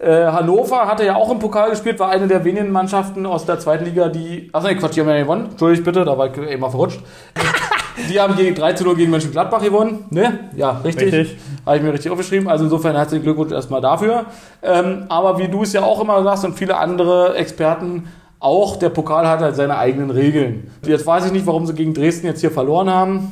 Äh, 0.00 0.26
Hannover 0.26 0.86
hatte 0.86 1.04
ja 1.04 1.16
auch 1.16 1.30
im 1.30 1.40
Pokal 1.40 1.70
gespielt, 1.70 1.98
war 1.98 2.10
eine 2.10 2.28
der 2.28 2.44
wenigen 2.44 2.70
Mannschaften 2.70 3.26
aus 3.26 3.44
der 3.44 3.58
zweiten 3.58 3.84
Liga, 3.84 4.08
die. 4.08 4.48
Achso, 4.52 4.68
nee, 4.68 4.76
Quatsch, 4.76 4.94
die 4.94 5.00
haben 5.00 5.08
ja 5.08 5.18
gewonnen. 5.18 5.48
Entschuldigt 5.50 5.84
bitte, 5.84 6.04
da 6.04 6.16
war 6.16 6.30
ich 6.30 6.38
eben 6.38 6.60
mal 6.60 6.70
verrutscht. 6.70 7.00
Die 8.08 8.18
haben 8.18 8.34
gegen 8.34 8.54
3 8.54 8.72
zu 8.74 8.84
0 8.84 8.96
gegen 8.96 9.10
Mönchengladbach 9.10 9.62
gewonnen. 9.62 10.06
Ne? 10.10 10.50
Ja, 10.56 10.80
richtig. 10.82 11.12
Richtig. 11.12 11.38
Habe 11.66 11.76
ich 11.76 11.82
mir 11.82 11.92
richtig 11.92 12.10
aufgeschrieben. 12.10 12.48
Also 12.48 12.64
insofern 12.64 12.96
herzlichen 12.96 13.24
Glückwunsch 13.24 13.52
erstmal 13.52 13.82
dafür. 13.82 14.26
Ähm, 14.62 15.04
aber 15.08 15.38
wie 15.38 15.48
du 15.48 15.64
es 15.64 15.72
ja 15.74 15.82
auch 15.82 16.00
immer 16.00 16.22
sagst 16.22 16.44
und 16.46 16.54
viele 16.54 16.78
andere 16.78 17.34
Experten, 17.34 18.08
auch 18.40 18.76
der 18.76 18.88
Pokal 18.88 19.28
hat 19.28 19.40
halt 19.40 19.54
seine 19.54 19.76
eigenen 19.78 20.10
Regeln. 20.10 20.70
Jetzt 20.84 21.06
weiß 21.06 21.26
ich 21.26 21.32
nicht, 21.32 21.46
warum 21.46 21.66
sie 21.66 21.74
gegen 21.74 21.94
Dresden 21.94 22.26
jetzt 22.26 22.40
hier 22.40 22.50
verloren 22.50 22.90
haben. 22.90 23.30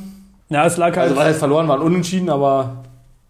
Ja, 0.49 0.65
es 0.65 0.77
lag 0.77 0.95
halt. 0.95 1.09
Also, 1.09 1.15
weil 1.15 1.31
es 1.31 1.37
verloren 1.37 1.67
waren, 1.67 1.81
unentschieden, 1.81 2.29
aber 2.29 2.83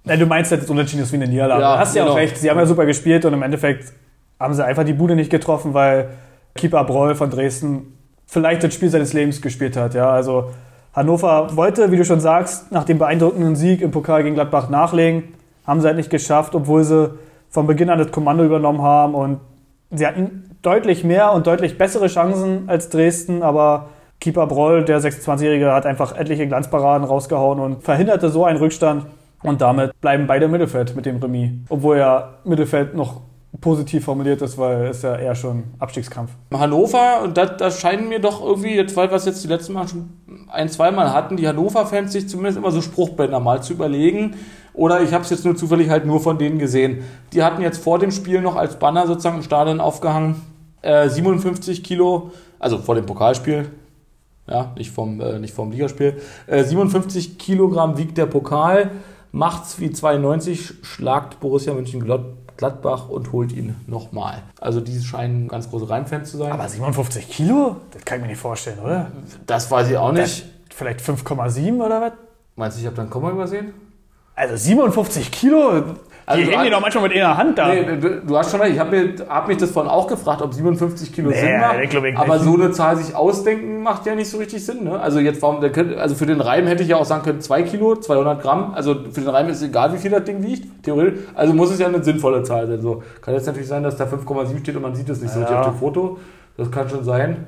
Ja, 0.05 0.15
du 0.17 0.25
meinst 0.25 0.51
jetzt 0.51 0.69
unentschieden 0.69 1.03
ist 1.03 1.11
wie 1.11 1.17
eine 1.17 1.27
Niederlage. 1.27 1.61
Ja, 1.61 1.73
du 1.73 1.79
hast 1.79 1.95
ja 1.95 2.03
genau. 2.03 2.13
auch 2.13 2.17
recht. 2.17 2.37
Sie 2.37 2.49
haben 2.49 2.57
ja 2.57 2.65
super 2.65 2.85
gespielt 2.85 3.25
und 3.25 3.33
im 3.33 3.41
Endeffekt 3.43 3.93
haben 4.39 4.53
sie 4.53 4.63
einfach 4.63 4.83
die 4.83 4.93
Bude 4.93 5.15
nicht 5.15 5.29
getroffen, 5.29 5.73
weil 5.73 6.09
Keeper 6.55 6.83
Broll 6.83 7.15
von 7.15 7.29
Dresden 7.29 7.97
vielleicht 8.25 8.63
das 8.63 8.73
Spiel 8.73 8.89
seines 8.89 9.13
Lebens 9.13 9.41
gespielt 9.41 9.75
hat. 9.75 9.93
Ja, 9.93 10.09
also 10.09 10.51
Hannover 10.93 11.55
wollte, 11.55 11.91
wie 11.91 11.97
du 11.97 12.05
schon 12.05 12.19
sagst, 12.19 12.71
nach 12.71 12.83
dem 12.83 12.97
beeindruckenden 12.97 13.55
Sieg 13.55 13.81
im 13.81 13.91
Pokal 13.91 14.23
gegen 14.23 14.35
Gladbach 14.35 14.69
nachlegen. 14.69 15.23
Haben 15.65 15.81
sie 15.81 15.87
halt 15.87 15.97
nicht 15.97 16.09
geschafft, 16.09 16.55
obwohl 16.55 16.83
sie 16.83 17.13
von 17.49 17.67
Beginn 17.67 17.89
an 17.89 17.99
das 17.99 18.11
Kommando 18.11 18.43
übernommen 18.43 18.81
haben 18.81 19.15
und 19.15 19.39
sie 19.91 20.06
hatten 20.06 20.58
deutlich 20.62 21.04
mehr 21.04 21.34
und 21.34 21.47
deutlich 21.47 21.78
bessere 21.78 22.08
Chancen 22.08 22.69
als 22.69 22.89
Dresden, 22.89 23.43
aber 23.43 23.89
Keeper 24.19 24.47
Broll, 24.47 24.84
der 24.84 24.99
26-Jährige, 24.99 25.71
hat 25.71 25.86
einfach 25.86 26.15
etliche 26.15 26.47
Glanzparaden 26.47 27.08
rausgehauen 27.08 27.60
und 27.60 27.84
verhinderte 27.84 28.30
so 28.30 28.43
einen 28.45 28.60
Rückstand. 28.60 29.06
Und 29.43 29.62
damit 29.62 29.99
bleiben 30.02 30.28
beide 30.28 30.45
im 30.45 30.52
Mittelfeld 30.52 30.95
mit 30.95 31.06
dem 31.06 31.17
Remis. 31.17 31.52
Obwohl 31.69 31.97
ja 31.97 32.34
Mittelfeld 32.43 32.93
noch 32.93 33.21
positiv 33.62 34.06
formuliert 34.06 34.41
ist, 34.41 34.58
weil 34.58 34.88
es 34.88 35.02
ja 35.02 35.15
eher 35.15 35.36
schon 35.36 35.63
Abstiegskampf. 35.80 36.32
Hannover, 36.54 37.21
und 37.23 37.38
das, 37.38 37.58
das 37.58 37.80
scheinen 37.80 38.10
mir 38.10 38.19
doch 38.19 38.43
irgendwie, 38.43 38.75
jetzt, 38.75 38.95
weil 38.95 39.10
wir 39.10 39.15
es 39.15 39.25
jetzt 39.25 39.43
die 39.43 39.47
letzten 39.47 39.73
Mal 39.73 39.88
schon 39.88 40.10
ein, 40.49 40.69
zweimal 40.69 41.13
hatten, 41.13 41.38
die 41.38 41.47
Hannover-Fans 41.47 42.12
sich 42.12 42.30
zumindest 42.30 42.58
immer 42.58 42.71
so 42.71 42.82
Spruchbänder 42.82 43.39
mal 43.39 43.63
zu 43.63 43.73
überlegen. 43.73 44.36
Oder 44.73 45.01
ich 45.01 45.13
habe 45.13 45.23
es 45.23 45.29
jetzt 45.29 45.45
nur 45.45 45.55
zufällig 45.55 45.89
halt 45.89 46.05
nur 46.05 46.19
von 46.19 46.38
denen 46.38 46.60
gesehen. 46.60 47.03
Die 47.34 47.43
hatten 47.43 47.62
jetzt 47.62 47.84
vor 47.84 47.99
dem 47.99 48.12
Spiel 48.12 48.41
noch 48.41 48.55
als 48.55 48.77
Banner 48.77 49.08
sozusagen 49.08 49.38
im 49.38 49.43
Stadion 49.43 49.79
aufgehangen, 49.79 50.41
äh, 50.82 51.10
57 51.10 51.84
Kilo, 51.84 52.32
also 52.60 52.77
vor 52.77 52.95
dem 52.95 53.05
Pokalspiel, 53.05 53.69
ja, 54.47 54.71
nicht 54.77 54.91
vom, 54.91 55.21
äh, 55.21 55.39
nicht 55.39 55.53
vom 55.53 55.71
Ligaspiel, 55.71 56.21
äh, 56.47 56.63
57 56.63 57.38
Kilogramm 57.38 57.97
wiegt 57.97 58.17
der 58.17 58.25
Pokal, 58.25 58.91
macht's 59.32 59.79
wie 59.79 59.91
92, 59.91 60.73
schlagt 60.82 61.39
Borussia 61.39 61.73
Mönchengladbach 61.73 63.10
und 63.10 63.32
holt 63.32 63.51
ihn 63.51 63.75
nochmal. 63.88 64.41
Also 64.60 64.82
die 64.82 64.99
scheinen 65.01 65.47
ganz 65.47 65.69
große 65.69 65.89
Reimfans 65.89 66.32
zu 66.32 66.38
sein. 66.38 66.51
Aber 66.51 66.67
57 66.67 67.29
Kilo? 67.29 67.77
Das 67.91 68.05
kann 68.05 68.17
ich 68.17 68.21
mir 68.23 68.29
nicht 68.29 68.41
vorstellen, 68.41 68.79
oder? 68.79 69.12
das 69.45 69.69
weiß 69.69 69.89
ich 69.89 69.97
auch 69.97 70.12
nicht. 70.12 70.45
Vielleicht 70.73 71.01
5,7 71.01 71.84
oder 71.84 72.01
was? 72.01 72.13
Meinst 72.55 72.77
du, 72.77 72.82
ich 72.82 72.88
habe 72.88 72.95
dann 72.95 73.10
Komma 73.10 73.32
übersehen? 73.32 73.73
Also 74.39 74.56
57 74.56 75.32
Kilo? 75.32 75.69
Also 76.25 76.43
die 76.43 76.52
hängen 76.52 76.63
die 76.63 76.69
hast- 76.69 76.73
doch 76.73 76.82
manchmal 76.82 77.04
mit 77.10 77.17
einer 77.17 77.36
Hand 77.38 77.58
da. 77.58 77.69
Nee, 77.69 77.97
du, 77.99 78.21
du 78.21 78.38
hast 78.38 78.52
schon 78.52 78.62
recht. 78.62 78.73
Ich 78.73 78.80
habe 78.80 78.91
mir, 78.95 79.13
hab 79.28 79.47
mich 79.47 79.58
das 79.58 79.71
vorhin 79.71 79.91
auch 79.91 80.08
gefragt, 80.08 80.41
ob 80.43 80.54
57 80.54 81.12
Kilo 81.12 81.30
Nee, 81.32 81.39
Sinn 81.39 81.60
macht. 81.60 81.89
glaub 81.89 82.04
ich 82.06 82.15
aber 82.17 82.36
nicht. 82.36 82.45
so 82.45 82.54
eine 82.54 82.71
Zahl 82.71 82.95
sich 82.97 83.15
ausdenken 83.15 83.82
macht 83.82 84.06
ja 84.06 84.13
nicht 84.13 84.30
so 84.30 84.38
richtig 84.38 84.63
Sinn. 84.63 84.84
Ne? 84.84 84.99
Also 84.99 85.19
jetzt 85.19 85.41
warum, 85.41 85.60
also 85.97 86.13
für 86.15 86.28
den 86.28 86.39
Reim 86.39 86.67
hätte 86.67 86.84
ich 86.84 86.89
ja 86.89 86.97
auch 86.97 87.06
sagen 87.06 87.23
können 87.23 87.41
2 87.41 87.63
Kilo, 87.63 87.95
200 87.95 88.41
Gramm. 88.41 88.73
Also 88.75 88.93
für 89.12 89.21
den 89.21 89.30
Reim 89.30 89.49
ist 89.49 89.62
egal, 89.63 89.91
wie 89.93 89.97
viel 89.97 90.12
das 90.12 90.23
Ding 90.23 90.43
wiegt. 90.43 90.84
Theoretisch. 90.84 91.19
Also 91.34 91.54
muss 91.54 91.71
es 91.71 91.80
ja 91.80 91.88
eine 91.88 92.04
sinnvolle 92.04 92.43
Zahl 92.43 92.67
sein. 92.67 92.80
So 92.80 93.02
kann 93.21 93.34
jetzt 93.34 93.47
natürlich 93.47 93.67
sein, 93.67 93.82
dass 93.84 93.97
da 93.97 94.06
5,7 94.06 94.60
steht 94.60 94.75
und 94.75 94.84
man 94.84 94.93
sieht 94.95 95.10
es 95.10 95.19
nicht 95.21 95.34
so 95.34 95.39
Ja. 95.39 95.45
richtig 95.47 95.60
auf 95.65 95.73
dem 95.73 95.80
Foto. 95.80 96.19
Das 96.58 96.69
kann 96.71 96.88
schon 96.88 97.04
sein. 97.04 97.47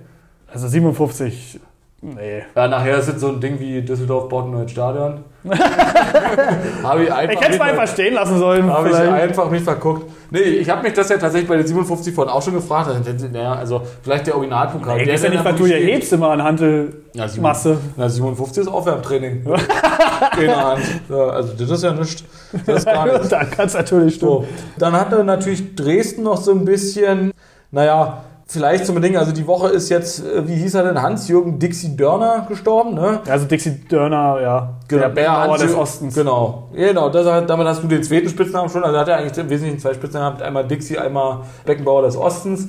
Also 0.52 0.68
57, 0.68 1.60
nee. 2.02 2.42
Ja, 2.56 2.68
nachher 2.68 2.98
ist 2.98 3.08
es 3.08 3.22
so 3.22 3.28
ein 3.30 3.40
Ding 3.40 3.60
wie 3.60 3.82
Düsseldorf 3.84 4.28
baut 4.28 4.46
ein 4.46 4.52
neues 4.52 4.72
Stadion. 4.72 5.24
habe 6.84 7.04
ich 7.04 7.12
einfach 7.12 7.34
Ich 7.34 7.42
hätte 7.42 7.54
es 7.54 7.60
mal 7.60 7.70
einfach 7.72 7.88
stehen 7.88 8.14
lassen 8.14 8.38
sollen. 8.38 8.72
Habe 8.72 8.90
ich 8.90 8.96
einfach 8.96 9.50
nicht 9.50 9.64
verguckt. 9.64 10.10
Nee, 10.30 10.40
ich 10.40 10.70
habe 10.70 10.84
mich 10.84 10.94
das 10.94 11.10
ja 11.10 11.18
tatsächlich 11.18 11.50
bei 11.50 11.58
den 11.58 11.66
57 11.68 12.14
vorhin 12.14 12.32
auch 12.34 12.42
schon 12.42 12.54
gefragt. 12.54 12.90
Also, 12.90 13.28
Naja, 13.28 13.54
also 13.54 13.82
vielleicht 14.04 14.28
der 14.28 14.36
Originalpokal. 14.36 15.00
Ich 15.00 15.06
Der 15.06 15.14
weiß 15.16 15.24
ja 15.24 15.30
nicht, 15.30 15.44
was 15.44 15.56
du 15.56 15.66
steht. 15.66 15.84
hebst 15.88 16.14
immer 16.14 16.30
an 16.30 16.40
Ja, 16.40 16.46
Handelmasse. 16.46 17.78
Na, 17.98 18.08
57 18.08 18.62
ist 18.64 18.68
Aufwärmtraining. 18.70 19.44
In 19.44 20.42
der 20.46 20.66
Hand. 20.66 20.84
Ja, 21.10 21.16
also 21.28 21.54
das 21.58 21.70
ist 21.70 21.84
ja 21.84 21.92
nichts. 21.94 22.24
Das 22.66 22.78
ist 22.80 22.86
gar 22.86 23.06
nichts. 23.12 23.30
da 23.30 23.44
kann 23.44 23.66
es 23.68 23.74
natürlich 23.74 24.16
stimmen. 24.16 24.32
So. 24.32 24.46
Dann 24.78 24.94
hatte 24.94 25.24
natürlich 25.24 25.76
Dresden 25.76 26.24
noch 26.24 26.38
so 26.38 26.52
ein 26.52 26.66
bisschen, 26.66 27.32
naja, 27.72 28.24
Vielleicht 28.52 28.86
zum 28.86 28.96
Bedingen, 28.96 29.16
also 29.18 29.32
die 29.32 29.48
Woche 29.48 29.70
ist 29.70 29.88
jetzt, 29.88 30.26
äh, 30.26 30.46
wie 30.46 30.56
hieß 30.56 30.76
er 30.76 30.84
denn, 30.84 31.02
Hans-Jürgen 31.02 31.58
Dixie 31.58 31.96
Dörner 31.96 32.46
gestorben, 32.50 32.96
ne? 32.96 33.22
Also 33.30 33.46
Dixie 33.46 33.80
Dörner, 33.88 34.42
ja. 34.42 34.74
Genau, 34.90 35.08
der 35.08 35.38
Hans- 35.48 35.62
des 35.62 35.74
Ostens. 35.74 36.14
Genau, 36.16 36.68
genau. 36.74 37.08
Das, 37.08 37.48
damit 37.48 37.66
hast 37.66 37.82
du 37.82 37.88
den 37.88 38.04
zweiten 38.04 38.28
Spitznamen 38.28 38.70
schon. 38.70 38.84
Also 38.84 39.00
hat 39.00 39.08
er 39.08 39.16
eigentlich 39.16 39.38
im 39.38 39.50
Wesentlichen 39.50 39.80
zwei 39.80 39.94
Spitznamen 39.94 40.32
gehabt. 40.32 40.42
Einmal 40.42 40.68
Dixie, 40.68 40.98
einmal 40.98 41.44
Beckenbauer 41.66 42.02
des 42.02 42.18
Ostens. 42.18 42.68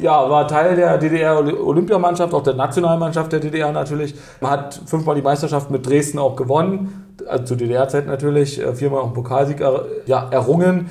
Ja, 0.00 0.28
war 0.28 0.48
Teil 0.48 0.74
der 0.74 0.98
DDR-Olympiamannschaft, 0.98 2.34
auch 2.34 2.42
der 2.42 2.54
Nationalmannschaft 2.54 3.30
der 3.30 3.38
DDR 3.38 3.70
natürlich. 3.70 4.16
Man 4.40 4.50
hat 4.50 4.80
fünfmal 4.84 5.14
die 5.14 5.22
Meisterschaft 5.22 5.70
mit 5.70 5.86
Dresden 5.86 6.18
auch 6.18 6.34
gewonnen. 6.34 7.14
Also 7.28 7.44
zur 7.44 7.56
DDR-Zeit 7.58 8.08
natürlich. 8.08 8.60
Äh, 8.60 8.74
Viermal 8.74 9.00
auch 9.00 9.04
einen 9.04 9.14
Pokalsieg 9.14 9.60
er, 9.60 9.84
ja, 10.06 10.26
errungen. 10.30 10.88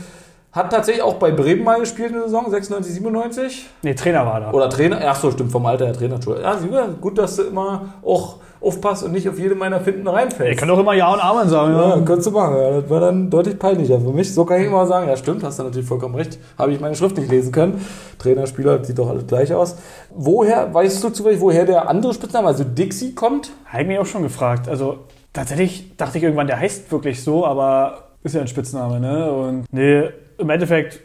Hat 0.51 0.71
tatsächlich 0.71 1.03
auch 1.03 1.13
bei 1.15 1.29
Bremen 1.31 1.63
mal 1.63 1.79
gespielt 1.79 2.09
in 2.09 2.15
der 2.15 2.23
Saison, 2.23 2.49
96, 2.49 2.93
97. 2.95 3.69
Nee, 3.83 3.93
Trainer 3.93 4.25
war 4.25 4.39
da. 4.39 4.51
Oder 4.51 4.67
Trainer, 4.69 4.99
ach 5.05 5.15
so, 5.19 5.29
stimmt, 5.29 5.51
vom 5.51 5.63
Alter 5.67 5.85
her 5.85 5.93
Trainer. 5.93 6.19
Ja, 6.41 6.57
mal, 6.71 6.89
gut, 6.99 7.19
dass 7.19 7.35
du 7.35 7.43
immer 7.43 7.93
auch 8.03 8.37
aufpasst 8.59 9.03
und 9.03 9.11
nicht 9.11 9.29
auf 9.29 9.37
jede 9.39 9.53
meiner 9.55 9.79
Finden 9.79 10.07
reinfällst. 10.07 10.59
könnt 10.59 10.71
doch 10.71 10.79
immer 10.79 10.93
Ja 10.93 11.13
und 11.13 11.23
Amen 11.23 11.47
sagen. 11.47 11.73
Ja, 11.73 11.95
Ja. 11.97 12.01
kannst 12.03 12.25
du 12.27 12.31
machen. 12.31 12.57
Ja, 12.57 12.81
das 12.81 12.89
war 12.89 12.99
dann 12.99 13.29
deutlich 13.29 13.57
peinlicher 13.59 14.01
für 14.01 14.11
mich. 14.11 14.33
So 14.33 14.43
kann 14.43 14.59
ich 14.59 14.65
immer 14.67 14.85
sagen, 14.87 15.07
ja 15.07 15.15
stimmt, 15.15 15.43
hast 15.43 15.59
du 15.59 15.63
natürlich 15.63 15.87
vollkommen 15.87 16.15
recht. 16.15 16.39
Habe 16.57 16.73
ich 16.73 16.79
meine 16.81 16.95
Schrift 16.95 17.15
nicht 17.17 17.29
lesen 17.31 17.51
können. 17.51 17.85
Trainer, 18.17 18.47
Spieler, 18.47 18.83
sieht 18.83 18.97
doch 18.97 19.07
alles 19.09 19.27
gleich 19.27 19.53
aus. 19.53 19.77
Woher, 20.09 20.73
weißt 20.73 21.01
du 21.03 21.09
zufällig, 21.11 21.39
woher 21.39 21.65
der 21.65 21.87
andere 21.87 22.13
Spitzname, 22.13 22.47
also 22.47 22.63
Dixie, 22.63 23.13
kommt? 23.13 23.51
Habe 23.67 23.83
ich 23.83 23.87
mich 23.87 23.99
auch 23.99 24.05
schon 24.07 24.23
gefragt. 24.23 24.67
Also 24.67 24.97
tatsächlich 25.31 25.95
dachte 25.95 26.17
ich 26.17 26.23
irgendwann, 26.23 26.47
der 26.47 26.59
heißt 26.59 26.91
wirklich 26.91 27.23
so, 27.23 27.45
aber 27.45 28.09
ist 28.23 28.33
ja 28.35 28.41
ein 28.41 28.47
Spitzname, 28.47 28.99
ne? 28.99 29.31
Und 29.31 29.65
nee, 29.71 30.09
im 30.39 30.49
Endeffekt 30.49 30.99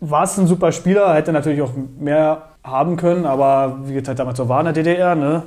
war 0.00 0.24
es 0.24 0.38
ein 0.38 0.46
super 0.46 0.72
Spieler, 0.72 1.14
hätte 1.14 1.32
natürlich 1.32 1.62
auch 1.62 1.72
mehr 1.98 2.42
haben 2.62 2.96
können, 2.96 3.26
aber 3.26 3.80
wie 3.84 3.94
gesagt, 3.94 4.18
damals 4.18 4.38
so 4.38 4.48
war 4.48 4.60
in 4.60 4.66
der 4.66 4.74
DDR, 4.74 5.14
ne? 5.14 5.42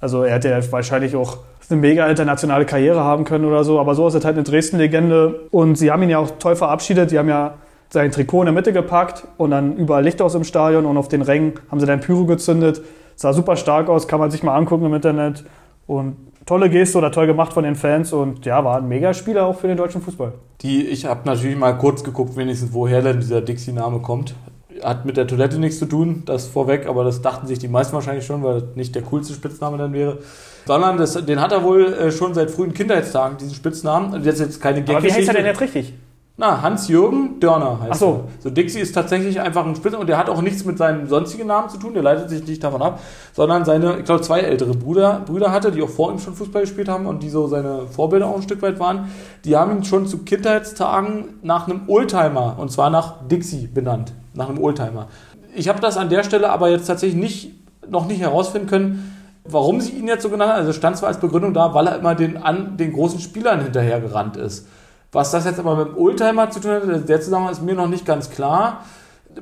Also 0.00 0.24
er 0.24 0.34
hätte 0.34 0.50
ja 0.50 0.60
wahrscheinlich 0.72 1.14
auch 1.14 1.38
eine 1.70 1.80
mega 1.80 2.06
internationale 2.06 2.66
Karriere 2.66 3.04
haben 3.04 3.24
können 3.24 3.44
oder 3.44 3.62
so, 3.64 3.78
aber 3.78 3.94
so 3.94 4.08
ist 4.08 4.14
er 4.14 4.24
halt 4.24 4.34
eine 4.34 4.42
Dresden-Legende 4.42 5.48
und 5.50 5.76
sie 5.76 5.90
haben 5.90 6.02
ihn 6.02 6.10
ja 6.10 6.18
auch 6.18 6.32
toll 6.38 6.56
verabschiedet, 6.56 7.10
sie 7.10 7.18
haben 7.18 7.28
ja 7.28 7.54
sein 7.88 8.10
Trikot 8.10 8.42
in 8.42 8.46
der 8.46 8.54
Mitte 8.54 8.72
gepackt 8.72 9.24
und 9.36 9.50
dann 9.50 9.76
überall 9.76 10.02
Licht 10.02 10.22
aus 10.22 10.34
im 10.34 10.44
Stadion 10.44 10.86
und 10.86 10.96
auf 10.96 11.08
den 11.08 11.22
Rängen 11.22 11.54
haben 11.70 11.78
sie 11.78 11.86
dann 11.86 12.00
Pyro 12.00 12.24
gezündet. 12.24 12.82
Sah 13.16 13.32
super 13.32 13.56
stark 13.56 13.88
aus, 13.88 14.08
kann 14.08 14.18
man 14.18 14.30
sich 14.30 14.42
mal 14.42 14.56
angucken 14.56 14.86
im 14.86 14.94
Internet. 14.94 15.44
Und 15.86 16.16
tolle 16.46 16.70
Geste 16.70 16.98
oder 16.98 17.10
toll 17.12 17.26
gemacht 17.26 17.52
von 17.52 17.64
den 17.64 17.74
Fans 17.74 18.12
und 18.12 18.44
ja, 18.46 18.64
war 18.64 18.78
ein 18.78 18.88
Megaspieler 18.88 19.46
auch 19.46 19.58
für 19.58 19.68
den 19.68 19.76
deutschen 19.76 20.02
Fußball. 20.02 20.32
Die, 20.60 20.86
ich 20.86 21.04
habe 21.06 21.20
natürlich 21.24 21.56
mal 21.56 21.76
kurz 21.76 22.04
geguckt, 22.04 22.36
wenigstens 22.36 22.72
woher 22.72 23.02
denn 23.02 23.20
dieser 23.20 23.40
Dixie-Name 23.40 24.00
kommt. 24.00 24.34
Hat 24.82 25.04
mit 25.04 25.16
der 25.16 25.26
Toilette 25.26 25.58
nichts 25.58 25.78
zu 25.78 25.86
tun, 25.86 26.22
das 26.26 26.48
vorweg, 26.48 26.86
aber 26.86 27.04
das 27.04 27.22
dachten 27.22 27.46
sich 27.46 27.58
die 27.58 27.68
meisten 27.68 27.92
wahrscheinlich 27.92 28.26
schon, 28.26 28.42
weil 28.42 28.60
das 28.60 28.64
nicht 28.74 28.94
der 28.94 29.02
coolste 29.02 29.32
Spitzname 29.34 29.78
dann 29.78 29.92
wäre. 29.92 30.18
Sondern 30.66 30.96
das, 30.96 31.14
den 31.24 31.40
hat 31.40 31.52
er 31.52 31.62
wohl 31.62 31.92
äh, 31.92 32.10
schon 32.10 32.34
seit 32.34 32.50
frühen 32.50 32.72
Kindheitstagen, 32.72 33.36
diesen 33.36 33.54
Spitznamen. 33.54 34.12
Und 34.14 34.24
jetzt 34.24 34.40
jetzt 34.40 34.60
keine 34.60 34.80
Aber 34.80 35.02
wie 35.02 35.12
heißt 35.12 35.28
er 35.28 35.34
denn 35.34 35.46
jetzt 35.46 35.60
richtig? 35.60 35.94
Na, 36.38 36.62
Hans-Jürgen 36.62 37.40
Dörner 37.40 37.78
heißt 37.80 37.92
Ach 37.92 37.96
so. 37.96 38.06
er. 38.06 38.42
So, 38.42 38.50
Dixie 38.50 38.80
ist 38.80 38.94
tatsächlich 38.94 39.38
einfach 39.40 39.66
ein 39.66 39.76
Spitzname 39.76 40.00
und 40.00 40.06
der 40.06 40.16
hat 40.16 40.30
auch 40.30 40.40
nichts 40.40 40.64
mit 40.64 40.78
seinem 40.78 41.06
sonstigen 41.06 41.46
Namen 41.46 41.68
zu 41.68 41.76
tun, 41.76 41.92
der 41.92 42.02
leitet 42.02 42.30
sich 42.30 42.46
nicht 42.46 42.64
davon 42.64 42.80
ab, 42.80 43.00
sondern 43.34 43.66
seine, 43.66 43.98
ich 43.98 44.04
glaube, 44.04 44.22
zwei 44.22 44.40
ältere 44.40 44.72
Brüder, 44.72 45.20
Brüder 45.26 45.52
hatte, 45.52 45.70
die 45.70 45.82
auch 45.82 45.90
vor 45.90 46.10
ihm 46.10 46.18
schon 46.18 46.32
Fußball 46.34 46.62
gespielt 46.62 46.88
haben 46.88 47.06
und 47.06 47.22
die 47.22 47.28
so 47.28 47.48
seine 47.48 47.86
Vorbilder 47.86 48.28
auch 48.28 48.36
ein 48.36 48.42
Stück 48.42 48.62
weit 48.62 48.80
waren. 48.80 49.10
Die 49.44 49.56
haben 49.56 49.76
ihn 49.76 49.84
schon 49.84 50.06
zu 50.06 50.18
Kindheitstagen 50.18 51.34
nach 51.42 51.68
einem 51.68 51.82
Oldtimer, 51.86 52.56
und 52.58 52.72
zwar 52.72 52.88
nach 52.88 53.26
Dixie 53.28 53.66
benannt, 53.66 54.14
nach 54.32 54.48
einem 54.48 54.58
Oldtimer. 54.58 55.08
Ich 55.54 55.68
habe 55.68 55.80
das 55.80 55.98
an 55.98 56.08
der 56.08 56.24
Stelle 56.24 56.48
aber 56.50 56.70
jetzt 56.70 56.86
tatsächlich 56.86 57.20
nicht, 57.20 57.52
noch 57.86 58.06
nicht 58.06 58.22
herausfinden 58.22 58.68
können, 58.68 59.16
warum 59.44 59.82
sie 59.82 59.92
ihn 59.92 60.08
jetzt 60.08 60.22
so 60.22 60.30
genannt 60.30 60.52
haben. 60.52 60.60
Also 60.60 60.72
stand 60.72 60.96
zwar 60.96 61.08
als 61.08 61.20
Begründung 61.20 61.52
da, 61.52 61.74
weil 61.74 61.88
er 61.88 61.98
immer 61.98 62.14
den, 62.14 62.38
an, 62.38 62.78
den 62.78 62.94
großen 62.94 63.20
Spielern 63.20 63.60
hinterhergerannt 63.60 64.38
ist. 64.38 64.66
Was 65.12 65.30
das 65.30 65.44
jetzt 65.44 65.58
aber 65.60 65.76
mit 65.76 65.88
dem 65.88 65.96
Oldtimer 65.98 66.50
zu 66.50 66.60
tun 66.60 66.70
hat, 66.72 67.08
der 67.08 67.20
Zusammenhang 67.20 67.52
ist 67.52 67.62
mir 67.62 67.74
noch 67.74 67.88
nicht 67.88 68.06
ganz 68.06 68.30
klar. 68.30 68.80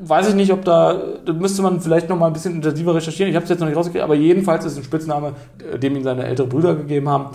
Weiß 0.00 0.28
ich 0.28 0.34
nicht, 0.34 0.52
ob 0.52 0.64
da, 0.64 0.94
da 1.24 1.32
müsste 1.32 1.62
man 1.62 1.80
vielleicht 1.80 2.08
noch 2.08 2.16
mal 2.18 2.26
ein 2.28 2.32
bisschen 2.32 2.54
intensiver 2.56 2.94
recherchieren. 2.94 3.28
Ich 3.30 3.36
habe 3.36 3.44
es 3.44 3.50
jetzt 3.50 3.60
noch 3.60 3.66
nicht 3.66 3.76
rausgekriegt, 3.76 4.04
aber 4.04 4.14
jedenfalls 4.14 4.64
ist 4.64 4.72
es 4.72 4.78
ein 4.78 4.84
Spitzname, 4.84 5.32
dem 5.82 5.96
ihn 5.96 6.04
seine 6.04 6.24
älteren 6.24 6.48
Brüder 6.48 6.74
gegeben 6.74 7.08
haben 7.08 7.26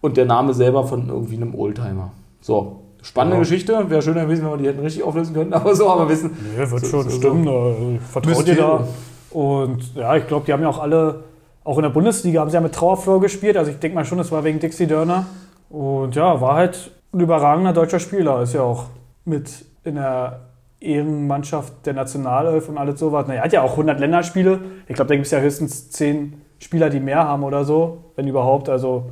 und 0.00 0.16
der 0.16 0.24
Name 0.24 0.54
selber 0.54 0.84
von 0.84 1.08
irgendwie 1.08 1.36
einem 1.36 1.54
Oldtimer. 1.54 2.10
So, 2.40 2.80
spannende 3.02 3.36
Ja. 3.36 3.40
Geschichte. 3.42 3.90
Wäre 3.90 4.02
schön 4.02 4.14
gewesen, 4.14 4.44
wenn 4.44 4.50
wir 4.52 4.56
die 4.58 4.66
hätten 4.68 4.80
richtig 4.80 5.02
auflösen 5.04 5.34
können, 5.34 5.52
aber 5.52 5.74
so 5.74 5.88
haben 5.90 6.02
wir 6.02 6.08
wissen. 6.08 6.36
Nee, 6.56 6.68
wird 6.70 6.84
So- 6.84 6.86
schon 7.02 7.10
so- 7.10 7.16
stimmen. 7.16 7.46
äh, 7.46 7.98
Vertraut 8.00 8.46
ihr 8.48 8.56
da? 8.56 8.84
Und 9.30 9.94
ja, 9.94 10.16
ich 10.16 10.26
glaube, 10.26 10.46
die 10.46 10.52
haben 10.52 10.62
ja 10.62 10.68
auch 10.68 10.80
alle, 10.80 11.22
auch 11.62 11.76
in 11.76 11.82
der 11.82 11.90
Bundesliga, 11.90 12.40
haben 12.40 12.50
sie 12.50 12.54
ja 12.54 12.60
mit 12.60 12.72
Trauerflor 12.74 13.20
gespielt. 13.20 13.56
Also 13.56 13.70
ich 13.70 13.78
denke 13.78 13.94
mal 13.94 14.04
schon, 14.04 14.18
das 14.18 14.32
war 14.32 14.42
wegen 14.42 14.58
Dixie 14.58 14.86
Dörner. 14.88 15.26
Und 15.68 16.14
ja, 16.16 16.40
war 16.40 16.54
halt 16.56 16.90
ein 17.12 17.20
überragender 17.20 17.72
deutscher 17.72 18.00
Spieler. 18.00 18.42
Ist 18.42 18.54
ja 18.54 18.62
auch 18.62 18.86
mit 19.24 19.64
in 19.84 19.96
der 19.96 20.40
Ehrenmannschaft 20.80 21.86
der 21.86 21.94
Nationalelf 21.94 22.68
und 22.68 22.78
alles 22.78 22.98
sowas. 22.98 23.26
Na, 23.28 23.34
er 23.34 23.44
hat 23.44 23.52
ja 23.52 23.62
auch 23.62 23.72
100 23.72 24.00
Länderspiele. 24.00 24.60
Ich 24.88 24.94
glaube, 24.94 25.08
da 25.08 25.14
gibt 25.14 25.26
es 25.26 25.32
ja 25.32 25.40
höchstens 25.40 25.90
10 25.90 26.40
Spieler, 26.58 26.90
die 26.90 27.00
mehr 27.00 27.24
haben 27.24 27.42
oder 27.44 27.64
so, 27.64 28.12
wenn 28.16 28.26
überhaupt. 28.26 28.68
Also 28.68 29.10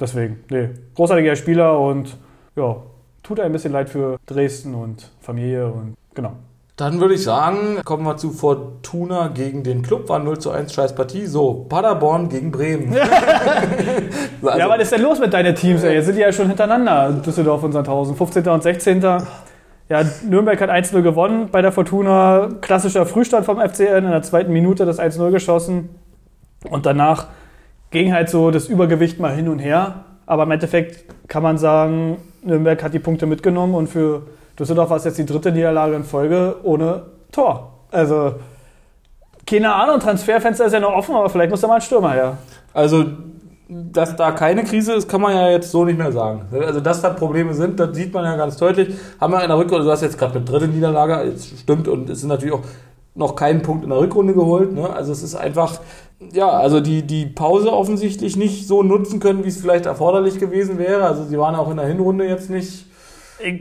deswegen, 0.00 0.44
nee, 0.50 0.70
großartiger 0.94 1.36
Spieler 1.36 1.78
und 1.78 2.16
ja, 2.56 2.76
tut 3.22 3.40
ein 3.40 3.52
bisschen 3.52 3.72
leid 3.72 3.88
für 3.90 4.18
Dresden 4.26 4.74
und 4.74 5.10
Familie 5.20 5.70
und 5.70 5.96
genau. 6.14 6.32
Dann 6.80 6.98
würde 6.98 7.12
ich 7.12 7.22
sagen, 7.22 7.82
kommen 7.84 8.04
wir 8.04 8.16
zu 8.16 8.30
Fortuna 8.30 9.28
gegen 9.28 9.62
den 9.62 9.82
Club. 9.82 10.08
War 10.08 10.18
0 10.18 10.38
zu 10.38 10.50
1 10.50 10.72
scheiß 10.72 10.94
Partie. 10.94 11.26
So, 11.26 11.66
Paderborn 11.68 12.30
gegen 12.30 12.50
Bremen. 12.50 12.96
also, 14.42 14.58
ja, 14.58 14.66
was 14.66 14.80
ist 14.80 14.92
denn 14.92 15.02
los 15.02 15.20
mit 15.20 15.34
deinen 15.34 15.54
Teams? 15.54 15.84
Ey? 15.84 15.96
Jetzt 15.96 16.06
sind 16.06 16.14
die 16.14 16.22
ja 16.22 16.32
schon 16.32 16.46
hintereinander, 16.48 17.12
Düsseldorf 17.12 17.62
und 17.64 17.72
Sandhausen. 17.72 18.16
15. 18.16 18.48
und 18.48 18.62
16. 18.62 19.02
Ja, 19.02 20.04
Nürnberg 20.26 20.58
hat 20.58 20.70
1-0 20.70 21.02
gewonnen 21.02 21.50
bei 21.52 21.60
der 21.60 21.70
Fortuna. 21.70 22.48
Klassischer 22.62 23.04
Frühstand 23.04 23.44
vom 23.44 23.60
FCN 23.60 24.06
in 24.06 24.10
der 24.10 24.22
zweiten 24.22 24.50
Minute 24.50 24.86
das 24.86 24.98
1-0 24.98 25.30
geschossen. 25.32 25.90
Und 26.70 26.86
danach 26.86 27.26
ging 27.90 28.14
halt 28.14 28.30
so 28.30 28.50
das 28.50 28.68
Übergewicht 28.68 29.20
mal 29.20 29.34
hin 29.34 29.48
und 29.48 29.58
her. 29.58 30.06
Aber 30.24 30.44
im 30.44 30.50
Endeffekt 30.50 31.04
kann 31.28 31.42
man 31.42 31.58
sagen, 31.58 32.16
Nürnberg 32.42 32.82
hat 32.82 32.94
die 32.94 33.00
Punkte 33.00 33.26
mitgenommen 33.26 33.74
und 33.74 33.88
für 33.88 34.22
Düsseldorf 34.60 34.90
war 34.90 35.02
jetzt 35.02 35.16
die 35.16 35.24
dritte 35.24 35.50
Niederlage 35.50 35.96
in 35.96 36.04
Folge 36.04 36.56
ohne 36.62 37.04
Tor. 37.32 37.72
Also, 37.90 38.34
keine 39.46 39.72
Ahnung, 39.74 39.98
Transferfenster 40.00 40.66
ist 40.66 40.74
ja 40.74 40.80
noch 40.80 40.92
offen, 40.92 41.14
aber 41.14 41.30
vielleicht 41.30 41.50
muss 41.50 41.62
da 41.62 41.66
mal 41.66 41.76
ein 41.76 41.80
Stürmer 41.80 42.12
her. 42.12 42.38
also, 42.74 43.04
dass 43.72 44.16
da 44.16 44.32
keine 44.32 44.64
Krise 44.64 44.92
ist, 44.94 45.08
kann 45.08 45.20
man 45.20 45.34
ja 45.34 45.48
jetzt 45.48 45.70
so 45.70 45.84
nicht 45.84 45.96
mehr 45.96 46.12
sagen. 46.12 46.42
Also, 46.52 46.80
dass 46.80 47.00
da 47.00 47.10
Probleme 47.10 47.54
sind, 47.54 47.80
das 47.80 47.96
sieht 47.96 48.12
man 48.12 48.24
ja 48.24 48.36
ganz 48.36 48.58
deutlich. 48.58 48.94
Haben 49.18 49.32
wir 49.32 49.42
in 49.42 49.48
der 49.48 49.56
Rückrunde, 49.56 49.84
du 49.84 49.90
hast 49.90 50.02
jetzt 50.02 50.18
gerade 50.18 50.34
eine 50.34 50.44
dritte 50.44 50.68
Niederlage, 50.68 51.30
jetzt 51.30 51.58
stimmt, 51.58 51.88
und 51.88 52.10
es 52.10 52.20
sind 52.20 52.28
natürlich 52.28 52.54
auch 52.54 52.64
noch 53.14 53.36
keinen 53.36 53.62
Punkt 53.62 53.84
in 53.84 53.90
der 53.90 53.98
Rückrunde 53.98 54.34
geholt. 54.34 54.72
Ne? 54.72 54.90
Also, 54.90 55.12
es 55.12 55.22
ist 55.22 55.36
einfach, 55.36 55.80
ja, 56.32 56.50
also 56.50 56.80
die, 56.80 57.02
die 57.02 57.24
Pause 57.24 57.72
offensichtlich 57.72 58.36
nicht 58.36 58.66
so 58.66 58.82
nutzen 58.82 59.20
können, 59.20 59.42
wie 59.44 59.48
es 59.48 59.60
vielleicht 59.60 59.86
erforderlich 59.86 60.38
gewesen 60.38 60.78
wäre. 60.78 61.04
Also, 61.04 61.24
sie 61.24 61.38
waren 61.38 61.54
auch 61.54 61.70
in 61.70 61.78
der 61.78 61.86
Hinrunde 61.86 62.26
jetzt 62.26 62.50
nicht. 62.50 62.89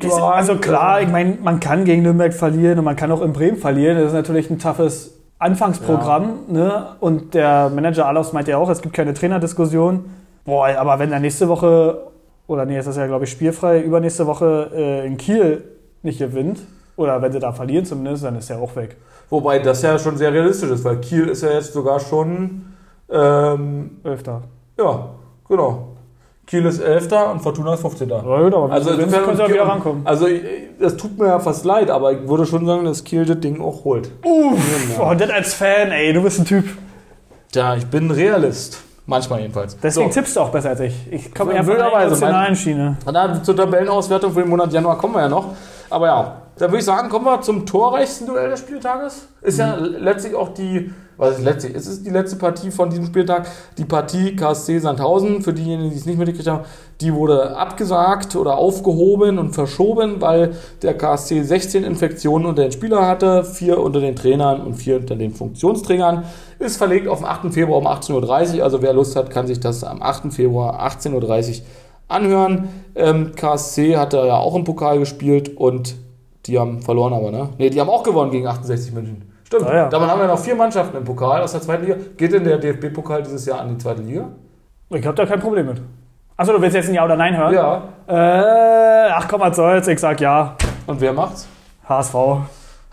Das, 0.02 0.14
also 0.14 0.56
klar, 0.56 1.02
ich 1.02 1.10
meine, 1.10 1.38
man 1.42 1.60
kann 1.60 1.86
gegen 1.86 2.04
Nürnberg 2.04 2.34
verlieren 2.34 2.80
und 2.80 2.86
man 2.86 2.96
kann 2.96 3.12
auch 3.12 3.22
in 3.22 3.34
Bremen 3.34 3.58
verlieren. 3.58 3.98
Das 3.98 4.08
ist 4.08 4.14
natürlich 4.14 4.50
ein 4.50 4.60
toughes 4.60 5.20
Anfangsprogramm. 5.40 6.40
Ne? 6.50 6.96
Und 7.00 7.34
der 7.34 7.70
Manager 7.70 8.06
Alaus 8.06 8.34
meinte 8.34 8.52
ja 8.52 8.58
auch, 8.58 8.70
es 8.70 8.82
gibt 8.82 8.94
keine 8.94 9.14
Trainerdiskussion. 9.14 10.06
Boah, 10.46 10.68
aber 10.78 11.00
wenn 11.00 11.12
er 11.12 11.20
nächste 11.20 11.48
Woche, 11.48 12.08
oder 12.48 12.66
nee, 12.66 12.76
jetzt 12.76 12.88
ist 12.88 12.98
ja 12.98 13.08
glaube 13.08 13.26
ich 13.26 13.32
spielfrei, 13.32 13.82
übernächste 13.82 14.28
Woche 14.28 14.72
äh, 14.74 15.08
in 15.08 15.18
Kiel 15.18 15.64
nicht 16.02 16.20
gewinnt, 16.20 16.60
oder 16.96 17.22
wenn 17.22 17.32
sie 17.32 17.40
da 17.40 17.54
verlieren 17.54 17.86
zumindest, 17.86 18.26
dann 18.26 18.36
ist 18.36 18.50
er 18.50 18.60
auch 18.60 18.76
weg. 18.76 18.98
Wobei 19.30 19.60
das 19.60 19.82
ja 19.82 19.98
schon 19.98 20.18
sehr 20.18 20.34
realistisch 20.34 20.70
ist, 20.70 20.84
weil 20.84 20.98
Kiel 20.98 21.30
ist 21.30 21.44
ja 21.44 21.52
jetzt 21.52 21.72
sogar 21.72 22.00
schon, 22.00 22.74
ähm, 23.10 23.92
Öfter. 24.04 24.42
ja, 24.78 25.10
genau. 25.48 25.89
Kiel 26.50 26.66
ist 26.66 26.80
Elfter 26.80 27.32
und 27.32 27.42
Fortuna 27.42 27.76
ist 27.76 27.82
15. 27.82 28.10
Ja, 28.10 28.22
gut, 28.22 28.54
aber 28.56 28.72
Also 28.72 28.98
wenn 28.98 29.12
können 29.12 29.36
sie 29.38 29.44
ja 29.44 29.50
wieder 29.50 29.68
rankommen. 29.68 30.02
Also 30.04 30.26
ich- 30.28 30.42
das 30.80 30.98
tut 30.98 31.16
mir 31.20 31.28
ja 31.28 31.40
fast 31.40 31.64
leid, 31.64 31.92
aber 31.92 32.12
ich 32.12 32.28
würde 32.28 32.46
schon 32.48 32.66
sagen, 32.66 32.86
dass 32.86 33.04
Kiel 33.04 33.24
das 33.24 33.40
Ding 33.40 33.62
auch 33.62 33.84
holt. 33.84 34.10
Uff, 34.24 34.98
Ja. 34.98 35.12
oh, 35.12 35.14
das 35.14 35.30
als 35.30 35.54
Fan, 35.54 35.92
ey, 35.92 36.12
du 36.12 36.24
bist 36.24 36.40
ein 36.40 36.46
Typ. 36.46 36.66
Tja, 37.52 37.76
ich 37.76 37.86
bin 37.86 38.10
Realist. 38.10 38.82
Manchmal 39.06 39.42
jedenfalls. 39.42 39.78
Deswegen 39.82 40.10
so. 40.12 40.14
tippst 40.20 40.36
du 40.36 40.40
auch 40.42 40.50
besser 40.50 40.70
als 40.70 40.80
ich. 40.82 40.94
Ich 41.12 41.34
komme 41.34 41.54
eher 41.54 41.64
von 41.64 41.76
der 41.76 41.92
emotionalen 41.94 42.56
Schiene. 42.56 42.98
Na, 43.12 43.42
zur 43.44 43.56
Tabellenauswertung 43.56 44.32
für 44.34 44.42
den 44.42 44.50
Monat 44.50 44.72
Januar 44.74 44.98
kommen 44.98 45.14
wir 45.16 45.22
ja 45.22 45.30
noch. 45.30 45.54
Aber 45.90 46.08
ja, 46.08 46.42
Dann 46.58 46.70
würde 46.72 46.80
ich 46.80 46.86
sagen, 46.86 47.10
kommen 47.10 47.26
wir 47.26 47.42
zum 47.42 47.66
torreichsten 47.66 48.28
Duell 48.28 48.50
des 48.50 48.60
Spieltages. 48.60 49.28
Ist 49.42 49.60
ja 49.60 49.76
letztlich 49.76 50.36
auch 50.36 50.50
die, 50.50 50.92
was 51.20 51.38
ist 51.38 51.44
letztlich? 51.44 51.76
Es 51.76 51.86
ist 51.86 52.06
die 52.06 52.12
letzte 52.12 52.38
Partie 52.38 52.72
von 52.72 52.90
diesem 52.90 53.06
Spieltag. 53.06 53.46
Die 53.78 53.84
Partie 53.84 54.38
KSC 54.38 54.80
Sandhausen, 54.80 55.42
für 55.42 55.54
diejenigen, 55.54 55.92
die 55.92 55.98
es 55.98 56.06
nicht 56.06 56.18
mitgekriegt 56.18 56.48
haben, 56.48 56.64
die 57.02 57.14
wurde 57.14 57.58
abgesagt 57.58 58.38
oder 58.38 58.58
aufgehoben 58.58 59.38
und 59.38 59.52
verschoben, 59.52 60.22
weil 60.22 60.54
der 60.82 60.98
KSC 60.98 61.44
16 61.44 61.84
Infektionen 61.84 62.46
unter 62.46 62.62
den 62.62 62.72
Spielern 62.72 63.06
hatte, 63.06 63.44
vier 63.44 63.80
unter 63.80 64.00
den 64.00 64.16
Trainern 64.16 64.62
und 64.62 64.76
vier 64.76 64.96
unter 64.96 65.18
den 65.18 65.34
Funktionsträgern. 65.34 66.24
Ist 66.58 66.78
verlegt 66.78 67.10
auf 67.10 67.20
den 67.20 67.28
8. 67.28 67.54
Februar 67.54 67.80
um 67.80 67.88
18.30 67.88 68.58
Uhr. 68.58 68.64
Also 68.64 68.82
wer 68.82 68.94
Lust 68.94 69.18
hat, 69.18 69.30
kann 69.30 69.46
sich 69.46 69.60
das 69.60 69.84
am 69.84 70.02
8. 70.02 70.32
Februar 70.34 70.82
18.30 70.82 71.50
Uhr 71.50 71.66
anhören. 72.08 72.70
Ähm, 72.96 73.34
KSC 73.36 73.98
hat 73.98 74.14
da 74.14 74.26
ja 74.26 74.38
auch 74.38 74.56
im 74.56 74.64
Pokal 74.64 75.00
gespielt 75.00 75.58
und 75.58 75.96
die 76.46 76.58
haben 76.58 76.82
verloren 76.82 77.12
aber, 77.12 77.30
ne? 77.30 77.50
Ne, 77.58 77.70
die 77.70 77.82
haben 77.82 77.90
auch 77.90 78.04
gewonnen 78.04 78.32
gegen 78.32 78.48
68 78.48 78.94
München. 78.94 79.29
Stimmt. 79.50 79.66
Ah, 79.66 79.76
ja. 79.76 79.90
Dabei 79.90 80.06
haben 80.06 80.22
wir 80.22 80.28
noch 80.28 80.38
vier 80.38 80.54
Mannschaften 80.54 80.96
im 80.96 81.04
Pokal 81.04 81.42
aus 81.42 81.54
der 81.54 81.62
zweiten 81.62 81.84
Liga. 81.84 81.96
Geht 82.16 82.34
denn 82.34 82.44
der 82.44 82.60
DFB-Pokal 82.60 83.24
dieses 83.24 83.48
Jahr 83.48 83.62
an 83.62 83.70
die 83.70 83.78
zweite 83.80 84.04
Liga? 84.04 84.28
Ich 84.92 85.04
habe 85.04 85.16
da 85.16 85.26
kein 85.26 85.40
Problem 85.40 85.66
mit. 85.66 85.82
Achso, 86.38 86.54
du 86.54 86.62
willst 86.62 86.76
jetzt 86.76 86.88
ein 86.88 86.94
Ja 86.94 87.04
oder 87.04 87.16
Nein 87.16 87.36
hören? 87.36 87.52
Ja. 87.56 87.84
Äh, 88.08 89.10
ach 89.12 89.28
komm, 89.28 89.42
was 89.42 89.56
soll's, 89.56 89.88
ich 89.88 90.00
sag 90.00 90.22
ja. 90.22 90.56
Und 90.86 91.02
wer 91.02 91.14
macht's? 91.14 91.48
HSV. 91.88 92.14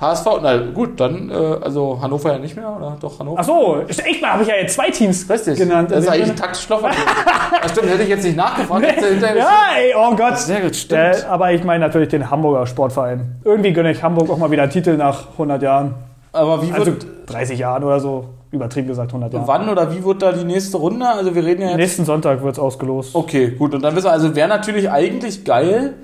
HSV? 0.00 0.26
Na 0.42 0.56
gut, 0.56 0.98
dann, 0.98 1.28
äh, 1.30 1.34
also 1.34 1.98
Hannover 2.00 2.32
ja 2.32 2.38
nicht 2.38 2.56
mehr, 2.56 2.74
oder? 2.74 2.96
Doch, 3.02 3.18
Hannover? 3.18 3.38
Achso, 3.38 3.82
echt 3.86 4.22
mal, 4.22 4.32
habe 4.32 4.42
ich 4.42 4.48
ja 4.48 4.54
jetzt 4.54 4.76
zwei 4.76 4.88
Teams 4.88 5.28
Richtig. 5.28 5.58
genannt. 5.58 5.90
Das 5.90 6.04
ist 6.04 6.08
eigentlich 6.08 6.34
taktisch 6.34 6.64
schloff. 6.64 6.82
ja, 6.82 7.68
stimmt, 7.68 7.90
hätte 7.90 8.02
ich 8.02 8.08
jetzt 8.08 8.24
nicht 8.24 8.36
nachgefragt. 8.38 8.82
ich 8.82 9.04
hinterher 9.04 9.36
ja, 9.36 9.50
ey, 9.76 9.94
oh 9.94 10.16
Gott. 10.16 10.38
Sehr 10.38 10.62
gut, 10.62 10.74
stimmt. 10.74 11.22
Äh, 11.22 11.26
aber 11.28 11.52
ich 11.52 11.62
meine 11.64 11.84
natürlich 11.84 12.08
den 12.08 12.30
Hamburger 12.30 12.66
Sportverein. 12.66 13.40
Irgendwie 13.44 13.74
gönne 13.74 13.90
ich 13.90 14.02
Hamburg 14.02 14.30
auch 14.30 14.38
mal 14.38 14.50
wieder 14.50 14.62
einen 14.62 14.72
Titel 14.72 14.96
nach 14.96 15.32
100 15.32 15.60
Jahren. 15.60 16.05
Aber 16.36 16.62
wie 16.62 16.72
Also 16.72 16.86
wird, 16.86 17.06
30 17.26 17.58
Jahren 17.58 17.84
oder 17.84 18.00
so. 18.00 18.26
Übertrieben 18.50 18.86
gesagt 18.86 19.10
100 19.10 19.32
Jahre. 19.32 19.48
wann 19.48 19.68
oder 19.68 19.92
wie 19.92 20.04
wird 20.04 20.22
da 20.22 20.32
die 20.32 20.44
nächste 20.44 20.76
Runde? 20.76 21.06
Also 21.06 21.34
wir 21.34 21.44
reden 21.44 21.62
ja 21.62 21.68
jetzt... 21.68 21.76
Nächsten 21.76 22.04
Sonntag 22.04 22.42
wird's 22.42 22.58
ausgelost. 22.58 23.14
Okay, 23.14 23.50
gut. 23.50 23.74
Und 23.74 23.82
dann 23.82 23.94
wissen 23.96 24.06
wir, 24.06 24.12
also 24.12 24.34
wäre 24.36 24.48
natürlich 24.48 24.90
eigentlich 24.90 25.44
geil, 25.44 25.94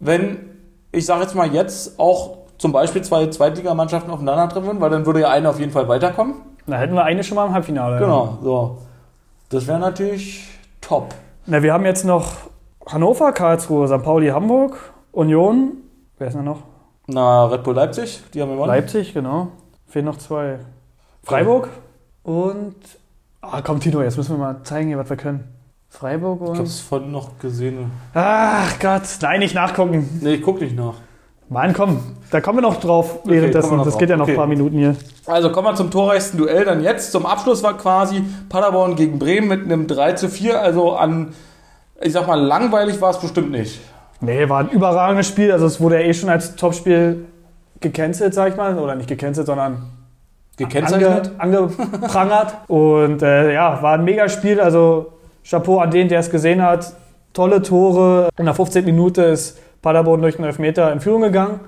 wenn, 0.00 0.38
ich 0.92 1.06
sage 1.06 1.22
jetzt 1.22 1.34
mal 1.34 1.52
jetzt 1.54 1.98
auch 1.98 2.38
zum 2.58 2.72
Beispiel 2.72 3.02
zwei 3.02 3.26
Zweitligamannschaften 3.28 4.12
aufeinandertreffen 4.12 4.66
würden, 4.66 4.80
weil 4.80 4.90
dann 4.90 5.06
würde 5.06 5.20
ja 5.20 5.30
eine 5.30 5.48
auf 5.48 5.60
jeden 5.60 5.72
Fall 5.72 5.88
weiterkommen. 5.88 6.34
Da 6.66 6.76
hätten 6.78 6.94
wir 6.94 7.04
eine 7.04 7.22
schon 7.22 7.36
mal 7.36 7.46
im 7.46 7.54
Halbfinale. 7.54 7.98
Genau, 7.98 8.38
so. 8.42 8.78
Das 9.50 9.66
wäre 9.68 9.78
natürlich 9.78 10.48
top. 10.80 11.14
Na, 11.46 11.62
wir 11.62 11.72
haben 11.72 11.84
jetzt 11.84 12.04
noch 12.04 12.32
Hannover, 12.86 13.32
Karlsruhe, 13.32 13.86
St. 13.86 14.02
Pauli, 14.02 14.28
Hamburg, 14.28 14.76
Union. 15.12 15.72
Wer 16.18 16.28
ist 16.28 16.34
denn 16.34 16.44
noch? 16.44 16.62
Na, 17.06 17.46
Red 17.46 17.62
Bull 17.62 17.74
Leipzig, 17.74 18.22
die 18.34 18.42
haben 18.42 18.50
gewonnen. 18.50 18.68
Leipzig, 18.68 19.14
genau. 19.14 19.48
Fehlen 19.86 20.06
noch 20.06 20.18
zwei. 20.18 20.58
Freiburg 21.22 21.68
und. 22.22 22.74
Ah, 23.40 23.60
komm, 23.62 23.78
Tino, 23.80 24.02
jetzt 24.02 24.16
müssen 24.16 24.32
wir 24.36 24.38
mal 24.38 24.56
zeigen, 24.64 24.88
hier, 24.88 24.98
was 24.98 25.08
wir 25.08 25.16
können. 25.16 25.44
Freiburg 25.88 26.40
Ich 26.42 26.48
und. 26.50 26.58
hab's 26.58 26.80
vorhin 26.80 27.12
noch 27.12 27.38
gesehen. 27.38 27.90
Ach 28.12 28.78
Gott, 28.80 29.02
nein, 29.22 29.38
nicht 29.40 29.54
nachgucken. 29.54 30.18
Nee, 30.20 30.34
ich 30.34 30.42
guck 30.42 30.60
nicht 30.60 30.76
nach. 30.76 30.94
Mann, 31.48 31.72
komm, 31.74 32.00
da 32.32 32.40
kommen 32.40 32.58
wir 32.58 32.62
noch 32.62 32.80
drauf 32.80 33.22
kommen 33.22 33.32
währenddessen. 33.34 33.70
wir 33.70 33.76
noch 33.76 33.84
das 33.84 33.92
drauf. 33.94 34.00
geht 34.00 34.10
ja 34.10 34.16
noch 34.16 34.24
Okay. 34.24 34.32
ein 34.32 34.36
paar 34.36 34.48
Minuten 34.48 34.76
hier. 34.78 34.96
Also 35.26 35.52
kommen 35.52 35.68
wir 35.68 35.76
zum 35.76 35.92
torreichsten 35.92 36.38
Duell 36.40 36.64
dann 36.64 36.82
jetzt. 36.82 37.12
Zum 37.12 37.24
Abschluss 37.24 37.62
war 37.62 37.76
quasi 37.78 38.24
Paderborn 38.48 38.96
gegen 38.96 39.20
Bremen 39.20 39.46
mit 39.46 39.62
einem 39.62 39.86
3 39.86 40.14
zu 40.14 40.28
4. 40.28 40.60
Also 40.60 40.96
an, 40.96 41.34
ich 42.00 42.12
sag 42.12 42.26
mal, 42.26 42.34
langweilig 42.40 43.00
war 43.00 43.10
es 43.10 43.20
bestimmt 43.20 43.52
nicht. 43.52 43.80
Nee, 44.20 44.48
war 44.48 44.60
ein 44.60 44.70
überragendes 44.70 45.28
Spiel. 45.28 45.52
Also 45.52 45.66
es 45.66 45.80
wurde 45.80 46.00
ja 46.00 46.06
eh 46.06 46.14
schon 46.14 46.28
als 46.28 46.56
Topspiel 46.56 47.26
gecancelt, 47.80 48.34
sag 48.34 48.50
ich 48.50 48.56
mal. 48.56 48.78
Oder 48.78 48.94
nicht 48.94 49.08
gecancelt, 49.08 49.46
sondern 49.46 49.90
Gekennzeichnet. 50.56 51.32
ange, 51.38 51.70
angeprangert. 51.78 52.54
Und 52.68 53.22
äh, 53.22 53.52
ja, 53.52 53.82
war 53.82 53.94
ein 53.94 54.04
Megaspiel. 54.04 54.60
Also 54.60 55.12
Chapeau 55.48 55.78
an 55.78 55.90
den, 55.90 56.08
der 56.08 56.20
es 56.20 56.30
gesehen 56.30 56.62
hat. 56.62 56.94
Tolle 57.34 57.60
Tore. 57.62 58.30
In 58.38 58.46
der 58.46 58.54
15. 58.54 58.84
Minute 58.84 59.22
ist 59.22 59.58
Paderborn 59.82 60.22
durch 60.22 60.36
den 60.36 60.44
Elfmeter 60.44 60.92
in 60.92 61.00
Führung 61.00 61.22
gegangen. 61.22 61.60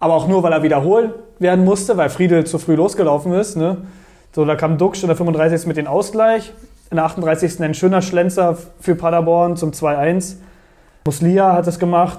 Aber 0.00 0.14
auch 0.14 0.26
nur, 0.28 0.42
weil 0.42 0.52
er 0.52 0.62
wiederholt 0.62 1.14
werden 1.38 1.64
musste, 1.64 1.96
weil 1.96 2.10
Friedel 2.10 2.44
zu 2.44 2.58
früh 2.58 2.74
losgelaufen 2.74 3.32
ist. 3.32 3.56
Ne? 3.56 3.78
So, 4.32 4.44
da 4.44 4.56
kam 4.56 4.76
Duxch 4.76 5.02
in 5.02 5.08
der 5.08 5.16
35. 5.16 5.66
mit 5.66 5.76
dem 5.76 5.86
Ausgleich. 5.86 6.52
In 6.90 6.96
der 6.96 7.06
38. 7.06 7.60
ein 7.62 7.74
schöner 7.74 8.02
Schlenzer 8.02 8.56
für 8.80 8.94
Paderborn 8.94 9.56
zum 9.56 9.70
2-1. 9.70 10.36
Muslia 11.06 11.52
hat 11.52 11.66
es 11.66 11.78
gemacht. 11.78 12.18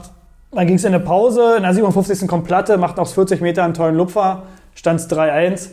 Dann 0.52 0.66
ging 0.66 0.78
es 0.78 0.84
in 0.84 0.94
eine 0.94 1.04
Pause. 1.04 1.56
In 1.58 1.64
der 1.64 1.74
57. 1.74 2.28
kommt 2.28 2.46
Platte, 2.46 2.78
macht 2.78 2.98
aus 3.00 3.14
40 3.14 3.42
Metern 3.42 3.66
einen 3.66 3.74
tollen 3.74 3.96
Lupfer. 3.96 4.44
Stand 4.74 5.00
es 5.00 5.10
3-1. 5.10 5.70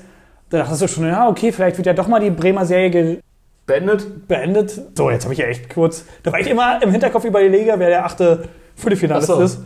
Da 0.50 0.58
dachtest 0.58 0.82
du 0.82 0.88
schon, 0.88 1.06
ja, 1.06 1.28
okay, 1.28 1.52
vielleicht 1.52 1.78
wird 1.78 1.86
ja 1.86 1.94
doch 1.94 2.08
mal 2.08 2.20
die 2.20 2.30
Bremer 2.30 2.66
Serie 2.66 3.20
Beendet. 3.66 4.28
beendet. 4.28 4.78
So, 4.96 5.10
jetzt 5.10 5.24
habe 5.24 5.32
ich 5.32 5.40
ja 5.40 5.46
echt 5.46 5.72
kurz. 5.72 6.04
Da 6.22 6.32
war 6.32 6.40
ich 6.40 6.48
immer 6.48 6.82
im 6.82 6.90
Hinterkopf 6.90 7.24
überlegen, 7.24 7.72
wer 7.78 7.88
der 7.88 8.04
achte 8.04 8.48
Viertelfinalist 8.76 9.26
so. 9.28 9.40
ist. 9.40 9.60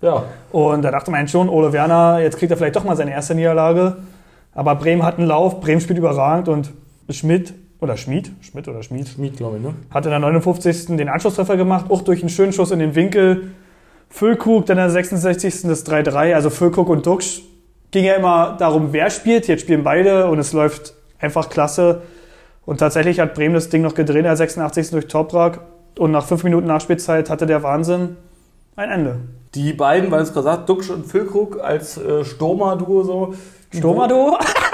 Ja. 0.00 0.24
Und 0.50 0.82
da 0.82 0.90
dachte 0.90 1.10
man 1.10 1.28
schon, 1.28 1.48
Ole 1.48 1.72
Werner, 1.72 2.18
jetzt 2.20 2.38
kriegt 2.38 2.50
er 2.50 2.56
vielleicht 2.56 2.76
doch 2.76 2.84
mal 2.84 2.96
seine 2.96 3.12
erste 3.12 3.34
Niederlage. 3.34 3.98
Aber 4.52 4.74
Bremen 4.74 5.04
hat 5.04 5.18
einen 5.18 5.28
Lauf, 5.28 5.60
Bremen 5.60 5.80
spielt 5.80 5.98
überragend 5.98 6.48
und 6.48 6.72
Schmidt 7.10 7.54
oder 7.80 7.96
Schmied, 7.96 8.32
Schmidt 8.40 8.68
oder 8.68 8.82
Schmied, 8.82 9.08
Schmied, 9.08 9.36
glaube 9.36 9.56
ich, 9.56 9.62
ne? 9.62 9.74
hat 9.90 10.04
in 10.04 10.10
der 10.10 10.20
59. 10.20 10.96
den 10.96 11.08
Anschlusstreffer 11.08 11.56
gemacht, 11.56 11.86
auch 11.90 12.02
durch 12.02 12.20
einen 12.20 12.28
schönen 12.28 12.52
Schuss 12.52 12.70
in 12.70 12.78
den 12.78 12.94
Winkel. 12.94 13.52
Füllkrug 14.10 14.66
dann 14.66 14.76
in 14.76 14.82
der 14.82 14.90
66. 14.90 15.62
das 15.62 15.86
3-3, 15.86 16.34
also 16.34 16.50
Füllkrug 16.50 16.88
und 16.88 17.06
Duxch. 17.06 17.42
Ging 17.90 18.04
ja 18.04 18.14
immer 18.14 18.56
darum, 18.58 18.92
wer 18.92 19.10
spielt. 19.10 19.48
Jetzt 19.48 19.62
spielen 19.62 19.82
beide 19.82 20.28
und 20.28 20.38
es 20.38 20.52
läuft 20.52 20.94
einfach 21.18 21.48
klasse. 21.48 22.02
Und 22.66 22.78
tatsächlich 22.78 23.18
hat 23.18 23.34
Bremen 23.34 23.54
das 23.54 23.68
Ding 23.68 23.82
noch 23.82 23.94
gedreht 23.94 24.18
in 24.18 24.24
der 24.24 24.36
86. 24.36 24.90
durch 24.90 25.08
Toprak. 25.08 25.60
Und 25.98 26.12
nach 26.12 26.24
fünf 26.24 26.44
Minuten 26.44 26.66
Nachspielzeit 26.66 27.30
hatte 27.30 27.46
der 27.46 27.62
Wahnsinn 27.62 28.16
ein 28.76 28.90
Ende. 28.90 29.16
Die 29.54 29.72
beiden, 29.72 30.10
weil 30.10 30.22
es 30.22 30.32
gerade 30.32 30.44
sagt, 30.44 30.68
Duxch 30.68 30.90
und 30.90 31.06
Füllkrug 31.06 31.60
als 31.60 31.98
äh, 31.98 32.24
Stürmer-Duo 32.24 33.02
so. 33.02 33.34
Stürmer-Duo? 33.72 34.38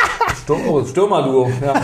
Oh, 0.49 0.85
Stürmer-Duo, 0.85 1.51
ja. 1.61 1.75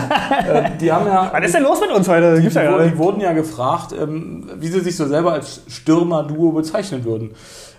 äh, 0.47 0.71
die 0.79 0.91
haben 0.91 1.05
ja. 1.05 1.29
Was 1.33 1.45
ist 1.45 1.55
denn 1.55 1.63
los 1.63 1.81
mit 1.81 1.91
uns 1.91 2.07
heute? 2.07 2.39
Gibt's 2.39 2.55
ja 2.55 2.77
die, 2.77 2.91
die 2.91 2.97
wurden 2.97 3.19
ja 3.19 3.33
gefragt, 3.33 3.93
ähm, 3.99 4.49
wie 4.57 4.67
sie 4.67 4.79
sich 4.79 4.95
so 4.95 5.05
selber 5.05 5.33
als 5.33 5.61
Stürmer-Duo 5.67 6.51
bezeichnen 6.51 7.03
würden. 7.03 7.31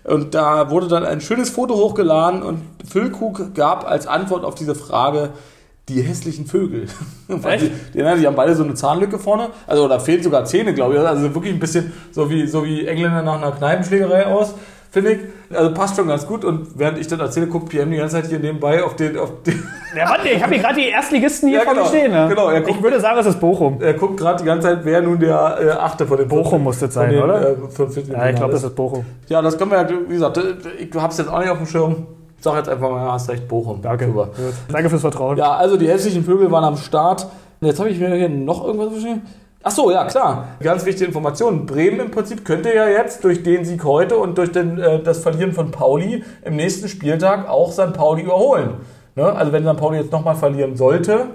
Und 0.05 0.35
da 0.35 0.71
wurde 0.71 0.89
dann 0.89 1.05
ein 1.05 1.23
schönes 1.23 1.49
Foto 1.49 1.75
hochgeladen 1.77 2.43
und 2.43 2.61
Füllkrug 2.87 3.55
gab 3.55 3.87
als 3.87 4.07
Antwort 4.07 4.45
auf 4.45 4.55
diese 4.55 4.75
Frage 4.75 5.31
die 5.89 6.01
hässlichen 6.01 6.47
Vögel. 6.47 6.87
Echt? 7.45 7.65
die, 7.65 7.71
die, 7.93 8.03
ne, 8.03 8.17
die 8.19 8.27
haben 8.27 8.37
beide 8.37 8.55
so 8.55 8.65
eine 8.65 8.75
Zahnlücke 8.75 9.19
vorne. 9.19 9.49
Also 9.67 9.87
da 9.89 9.99
fehlen 9.99 10.23
sogar 10.23 10.45
Zähne, 10.45 10.73
glaube 10.75 10.95
ich. 10.95 11.01
Also 11.01 11.35
wirklich 11.35 11.53
ein 11.53 11.61
bisschen 11.61 11.93
so 12.11 12.31
wie, 12.31 12.47
so 12.47 12.65
wie 12.65 12.87
Engländer 12.87 13.23
nach 13.23 13.41
einer 13.41 13.53
Kneipenschlägerei 13.53 14.27
aus, 14.27 14.55
finde 14.95 15.13
ich. 15.13 15.19
Also 15.55 15.75
passt 15.75 15.97
schon 15.97 16.09
ganz 16.09 16.27
gut. 16.27 16.45
Und 16.45 16.79
während 16.79 16.97
ich 16.99 17.07
das 17.07 17.19
erzähle, 17.21 17.49
guckt 17.49 17.69
PM 17.69 17.91
die 17.91 17.99
ganze 17.99 18.17
Zeit 18.17 18.27
hier 18.27 18.39
nebenbei 18.39 18.83
auf 18.83 18.97
den, 18.97 19.19
auf 19.19 19.31
den 19.45 19.63
Ja, 19.95 20.09
warte, 20.09 20.29
ich 20.31 20.43
habe 20.43 20.55
hier 20.55 20.63
gerade 20.63 20.77
die 20.81 20.89
Erstligisten 20.89 21.51
hier 21.51 21.59
Ja, 21.59 21.65
vor 21.65 21.75
mir 21.75 21.81
genau. 21.81 21.89
stehen. 21.91 22.11
Ne? 22.13 22.27
Genau, 22.31 22.49
er 22.49 22.61
guckt- 22.63 22.77
ich 22.77 22.83
würde 22.83 22.99
sagen, 23.01 23.19
es 23.19 23.27
ist 23.27 23.39
Bochum. 23.41 23.77
er 23.83 23.93
guckt 23.95 24.17
gerade 24.17 24.39
die 24.43 24.47
ganze 24.47 24.69
Zeit, 24.69 24.79
wer 24.85 25.03
nun 25.03 25.19
der 25.21 25.59
äh, 25.61 25.71
Achte 25.73 26.07
von 26.07 26.17
den 26.17 26.29
Bochum 26.29 26.63
muss 26.63 26.79
das 26.79 26.95
sein, 26.95 27.11
den, 27.11 27.23
oder? 27.23 27.51
Äh, 27.51 27.57
Ja, 28.13 28.29
ich 28.31 28.37
glaube, 28.37 28.53
das 28.53 28.65
ist. 28.65 28.75
Bochum. 28.75 29.05
Ja, 29.29 29.43
das 29.43 29.59
können 29.59 29.71
wir 29.73 29.83
ja, 29.83 29.89
wie 30.09 30.15
gesagt, 30.15 30.41
ich 30.79 30.91
hab's 30.97 31.19
jetzt 31.19 31.29
auch 31.29 31.41
nicht 31.41 31.51
auf 31.51 31.59
dem 31.59 31.67
Schirm. 31.67 32.07
Ich 32.39 32.45
sag 32.45 32.57
jetzt 32.57 32.69
einfach 32.69 32.91
mal, 32.91 33.05
ja, 33.05 33.13
hast 33.13 33.29
recht, 33.31 33.47
Bochum. 33.49 33.81
Danke. 33.83 34.07
Super. 34.07 34.29
Danke 34.71 34.89
fürs 34.91 35.01
Vertrauen. 35.03 35.37
Ja, 35.37 35.55
also 35.57 35.77
die 35.77 35.89
hässlichen 35.89 36.25
Vögel 36.25 36.51
waren 36.51 36.65
am 36.65 36.77
Start. 36.77 37.27
Jetzt 37.61 37.79
habe 37.81 37.89
ich 37.89 37.99
mir 37.99 38.15
hier 38.15 38.29
noch 38.29 38.65
irgendwas 38.67 38.93
geschrieben. 38.95 39.23
Ach 39.67 39.71
so, 39.71 39.91
ja 39.91 40.05
klar. 40.05 40.49
Ganz 40.61 40.85
wichtige 40.85 41.07
Information. 41.07 41.65
Bremen 41.65 41.99
im 41.99 42.11
Prinzip 42.11 42.45
könnte 42.45 42.75
ja 42.75 42.87
jetzt 42.87 43.25
durch 43.25 43.43
den 43.43 43.65
Sieg 43.65 43.83
heute 43.83 44.19
und 44.19 44.37
durch 44.37 44.53
den, 44.53 44.79
äh, 44.79 45.03
das 45.03 45.21
Verlieren 45.21 45.53
von 45.53 45.71
Pauli 45.71 46.23
im 46.45 46.57
nächsten 46.57 46.87
Spieltag 46.87 47.49
auch 47.49 47.73
St. 47.73 47.95
Pauli 47.95 48.23
überholen. 48.23 48.75
Ne? 49.17 49.25
Also 49.25 49.53
wenn 49.53 49.65
St. 49.67 49.77
Pauli 49.79 49.99
jetzt 49.99 50.13
nochmal 50.13 50.35
verlieren 50.35 50.77
sollte, 50.77 51.29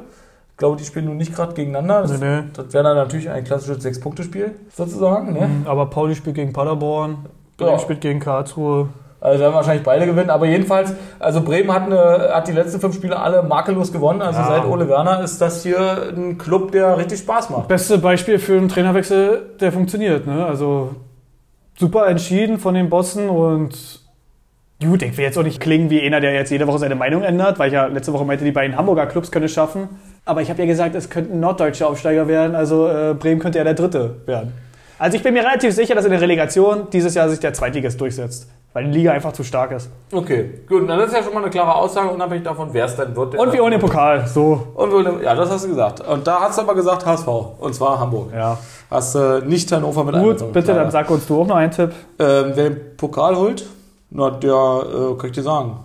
ich 0.52 0.58
glaube, 0.58 0.78
die 0.78 0.84
spielen 0.84 1.06
nun 1.06 1.18
nicht 1.18 1.34
gerade 1.34 1.54
gegeneinander. 1.54 2.02
Das, 2.04 2.20
Nee, 2.20 2.42
nee. 2.42 2.44
das 2.54 2.72
wäre 2.74 2.84
dann 2.84 2.98
natürlich 2.98 3.30
ein 3.30 3.44
klassisches 3.46 3.82
Sechs-Punkte-Spiel, 3.82 4.52
sozusagen. 4.76 5.34
Ne? 5.34 5.50
Aber 5.66 5.88
Pauli 5.88 6.14
spielt 6.16 6.36
gegen 6.36 6.54
Paderborn, 6.54 7.18
Ja. 7.60 7.66
Bremen 7.68 7.80
spielt 7.80 8.02
gegen 8.02 8.20
Karlsruhe. 8.20 8.90
Also 9.22 9.40
werden 9.42 9.54
wahrscheinlich 9.54 9.84
beide 9.84 10.06
gewinnen, 10.06 10.30
aber 10.30 10.46
jedenfalls, 10.46 10.94
also 11.20 11.42
Bremen 11.42 11.74
hat, 11.74 11.84
eine, 11.84 12.30
hat 12.34 12.48
die 12.48 12.54
letzten 12.54 12.80
fünf 12.80 12.96
Spiele 12.96 13.20
alle 13.20 13.44
makellos 13.44 13.92
gewonnen. 13.92 14.22
Also 14.22 14.40
Ja. 14.40 14.48
seit 14.48 14.66
Ole 14.66 14.88
Werner 14.88 15.22
ist 15.22 15.42
das 15.42 15.64
hier 15.64 16.14
ein 16.16 16.38
Club, 16.38 16.72
der 16.72 16.98
richtig 16.98 17.20
Spaß 17.20 17.50
macht. 17.50 17.68
Beste 17.68 17.98
Beispiel 17.98 18.40
für 18.40 18.58
einen 18.58 18.70
Trainerwechsel, 18.70 19.42
der 19.60 19.72
funktioniert. 19.74 20.26
Ne? 20.26 20.46
Also 20.46 20.96
super 21.78 22.08
entschieden 22.08 22.60
von 22.60 22.74
den 22.76 22.90
Bossen 22.90 23.30
und 23.30 24.00
gut, 24.82 25.02
ich 25.02 25.18
will 25.18 25.26
jetzt 25.26 25.38
auch 25.38 25.44
nicht 25.44 25.60
klingen 25.60 25.90
wie 25.90 26.02
einer, 26.02 26.22
der 26.22 26.34
jetzt 26.34 26.50
jede 26.52 26.66
Woche 26.68 26.80
seine 26.80 26.96
Meinung 26.96 27.22
ändert, 27.24 27.60
weil 27.60 27.68
ich 27.68 27.74
ja 27.74 27.88
letzte 27.88 28.14
Woche 28.14 28.24
meinte, 28.24 28.46
die 28.46 28.52
beiden 28.54 28.78
Hamburger 28.78 29.06
Clubs 29.08 29.32
können 29.32 29.46
es 29.46 29.52
schaffen. 29.52 29.90
Aber 30.24 30.42
ich 30.42 30.50
habe 30.50 30.62
ja 30.62 30.66
gesagt, 30.66 30.96
es 30.96 31.10
könnten 31.10 31.42
norddeutsche 31.42 31.86
Aufsteiger 31.88 32.30
werden, 32.30 32.56
also 32.56 32.88
äh, 32.88 33.14
Bremen 33.20 33.42
könnte 33.42 33.58
ja 33.58 33.66
der 33.66 33.74
dritte 33.74 34.16
werden. 34.26 34.54
Also 34.98 35.18
ich 35.18 35.24
bin 35.24 35.34
mir 35.34 35.44
relativ 35.44 35.74
sicher, 35.74 35.96
dass 35.96 36.06
in 36.06 36.12
der 36.12 36.22
Relegation 36.22 36.88
dieses 36.92 37.16
Jahr 37.16 37.30
sich 37.30 37.40
der 37.40 37.54
Zweitligist 37.54 38.00
durchsetzt. 38.00 38.50
Weil 38.80 38.86
die 38.86 38.98
Liga 38.98 39.12
einfach 39.12 39.34
zu 39.34 39.44
stark 39.44 39.74
ist. 39.74 39.90
Okay, 40.10 40.62
gut. 40.68 40.90
Das 40.90 41.08
ist 41.08 41.14
ja 41.14 41.22
schon 41.22 41.34
mal 41.34 41.42
eine 41.42 41.50
klare 41.50 41.76
Aussage, 41.76 42.10
unabhängig 42.10 42.46
davon, 42.46 42.70
wer 42.72 42.86
es 42.86 42.96
denn 42.96 43.14
wird. 43.14 43.36
Und 43.36 43.52
wir 43.52 43.62
holen 43.62 43.72
den 43.72 43.82
Pokal, 43.82 44.26
so. 44.26 44.68
Und 44.74 44.92
wir, 44.92 45.22
ja, 45.22 45.36
das 45.36 45.50
hast 45.52 45.66
du 45.66 45.70
gesagt. 45.70 46.00
Und 46.08 46.26
da 46.26 46.40
hast 46.40 46.58
du 46.58 46.62
aber 46.62 46.76
gesagt 46.76 47.06
HSV. 47.06 47.28
Und 47.60 47.76
zwar 47.76 48.00
Hamburg. 48.00 48.32
Ja. 48.34 48.58
Hast 48.90 49.16
du 49.16 49.42
nicht 49.46 49.70
Hannover 49.70 50.06
mit. 50.06 50.16
Gut, 50.16 50.54
bitte, 50.54 50.72
Leider. 50.72 50.84
dann 50.84 50.92
sag 50.92 51.10
uns 51.10 51.28
du 51.28 51.42
auch 51.42 51.48
noch 51.48 51.58
einen 51.58 51.72
Tipp. 51.72 51.92
Ähm, 52.20 52.52
wer 52.56 52.70
den 52.70 52.96
Pokal 52.96 53.36
holt, 53.36 53.66
na, 54.12 54.30
der, 54.30 54.50
äh, 54.54 55.18
kann 55.18 55.30
ich 55.30 55.34
dir 55.34 55.44
sagen. 55.44 55.78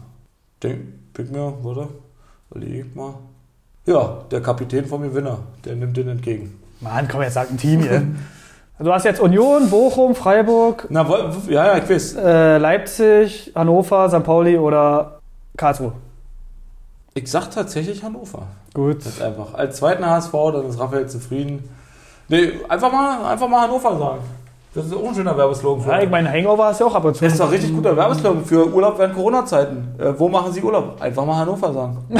Denk, 0.62 0.80
pick 1.14 1.32
mir, 1.32 1.52
warte, 1.62 1.88
überleg 2.52 2.94
mal. 2.94 3.14
Ja, 3.86 4.18
der 4.30 4.40
Kapitän 4.40 4.86
vom 4.86 5.02
Gewinner, 5.02 5.38
der 5.64 5.74
nimmt 5.74 5.96
den 5.96 6.08
entgegen. 6.08 6.60
Mann, 6.80 7.08
komm, 7.10 7.22
jetzt 7.22 7.34
sag 7.34 7.50
ein 7.50 7.58
Team 7.58 7.80
hier. 7.82 8.02
Du 8.78 8.92
hast 8.92 9.04
jetzt 9.04 9.20
Union, 9.20 9.70
Bochum, 9.70 10.14
Freiburg, 10.16 10.86
Na, 10.90 11.06
ja, 11.48 11.66
ja, 11.66 11.76
ich 11.78 11.88
weiß. 11.88 12.16
äh, 12.16 12.58
Leipzig, 12.58 13.52
Hannover, 13.54 14.08
St. 14.10 14.24
Pauli 14.24 14.58
oder 14.58 15.20
Karlsruhe. 15.56 15.92
Ich 17.14 17.30
sag 17.30 17.50
tatsächlich 17.52 18.02
Hannover. 18.02 18.42
Gut. 18.74 19.04
Ganz 19.04 19.20
einfach. 19.22 19.54
Als 19.54 19.76
zweiten 19.76 20.04
HSV, 20.04 20.32
dann 20.52 20.68
ist 20.68 20.80
Raphael 20.80 21.06
zufrieden. 21.08 21.68
Nee, 22.28 22.54
einfach 22.68 22.90
mal, 22.90 23.24
einfach 23.30 23.46
mal 23.48 23.60
Hannover 23.62 23.96
sagen. 23.96 24.18
Das 24.74 24.86
ist 24.86 24.92
auch 24.96 25.06
ein 25.06 25.14
schöner 25.14 25.36
Werbeslogan. 25.38 25.84
für- 25.84 25.90
Ja, 25.92 26.00
ich 26.02 26.10
meine, 26.10 26.28
Hangover 26.32 26.64
hast 26.64 26.80
du 26.80 26.86
auch 26.86 26.94
ab 26.96 27.04
und 27.04 27.14
zu. 27.14 27.22
Das 27.22 27.34
ist 27.34 27.38
doch 27.40 27.52
richtig 27.52 27.72
guter 27.72 27.96
Werbeslogan 27.96 28.44
für 28.44 28.66
Urlaub 28.74 28.98
während 28.98 29.14
Corona-Zeiten. 29.14 29.94
Äh, 29.98 30.12
wo 30.18 30.28
machen 30.28 30.52
Sie 30.52 30.60
Urlaub? 30.60 31.00
Einfach 31.00 31.24
mal 31.24 31.36
Hannover 31.36 31.72
sagen. 31.72 31.98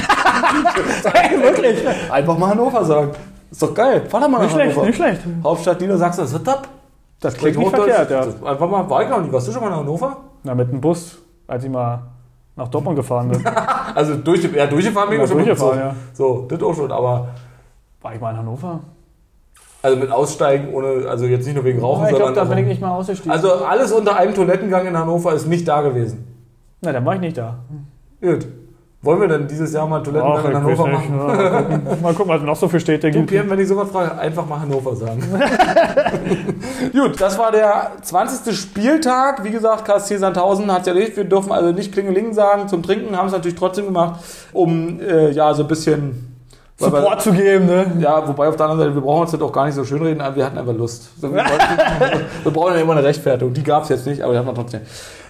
Wirklich. 1.43 1.79
Einfach 2.13 2.39
mal 2.39 2.51
Hannover 2.51 2.85
sagen. 2.85 3.11
Ist 3.51 3.63
doch 3.63 3.75
geil. 3.75 4.05
Fahr 4.09 4.21
doch 4.21 4.29
mal 4.29 4.39
nach 4.39 4.45
Nicht 4.45 4.53
schlecht, 4.55 4.71
Hannover. 4.73 4.87
nicht 4.87 4.97
schlecht. 4.97 5.21
Hauptstadt 5.43 5.81
Niedersachsen, 5.81 6.21
das 6.23 6.43
top? 6.43 6.69
Das 7.21 7.35
klingt 7.35 7.57
nicht 7.59 7.71
verkehrt, 7.75 8.11
ja. 8.11 8.25
Das- 8.25 8.43
Einfach 8.43 8.69
mal, 8.69 8.89
war 8.91 9.03
ich 9.03 9.09
noch 9.09 9.21
nicht. 9.21 9.33
Warst 9.33 9.49
du 9.49 9.53
schon 9.53 9.63
mal 9.63 9.71
nach 9.71 9.79
Hannover? 9.79 10.17
Na, 10.43 10.55
mit 10.55 10.71
dem 10.71 10.81
Bus, 10.81 11.19
als 11.47 11.65
ich 11.65 11.71
mal 11.71 12.01
nach 12.57 12.69
Dortmund 12.69 12.97
gefahren 12.97 13.29
bin. 13.29 13.43
Also 13.95 14.17
durch, 14.17 14.43
ja, 14.53 14.67
durchgefahren 14.67 15.09
bin 15.09 15.21
ich 15.21 15.29
schon 15.29 15.37
durchgefahren, 15.39 15.79
ja. 15.79 15.95
So, 16.13 16.47
das 16.49 16.61
auch 16.63 16.75
schon, 16.75 16.91
aber 16.91 17.29
War 18.03 18.15
ich 18.15 18.21
mal 18.21 18.31
in 18.33 18.39
Hannover? 18.39 18.81
also 19.83 19.97
mit 19.99 20.11
Aussteigen 20.11 20.73
ohne, 20.75 21.07
also 21.09 21.27
jetzt 21.27 21.45
nicht 21.47 21.55
nur 21.55 21.65
wegen 21.65 21.79
Rauchen, 21.81 22.03
Ja, 22.05 22.11
ich 22.11 22.17
sondern 22.17 22.35
da 22.35 22.45
bin 22.45 22.59
ich 22.59 22.67
nicht 22.67 22.81
mal 22.81 22.91
ausgestiegen. 22.97 23.31
Also 23.31 23.53
alles 23.65 23.93
unter 23.93 24.17
einem 24.17 24.35
Toilettengang 24.35 24.87
in 24.87 24.99
Hannover 24.99 25.33
ist 25.35 25.47
nicht 25.47 25.69
da 25.69 25.83
gewesen. 25.83 26.27
Na, 26.81 26.91
dann 26.93 27.05
war 27.05 27.15
ich 27.15 27.21
nicht 27.21 27.37
da. 27.39 27.59
Gut. 28.21 28.47
Wollen 29.05 29.21
wir 29.21 29.29
denn 29.29 29.47
dieses 29.47 29.73
Jahr 29.75 29.87
mal 29.87 29.97
einen 29.97 30.05
Toilettengang 30.05 30.47
in 30.47 30.55
Hannover 30.55 30.87
machen? 30.87 31.19
Ja, 31.19 31.25
mal, 31.27 31.63
gucken. 31.63 31.83
mal 32.03 32.15
gucken, 32.15 32.33
was 32.33 32.41
es 32.41 32.47
noch 32.47 32.57
so 32.57 32.69
für 32.69 32.81
Städte 32.81 33.11
Du, 33.11 33.19
gibt. 33.19 33.31
Pierre, 33.31 33.51
wenn 33.51 33.61
ich 33.61 33.69
sowas 33.69 33.91
frage, 33.91 34.17
einfach 34.17 34.47
mal 34.47 34.61
Hannover 34.61 34.97
sagen. 34.97 35.23
Gut, 36.93 37.21
das 37.21 37.39
war 37.39 37.53
der 37.53 37.93
20. 38.01 38.59
Spieltag. 38.59 39.45
Wie 39.45 39.51
gesagt, 39.51 39.85
KSC 39.85 40.17
Sandhausen 40.17 40.73
hat 40.73 40.87
ja 40.87 40.95
nicht. 40.95 41.17
Wir 41.19 41.25
dürfen 41.25 41.53
also 41.53 41.71
nicht 41.73 41.93
Klingeling 41.93 42.33
sagen. 42.33 42.67
Zum 42.67 42.83
Trinken 42.83 43.15
haben 43.15 43.27
es 43.27 43.33
natürlich 43.33 43.59
trotzdem 43.59 43.85
gemacht, 43.85 44.21
um 44.55 44.99
äh, 45.01 45.31
ja 45.33 45.53
so 45.53 45.65
ein 45.65 45.69
bisschen 45.69 46.35
weil 46.79 46.91
Support 46.91 47.23
zu 47.23 47.33
geben, 47.33 47.67
ne? 47.67 47.93
Ja, 48.01 48.27
wobei 48.27 48.49
auf 48.49 48.57
der 48.57 48.67
anderen 48.67 48.81
Seite, 48.89 48.95
wir 48.95 49.03
brauchen 49.03 49.23
uns 49.23 49.31
das 49.31 49.41
auch 49.41 49.53
gar 49.53 49.67
nicht 49.67 49.75
so 49.75 49.85
schön 49.85 50.03
reden, 50.03 50.21
wir 50.35 50.45
hatten 50.45 50.59
einfach 50.59 50.75
Lust. 50.75 51.11
Wir, 51.19 51.31
wir 52.43 52.53
brauchen 52.53 52.75
ja 52.75 52.81
immer 52.81 52.95
eine 52.95 53.05
Rechtfertigung. 53.05 53.55
Die 53.55 53.63
gab 53.63 53.85
es 53.85 53.91
jetzt 53.91 54.07
nicht, 54.07 54.23
aber 54.23 54.33
die 54.33 54.39
hatten 54.39 54.49
wir 54.49 54.55
trotzdem. 54.55 54.81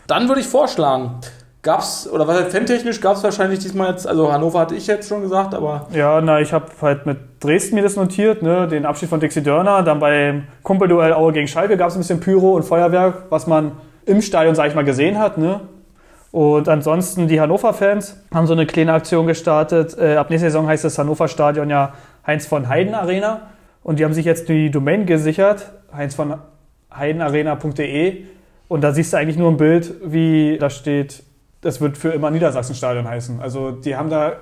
Dann 0.06 0.28
würde 0.28 0.40
ich 0.40 0.46
vorschlagen, 0.46 1.20
gab's, 1.64 2.08
oder 2.08 2.28
was 2.28 2.38
heißt 2.38 2.52
fantechnisch, 2.52 3.00
gab 3.00 3.16
es 3.16 3.24
wahrscheinlich 3.24 3.58
diesmal 3.58 3.90
jetzt, 3.90 4.06
also 4.06 4.32
Hannover 4.32 4.60
hatte 4.60 4.76
ich 4.76 4.86
jetzt 4.86 5.08
schon 5.08 5.22
gesagt, 5.22 5.54
aber 5.54 5.88
Ja, 5.92 6.20
na, 6.20 6.40
ich 6.40 6.52
habe 6.52 6.66
halt 6.80 7.06
mit 7.06 7.18
Dresden 7.40 7.74
mir 7.74 7.82
das 7.82 7.96
notiert, 7.96 8.42
ne? 8.42 8.68
den 8.68 8.86
Abschied 8.86 9.08
von 9.08 9.18
Dixie 9.18 9.42
Dörner. 9.42 9.82
Dann 9.82 9.98
beim 9.98 10.44
Kumpelduell 10.62 11.12
Aue 11.12 11.32
gegen 11.32 11.48
Schalke 11.48 11.76
gab 11.76 11.88
es 11.88 11.96
ein 11.96 11.98
bisschen 11.98 12.20
Pyro 12.20 12.52
und 12.54 12.62
Feuerwerk, 12.62 13.24
was 13.30 13.46
man 13.46 13.72
im 14.06 14.22
Stadion, 14.22 14.54
sag 14.54 14.68
ich 14.68 14.74
mal, 14.74 14.84
gesehen 14.84 15.18
hat. 15.18 15.38
Ne? 15.38 15.60
Und 16.30 16.68
ansonsten 16.68 17.28
die 17.28 17.40
Hannover-Fans 17.40 18.24
haben 18.32 18.46
so 18.46 18.52
eine 18.52 18.66
kleine 18.66 18.92
Aktion 18.92 19.26
gestartet. 19.26 19.96
Äh, 19.98 20.16
ab 20.16 20.30
nächster 20.30 20.50
Saison 20.50 20.66
heißt 20.66 20.84
das 20.84 20.98
Hannover 20.98 21.28
Stadion 21.28 21.70
ja 21.70 21.94
Heinz 22.26 22.46
von 22.46 22.68
Heiden 22.68 22.94
Arena. 22.94 23.42
Und 23.82 23.98
die 23.98 24.04
haben 24.04 24.14
sich 24.14 24.24
jetzt 24.24 24.48
die 24.48 24.70
Domain 24.70 25.06
gesichert, 25.06 25.70
heinz 25.94 26.14
von 26.14 26.38
heidenarena.de. 26.94 28.24
Und 28.68 28.82
da 28.82 28.92
siehst 28.92 29.12
du 29.12 29.18
eigentlich 29.18 29.36
nur 29.36 29.50
ein 29.50 29.58
Bild, 29.58 29.94
wie 30.04 30.56
da 30.58 30.70
steht, 30.70 31.22
das 31.64 31.80
wird 31.80 31.96
für 31.98 32.10
immer 32.10 32.30
Niedersachsen-Stadion 32.30 33.08
heißen. 33.08 33.40
Also 33.40 33.70
die 33.72 33.96
haben 33.96 34.10
da 34.10 34.34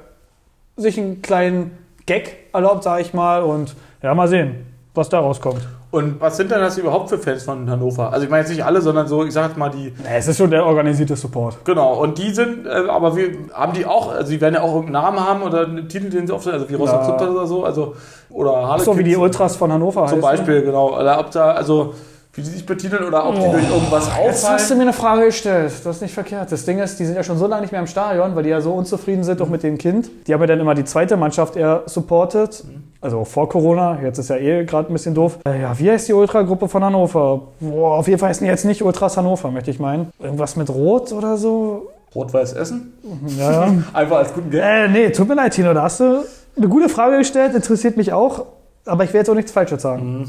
sich 0.76 0.98
einen 0.98 1.22
kleinen 1.22 1.70
Gag 2.06 2.36
erlaubt, 2.52 2.82
sage 2.82 3.02
ich 3.02 3.14
mal. 3.14 3.42
Und 3.42 3.74
ja, 4.02 4.14
mal 4.14 4.28
sehen, 4.28 4.66
was 4.94 5.08
da 5.08 5.20
rauskommt. 5.20 5.60
Und 5.92 6.20
was 6.22 6.38
sind 6.38 6.50
denn 6.50 6.60
das 6.60 6.78
überhaupt 6.78 7.10
für 7.10 7.18
Fans 7.18 7.42
von 7.44 7.68
Hannover? 7.68 8.10
Also 8.12 8.24
ich 8.24 8.30
meine 8.30 8.40
jetzt 8.44 8.50
nicht 8.50 8.64
alle, 8.64 8.80
sondern 8.80 9.06
so, 9.06 9.24
ich 9.26 9.32
sag 9.34 9.48
jetzt 9.48 9.58
mal 9.58 9.68
die, 9.68 9.92
Na, 10.02 10.08
Es 10.16 10.26
ist 10.26 10.38
schon 10.38 10.50
der 10.50 10.64
organisierte 10.64 11.16
Support. 11.16 11.64
genau, 11.66 12.00
und 12.00 12.16
die 12.16 12.30
sind, 12.30 12.66
äh, 12.66 12.70
aber 12.88 13.14
wir 13.14 13.28
haben 13.52 13.74
die 13.74 13.84
auch, 13.84 14.10
also 14.10 14.30
die 14.32 14.40
werden 14.40 14.54
ja 14.54 14.62
auch 14.62 14.74
irgendeinen 14.74 15.04
Namen 15.04 15.20
haben 15.20 15.42
oder 15.42 15.66
einen 15.66 15.90
Titel, 15.90 16.08
den 16.08 16.26
sie 16.26 16.32
oft, 16.32 16.48
also 16.48 16.66
wie 16.70 16.74
Rostock 16.76 17.00
Ja. 17.02 17.04
Super 17.18 17.30
oder 17.30 17.46
so, 17.46 17.64
also, 17.66 17.94
oder 18.30 18.52
Harlequins. 18.52 18.84
So 18.86 18.98
wie 18.98 19.04
die 19.04 19.16
Ultras 19.16 19.54
von 19.56 19.70
Hannover 19.70 20.06
Zum 20.06 20.16
heißen. 20.16 20.22
Beispiel, 20.22 20.62
genau. 20.62 20.98
Oder 20.98 21.20
ob 21.20 21.30
da, 21.30 21.50
also, 21.52 21.92
wie 22.34 22.40
die 22.40 22.48
sich 22.48 22.64
betiteln 22.64 23.04
oder 23.04 23.28
ob 23.28 23.34
die 23.34 23.40
durch 23.42 23.68
irgendwas 23.70 24.06
Jetzt 24.06 24.16
hast 24.16 24.42
du 24.42 24.48
auffallen. 24.54 24.78
mir 24.78 24.82
eine 24.84 24.92
Frage 24.94 25.26
gestellt. 25.26 25.72
Das 25.84 25.96
ist 25.96 26.02
nicht 26.02 26.14
verkehrt. 26.14 26.50
Das 26.50 26.64
Ding 26.64 26.78
ist, 26.78 26.98
die 26.98 27.04
sind 27.04 27.14
ja 27.14 27.22
schon 27.22 27.36
so 27.36 27.46
lange 27.46 27.62
nicht 27.62 27.72
mehr 27.72 27.80
im 27.80 27.86
Stadion, 27.86 28.34
weil 28.34 28.42
die 28.42 28.48
ja 28.48 28.62
so 28.62 28.72
unzufrieden 28.72 29.22
sind, 29.22 29.42
auch 29.42 29.48
mit 29.50 29.62
dem 29.62 29.76
Kind. 29.76 30.08
Die 30.26 30.32
haben 30.32 30.40
ja 30.40 30.46
dann 30.46 30.60
immer 30.60 30.74
die 30.74 30.84
zweite 30.84 31.18
Mannschaft 31.18 31.56
eher 31.56 31.82
supportet. 31.86 32.64
Also 33.02 33.18
auch 33.18 33.26
vor 33.26 33.48
Corona. 33.50 33.98
Jetzt 34.02 34.18
ist 34.18 34.30
ja 34.30 34.36
eh 34.36 34.64
gerade 34.64 34.90
ein 34.90 34.94
bisschen 34.94 35.14
doof. 35.14 35.40
Äh, 35.46 35.60
ja, 35.60 35.78
wie 35.78 35.90
heißt 35.90 36.08
die 36.08 36.14
Ultra-Gruppe 36.14 36.68
von 36.68 36.82
Hannover? 36.82 37.42
Boah, 37.60 37.98
auf 37.98 38.08
jeden 38.08 38.18
Fall 38.18 38.30
heißen 38.30 38.44
die 38.44 38.50
jetzt 38.50 38.64
nicht 38.64 38.82
Ultras 38.82 39.16
Hannover, 39.18 39.50
möchte 39.50 39.70
ich 39.70 39.78
meinen. 39.78 40.10
Irgendwas 40.18 40.56
mit 40.56 40.70
Rot 40.70 41.12
oder 41.12 41.36
so? 41.36 41.88
Rot-Weiß 42.14 42.54
Essen? 42.54 42.94
Ja, 43.38 43.66
ja. 43.66 43.74
Einfach 43.92 44.16
als 44.18 44.32
guten 44.32 44.50
Geld. 44.50 44.64
äh, 44.64 44.88
nee, 44.88 45.10
tut 45.10 45.28
mir 45.28 45.34
leid, 45.34 45.52
Tino. 45.52 45.74
Da 45.74 45.82
hast 45.82 46.00
du 46.00 46.24
eine 46.56 46.68
gute 46.68 46.88
Frage 46.88 47.18
gestellt. 47.18 47.54
Interessiert 47.54 47.96
mich 47.98 48.12
auch. 48.12 48.46
Aber 48.84 49.04
ich 49.04 49.10
werde 49.10 49.18
jetzt 49.18 49.30
auch 49.30 49.34
nichts 49.34 49.52
Falsches 49.52 49.82
sagen. 49.82 50.26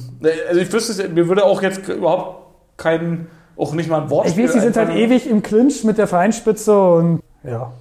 Also 0.48 0.60
ich 0.62 0.72
wüsste, 0.72 0.92
es- 1.04 1.10
mir 1.10 1.28
würde 1.28 1.44
auch 1.44 1.62
jetzt 1.62 1.88
überhaupt 1.88 2.38
kein, 2.78 3.28
auch 3.58 3.74
nicht 3.74 3.90
mal 3.90 4.02
ein 4.04 4.10
Wort 4.10 4.28
Ich 4.28 4.38
weiß, 4.38 4.54
die 4.54 4.60
sind 4.60 4.78
halt 4.78 4.90
ewig 4.92 5.30
im 5.30 5.42
Clinch 5.42 5.84
mit 5.84 5.98
der 5.98 6.08
Vereinsspitze 6.08 6.76
und 6.78 7.22
ja, 7.44 7.72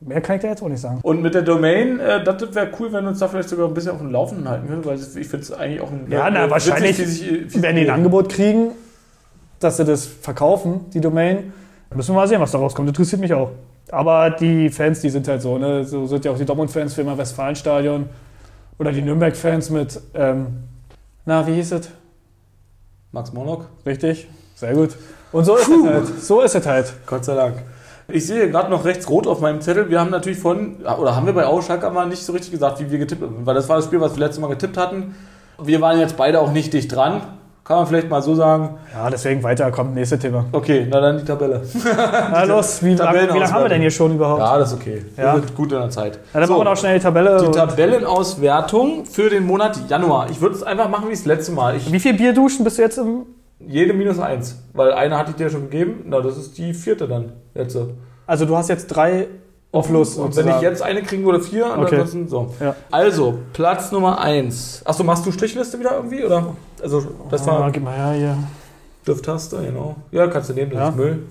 mehr 0.00 0.20
kann 0.20 0.36
ich 0.36 0.42
da 0.42 0.48
jetzt 0.48 0.62
auch 0.62 0.68
nicht 0.68 0.80
sagen. 0.80 1.00
Und 1.02 1.22
mit 1.22 1.34
der 1.34 1.42
Domain, 1.42 2.00
äh, 2.00 2.22
das 2.24 2.54
wäre 2.54 2.68
cool, 2.78 2.92
wenn 2.92 3.04
wir 3.04 3.10
uns 3.10 3.18
da 3.18 3.28
vielleicht 3.28 3.48
sogar 3.48 3.68
ein 3.68 3.74
bisschen 3.74 3.92
auf 3.92 3.98
dem 3.98 4.10
Laufenden 4.10 4.48
halten 4.48 4.66
können, 4.68 4.84
weil 4.84 4.96
ich 4.98 5.26
finde 5.28 5.38
es 5.44 5.52
eigentlich 5.52 5.80
auch 5.80 5.90
ein. 5.90 6.06
Ja, 6.10 6.30
na, 6.30 6.46
äh, 6.46 6.50
wahrscheinlich 6.50 6.98
witzig, 6.98 7.30
wie 7.30 7.38
sich, 7.44 7.54
wie 7.54 7.62
Wenn 7.62 7.76
die 7.76 7.82
ein 7.82 7.90
Angebot 7.90 8.28
kriegen, 8.30 8.72
dass 9.60 9.76
sie 9.78 9.84
das 9.84 10.06
verkaufen, 10.06 10.86
die 10.92 11.00
Domain, 11.00 11.52
müssen 11.94 12.14
wir 12.14 12.20
mal 12.20 12.28
sehen, 12.28 12.40
was 12.40 12.52
da 12.52 12.58
rauskommt. 12.58 12.88
Interessiert 12.88 13.20
mich 13.20 13.32
auch. 13.32 13.50
Aber 13.90 14.30
die 14.30 14.68
Fans, 14.70 15.00
die 15.00 15.10
sind 15.10 15.28
halt 15.28 15.40
so, 15.40 15.56
ne? 15.58 15.84
So 15.84 16.06
sind 16.06 16.24
ja 16.24 16.32
auch 16.32 16.36
die 16.38 16.44
Dortmund-Fans 16.44 16.92
für 16.94 17.02
immer 17.02 17.16
Westfalenstadion. 17.16 18.06
Oder 18.78 18.92
die 18.92 19.02
Nürnberg-Fans 19.02 19.70
mit, 19.70 20.00
ähm, 20.14 20.64
na, 21.24 21.46
wie 21.46 21.54
hieß 21.54 21.72
es? 21.72 21.88
Max 23.12 23.32
Morlock, 23.32 23.66
Richtig? 23.84 24.28
Sehr 24.56 24.72
gut. 24.72 24.96
Und 25.32 25.44
so 25.44 25.56
ist 25.56 25.68
es 25.68 25.84
halt. 25.84 26.06
So 26.22 26.40
ist 26.40 26.54
es 26.54 26.66
halt. 26.66 26.92
Gott 27.04 27.24
sei 27.24 27.34
Dank. 27.34 27.62
Ich 28.08 28.26
sehe 28.26 28.50
gerade 28.50 28.70
noch 28.70 28.84
rechts 28.86 29.08
rot 29.10 29.26
auf 29.26 29.40
meinem 29.40 29.60
Zettel. 29.60 29.90
Wir 29.90 30.00
haben 30.00 30.10
natürlich 30.10 30.38
von, 30.38 30.76
oder 30.76 31.14
haben 31.14 31.26
wir 31.26 31.34
bei 31.34 31.44
Auschak 31.44 31.84
aber 31.84 32.06
nicht 32.06 32.24
so 32.24 32.32
richtig 32.32 32.52
gesagt, 32.52 32.80
wie 32.80 32.90
wir 32.90 32.98
getippt 32.98 33.22
haben, 33.22 33.44
weil 33.44 33.54
das 33.54 33.68
war 33.68 33.76
das 33.76 33.84
Spiel, 33.84 34.00
was 34.00 34.14
wir 34.14 34.20
letztes 34.20 34.40
Mal 34.40 34.48
getippt 34.48 34.78
hatten. 34.78 35.14
Wir 35.62 35.80
waren 35.80 35.98
jetzt 35.98 36.16
beide 36.16 36.40
auch 36.40 36.52
nicht 36.52 36.72
dicht 36.72 36.94
dran. 36.94 37.22
Kann 37.66 37.78
man 37.78 37.86
vielleicht 37.88 38.08
mal 38.08 38.22
so 38.22 38.36
sagen. 38.36 38.78
Ja, 38.94 39.10
deswegen 39.10 39.42
weiter 39.42 39.72
kommt 39.72 39.92
nächste 39.92 40.16
Thema. 40.16 40.44
Okay, 40.52 40.86
na 40.88 41.00
dann 41.00 41.18
die 41.18 41.24
Tabelle. 41.24 41.62
Na 42.30 42.44
los, 42.44 42.80
wie, 42.84 42.94
lang, 42.94 43.12
wie 43.12 43.18
lange 43.26 43.52
haben 43.52 43.64
wir 43.64 43.68
denn 43.68 43.80
hier 43.80 43.90
schon 43.90 44.14
überhaupt? 44.14 44.40
Ja, 44.40 44.52
Ja, 44.52 44.58
das 44.60 44.72
ist 44.72 44.78
okay. 44.78 45.04
Ja. 45.16 45.34
Wir 45.34 45.40
sind 45.40 45.54
gut 45.56 45.72
in 45.72 45.80
der 45.80 45.90
Zeit. 45.90 46.20
dann 46.32 46.46
So, 46.46 46.52
machen 46.52 46.60
wir 46.60 46.70
noch 46.70 46.76
schnell 46.76 46.96
die 46.98 47.02
Tabelle. 47.02 47.42
die 47.44 47.50
Tabellenauswertung 47.50 49.04
für 49.04 49.30
den 49.30 49.46
Monat 49.46 49.80
Januar. 49.88 50.30
Ich 50.30 50.40
würde 50.40 50.54
es 50.54 50.62
einfach 50.62 50.88
machen 50.88 51.08
wie 51.08 51.12
das 51.14 51.24
letzte 51.24 51.50
Mal. 51.52 51.76
Ich, 51.76 51.90
wie 51.90 51.98
viel 51.98 52.14
Bierduschen 52.14 52.64
bist 52.64 52.78
du 52.78 52.82
jetzt 52.82 52.98
im. 52.98 53.22
jede 53.58 53.92
minus 53.94 54.20
eins. 54.20 54.62
Weil 54.72 54.92
eine 54.92 55.18
hatte 55.18 55.30
ich 55.30 55.36
dir 55.36 55.50
schon 55.50 55.62
gegeben. 55.68 56.04
Na, 56.06 56.20
das 56.20 56.36
ist 56.36 56.56
die 56.58 56.72
vierte 56.72 57.08
dann. 57.08 57.32
Jetzt. 57.54 57.76
Also 58.28 58.44
du 58.44 58.56
hast 58.56 58.68
jetzt 58.68 58.86
drei 58.88 59.26
auf 59.76 59.86
Fluss. 59.86 60.16
Und 60.16 60.34
wenn 60.36 60.48
ich 60.48 60.60
jetzt 60.60 60.82
eine 60.82 61.02
kriegen 61.02 61.24
würde, 61.24 61.40
vier. 61.40 61.66
Okay. 61.66 61.96
ansonsten 61.96 62.28
so. 62.28 62.54
Ja. 62.60 62.74
Also, 62.90 63.38
Platz 63.52 63.92
Nummer 63.92 64.18
eins. 64.20 64.82
Achso, 64.84 65.04
machst 65.04 65.24
du 65.26 65.32
Strichliste 65.32 65.78
wieder 65.78 65.96
irgendwie? 65.96 66.24
Oder? 66.24 66.54
Also, 66.82 67.02
das 67.30 67.46
Ah, 67.46 67.60
war 67.60 67.70
gib 67.70 67.82
mal 67.84 67.94
her 67.96 68.12
hier. 68.12 68.38
Dürftaste, 69.06 69.62
genau. 69.62 69.96
Ja, 70.10 70.26
kannst 70.26 70.50
du 70.50 70.54
nehmen, 70.54 70.70
das 70.72 70.80
Ja. 70.80 70.88
ist 70.88 70.96
Müll. 70.96 71.22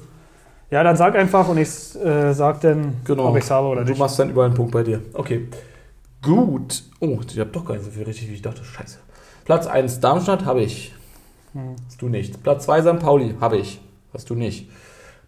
Ja, 0.72 0.84
dann 0.84 0.96
sag 0.96 1.16
einfach 1.16 1.48
und 1.48 1.58
ich 1.58 1.70
äh, 2.04 2.34
sag 2.34 2.62
dann, 2.62 2.96
Genau. 3.04 3.30
ob 3.30 3.38
ich 3.38 3.44
es 3.44 3.52
habe 3.52 3.68
oder 3.68 3.84
Du 3.84 3.90
nicht. 3.92 4.00
machst 4.00 4.18
dann 4.18 4.30
überall 4.30 4.48
einen 4.48 4.56
Punkt 4.56 4.72
bei 4.72 4.84
dir. 4.84 5.02
Okay. 5.14 5.48
Gut. 6.22 6.84
Oh, 7.00 7.20
ich 7.28 7.40
habe 7.40 7.52
doch 7.52 7.66
gar 7.66 7.76
nicht 7.76 7.86
so 7.86 7.92
viel 7.92 8.04
richtig, 8.04 8.30
wie 8.30 8.34
ich 8.34 8.42
dachte. 8.42 8.64
Scheiße. 8.64 8.98
Platz 9.46 9.68
1 9.68 10.00
Darmstadt 10.00 10.46
habe 10.46 10.62
ich. 10.62 10.94
Hm. 11.54 11.76
Hast 11.86 12.02
du 12.02 12.10
nicht. 12.10 12.42
Platz 12.42 12.66
2 12.66 12.82
St. 12.82 13.00
Pauli 13.00 13.36
habe 13.40 13.58
ich. 13.58 13.80
Hast 14.14 14.30
du 14.30 14.36
nicht. 14.36 14.70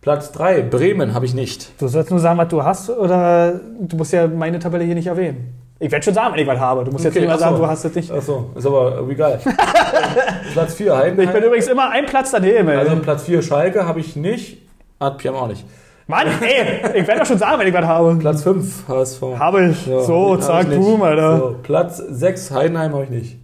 Platz 0.01 0.31
3 0.31 0.61
Bremen 0.63 1.13
habe 1.13 1.25
ich 1.25 1.33
nicht. 1.33 1.71
Du 1.81 1.87
sollst 1.87 2.11
nur 2.11 2.19
sagen, 2.19 2.37
was 2.37 2.47
du 2.49 2.63
hast 2.63 2.89
oder 2.89 3.59
du 3.79 3.97
musst 3.97 4.13
ja 4.13 4.27
meine 4.27 4.59
Tabelle 4.59 4.83
hier 4.85 4.95
nicht 4.95 5.07
erwähnen. 5.07 5.53
Ich 5.79 5.91
werde 5.91 6.03
schon 6.03 6.13
sagen, 6.13 6.33
wenn 6.33 6.41
ich 6.41 6.47
was 6.47 6.59
habe. 6.59 6.83
Du 6.83 6.91
musst 6.91 7.03
jetzt 7.05 7.13
Okay, 7.15 7.21
nicht 7.25 7.29
mal 7.29 7.37
so. 7.37 7.43
sagen, 7.45 7.57
du 7.57 7.67
hast 7.67 7.85
es 7.85 7.93
nicht. 7.95 8.11
Achso, 8.11 8.49
ist 8.55 8.65
aber 8.65 9.05
geil. 9.15 9.39
Platz 10.53 10.73
4 10.75 10.85
Ich 11.07 11.15
bin 11.15 11.27
Heidenheim. 11.27 11.43
übrigens 11.43 11.67
immer 11.67 11.89
ein 11.91 12.05
Platz 12.05 12.31
daneben. 12.31 12.67
Ey. 12.69 12.77
Also 12.77 12.95
Platz 12.97 13.23
4 13.23 13.41
Schalke 13.41 13.85
habe 13.85 13.99
ich 13.99 14.15
nicht. 14.15 14.57
Hat 14.99 15.17
Piam 15.19 15.35
auch 15.35 15.47
nicht. 15.47 15.65
Mann, 16.07 16.25
ey, 16.41 16.99
ich 17.01 17.05
werde 17.07 17.19
doch 17.19 17.27
schon 17.27 17.37
sagen, 17.37 17.59
wenn 17.59 17.67
ich 17.67 17.73
was 17.73 17.85
habe. 17.85 18.15
Platz 18.15 18.41
5 18.41 18.87
HSV. 18.87 19.21
Habe 19.37 19.65
ich. 19.69 19.85
Ja, 19.87 19.99
so, 19.99 20.37
zack, 20.37 20.69
boom, 20.69 21.01
Alter. 21.03 21.37
So, 21.37 21.55
Platz 21.61 21.97
6 21.97 22.51
Heidenheim 22.51 22.93
habe 22.93 23.03
ich 23.03 23.09
nicht. 23.09 23.37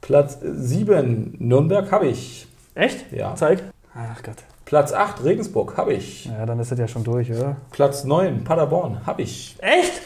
Platz 0.00 0.38
7 0.42 1.36
Nürnberg 1.38 1.90
habe 1.92 2.06
ich. 2.08 2.48
Echt? 2.74 3.12
Ja. 3.12 3.34
Zeig. 3.36 3.62
Ach 3.94 4.22
Gott. 4.22 4.34
Platz 4.70 4.92
8 4.92 5.24
Regensburg 5.24 5.76
habe 5.76 5.94
ich. 5.94 6.26
Ja, 6.26 6.46
dann 6.46 6.60
ist 6.60 6.70
das 6.70 6.78
ja 6.78 6.86
schon 6.86 7.02
durch, 7.02 7.28
oder? 7.32 7.56
Platz 7.72 8.04
9 8.04 8.44
Paderborn 8.44 9.04
habe 9.04 9.22
ich. 9.22 9.56
Echt? 9.58 10.00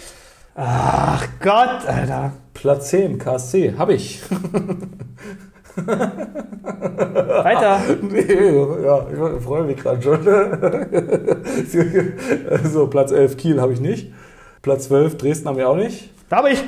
Ach 0.54 1.22
Gott, 1.38 1.86
Alter. 1.86 2.32
Platz 2.54 2.88
10 2.88 3.18
KSC 3.18 3.74
habe 3.76 3.92
ich. 3.92 4.22
Weiter. 5.76 7.78
nee, 8.00 8.86
ja, 8.86 9.06
ich 9.36 9.44
freue 9.44 9.64
mich 9.64 9.76
gerade 9.76 10.00
schon. 10.00 10.24
so, 12.72 12.86
Platz 12.86 13.12
11 13.12 13.36
Kiel 13.36 13.60
habe 13.60 13.74
ich 13.74 13.80
nicht. 13.80 14.14
Platz 14.62 14.84
12 14.84 15.18
Dresden 15.18 15.46
haben 15.46 15.58
wir 15.58 15.68
auch 15.68 15.76
nicht. 15.76 16.08
Da 16.30 16.38
habe 16.38 16.52
ich. 16.52 16.64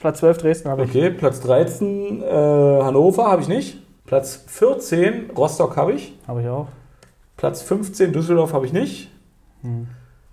Platz 0.00 0.18
12 0.18 0.38
Dresden 0.38 0.70
habe 0.70 0.82
ich. 0.82 0.90
Okay, 0.90 1.10
Platz 1.10 1.38
13 1.42 2.20
äh, 2.20 2.82
Hannover 2.82 3.30
habe 3.30 3.42
ich 3.42 3.48
nicht. 3.48 3.78
Platz 4.06 4.42
14 4.48 5.30
Rostock 5.36 5.76
habe 5.76 5.92
ich. 5.92 6.18
Habe 6.26 6.42
ich 6.42 6.48
auch. 6.48 6.66
Platz 7.38 7.62
15 7.62 8.12
Düsseldorf 8.12 8.52
habe 8.52 8.66
ich 8.66 8.74
nicht. 8.74 9.10
Hm. 9.62 9.86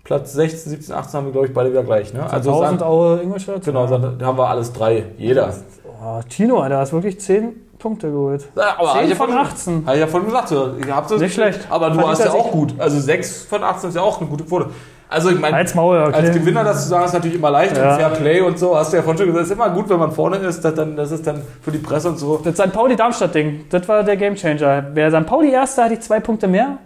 Platz 0.04 0.34
16, 0.34 0.70
17, 0.70 0.94
18 0.94 1.18
haben 1.18 1.24
wir, 1.26 1.32
glaube 1.32 1.46
ich, 1.46 1.54
beide 1.54 1.70
wieder 1.70 1.82
gleich. 1.82 2.12
Ne? 2.12 2.22
Also 2.22 2.34
Also 2.36 2.50
1000 2.62 2.80
sagen, 2.80 2.92
Aue 2.92 3.22
Ingolstadt. 3.22 3.64
genau, 3.64 3.86
dann 3.86 4.22
haben 4.22 4.38
wir 4.38 4.48
alles 4.48 4.72
drei. 4.72 5.04
Jeder. 5.16 5.52
Oh, 6.00 6.20
Tino, 6.28 6.60
Alter, 6.60 6.78
hast 6.78 6.92
wirklich 6.92 7.18
10 7.18 7.54
Punkte 7.78 8.10
geholt. 8.10 8.46
Ja, 8.56 8.74
aber 8.78 8.92
10 8.92 9.00
hab 9.00 9.08
ich 9.08 9.14
von 9.14 9.30
ja 9.30 9.40
18. 9.40 9.86
Habe 9.86 9.96
ich 9.96 10.00
ja 10.00 10.06
vorhin 10.06 10.28
gesagt. 10.28 10.52
Ich 10.80 10.92
hab 10.92 11.08
das 11.08 11.20
Nicht 11.20 11.34
schlecht. 11.34 11.60
Aber 11.70 11.88
du 11.90 11.94
Verdient 11.94 12.18
hast 12.18 12.24
ja 12.24 12.32
auch 12.32 12.50
gut. 12.50 12.74
Also 12.78 13.00
6 13.00 13.44
von 13.46 13.62
18 13.62 13.88
ist 13.90 13.96
ja 13.96 14.02
auch 14.02 14.20
eine 14.20 14.28
gute 14.28 14.44
Quote. 14.44 14.70
Also 15.08 15.30
ich 15.30 15.38
meine, 15.38 15.56
Als 15.56 15.76
okay. 15.76 16.12
als 16.12 16.32
Gewinner 16.32 16.64
das 16.64 16.82
zu 16.82 16.88
sagen, 16.88 17.04
ist 17.04 17.12
natürlich 17.12 17.36
immer 17.36 17.50
leicht. 17.50 17.76
Ja. 17.76 17.92
Und 17.92 18.00
Fair 18.00 18.10
Play 18.10 18.40
und 18.40 18.58
so, 18.58 18.76
hast 18.76 18.92
du 18.92 18.96
ja 18.96 19.02
vorhin 19.02 19.18
schon 19.18 19.26
gesagt, 19.28 19.46
ist 19.46 19.52
immer 19.52 19.70
gut, 19.70 19.88
wenn 19.88 19.98
man 20.00 20.10
vorne 20.10 20.36
ist. 20.38 20.64
Das, 20.64 20.74
dann, 20.74 20.96
das 20.96 21.12
ist 21.12 21.26
dann 21.26 21.42
für 21.62 21.70
die 21.70 21.78
Presse 21.78 22.08
und 22.08 22.18
so. 22.18 22.40
Das 22.42 22.56
St. 22.56 22.72
Pauli-Darmstadt-Ding, 22.72 23.66
das 23.70 23.88
war 23.88 24.02
der 24.02 24.16
Gamechanger. 24.16 24.94
Wäre 24.94 25.10
St. 25.10 25.26
Pauli 25.26 25.52
Erster, 25.52 25.84
hätte 25.84 25.94
ich 25.94 26.00
zwei 26.00 26.18
Punkte 26.18 26.48
mehr. 26.48 26.78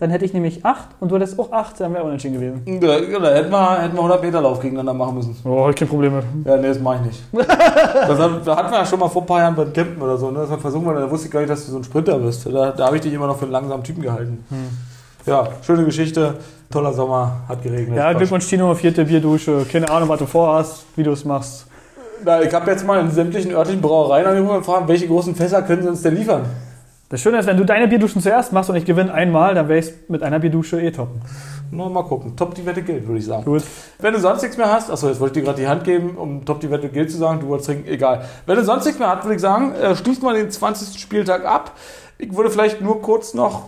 Dann 0.00 0.08
hätte 0.08 0.24
ich 0.24 0.32
nämlich 0.32 0.64
8 0.64 0.88
und 0.98 1.10
du 1.10 1.16
hättest 1.16 1.38
auch 1.38 1.52
8, 1.52 1.78
dann 1.78 1.92
wäre 1.92 2.04
unentschieden 2.04 2.40
gewesen. 2.40 2.80
Da, 2.80 2.86
da 2.86 2.94
hätten, 2.94 3.12
wir, 3.52 3.82
hätten 3.82 3.92
wir 3.92 3.98
100 3.98 4.22
Meter 4.22 4.40
Lauf 4.40 4.58
gegeneinander 4.58 4.94
machen 4.94 5.16
müssen. 5.16 5.36
Oh, 5.44 5.64
hab 5.64 5.70
ich 5.70 5.76
kein 5.76 5.88
Problem 5.88 6.16
mit. 6.16 6.24
Ja, 6.46 6.56
nee, 6.56 6.68
das 6.68 6.80
mache 6.80 7.00
ich 7.00 7.06
nicht. 7.08 7.22
das 7.32 8.18
hat, 8.18 8.46
da 8.46 8.56
hatten 8.56 8.70
wir 8.70 8.78
ja 8.78 8.86
schon 8.86 8.98
mal 8.98 9.08
vor 9.08 9.22
ein 9.22 9.26
paar 9.26 9.40
Jahren 9.40 9.54
beim 9.54 9.70
Campen 9.74 10.00
oder 10.00 10.16
so. 10.16 10.30
Ne? 10.30 10.46
Das 10.48 10.58
versuchen 10.58 10.86
wir, 10.86 10.94
da 10.94 11.10
wusste 11.10 11.26
ich 11.26 11.32
gar 11.32 11.40
nicht, 11.40 11.50
dass 11.50 11.66
du 11.66 11.72
so 11.72 11.76
ein 11.76 11.84
Sprinter 11.84 12.18
bist. 12.18 12.46
Da, 12.46 12.72
da 12.72 12.86
habe 12.86 12.96
ich 12.96 13.02
dich 13.02 13.12
immer 13.12 13.26
noch 13.26 13.36
für 13.36 13.44
einen 13.44 13.52
langsamen 13.52 13.84
Typen 13.84 14.00
gehalten. 14.00 14.42
Ja, 15.26 15.48
schöne 15.60 15.84
Geschichte. 15.84 16.36
Toller 16.70 16.94
Sommer, 16.94 17.32
hat 17.46 17.62
geregnet. 17.62 17.98
Ja, 17.98 18.14
Glückwunsch 18.14 18.46
Tino, 18.46 18.74
vierte 18.74 19.04
Bierdusche. 19.04 19.66
Keine 19.70 19.90
Ahnung, 19.90 20.08
was 20.08 20.20
du 20.20 20.26
vorhast, 20.26 20.86
wie 20.96 21.02
du 21.02 21.10
es 21.10 21.26
machst. 21.26 21.66
Na, 22.24 22.40
ich 22.40 22.54
habe 22.54 22.70
jetzt 22.70 22.86
mal 22.86 23.00
in 23.00 23.10
sämtlichen 23.10 23.52
örtlichen 23.52 23.82
Brauereien 23.82 24.26
angerufen 24.26 24.52
und 24.52 24.58
gefragt, 24.60 24.88
welche 24.88 25.08
großen 25.08 25.34
Fässer 25.34 25.60
können 25.60 25.82
sie 25.82 25.88
uns 25.88 26.00
denn 26.00 26.14
liefern? 26.16 26.46
Das 27.10 27.20
Schöne 27.20 27.40
ist, 27.40 27.46
wenn 27.46 27.56
du 27.56 27.64
deine 27.64 27.88
Bierduschen 27.88 28.22
zuerst 28.22 28.52
machst 28.52 28.70
und 28.70 28.76
ich 28.76 28.84
gewinne 28.84 29.12
einmal, 29.12 29.52
dann 29.56 29.68
wäre 29.68 29.80
ich 29.80 29.92
mit 30.06 30.22
einer 30.22 30.38
Bierdusche 30.38 30.80
eh 30.80 30.92
top. 30.92 31.08
Nur 31.72 31.90
mal 31.90 32.04
gucken. 32.04 32.36
Top 32.36 32.54
die 32.54 32.64
Wette 32.64 32.82
gilt, 32.82 33.04
würde 33.04 33.18
ich 33.18 33.26
sagen. 33.26 33.44
Gut. 33.44 33.64
Wenn 33.98 34.14
du 34.14 34.20
sonst 34.20 34.42
nichts 34.42 34.56
mehr 34.56 34.72
hast, 34.72 34.92
achso, 34.92 35.08
jetzt 35.08 35.18
wollte 35.18 35.40
ich 35.40 35.42
dir 35.42 35.46
gerade 35.48 35.60
die 35.60 35.66
Hand 35.66 35.82
geben, 35.82 36.16
um 36.16 36.44
Top 36.44 36.60
die 36.60 36.70
Wette 36.70 36.88
gilt 36.88 37.10
zu 37.10 37.16
sagen, 37.16 37.40
du 37.40 37.48
wolltest 37.48 37.68
trinken, 37.68 37.88
egal. 37.88 38.24
Wenn 38.46 38.54
du 38.54 38.64
sonst 38.64 38.84
nichts 38.84 39.00
mehr 39.00 39.08
hast, 39.08 39.24
würde 39.24 39.34
ich 39.34 39.40
sagen, 39.40 39.72
äh, 39.74 39.96
wir 39.96 40.34
den 40.34 40.52
20. 40.52 41.00
Spieltag 41.00 41.44
ab. 41.44 41.72
Ich 42.18 42.36
würde 42.36 42.48
vielleicht 42.48 42.80
nur 42.80 43.02
kurz 43.02 43.34
noch, 43.34 43.64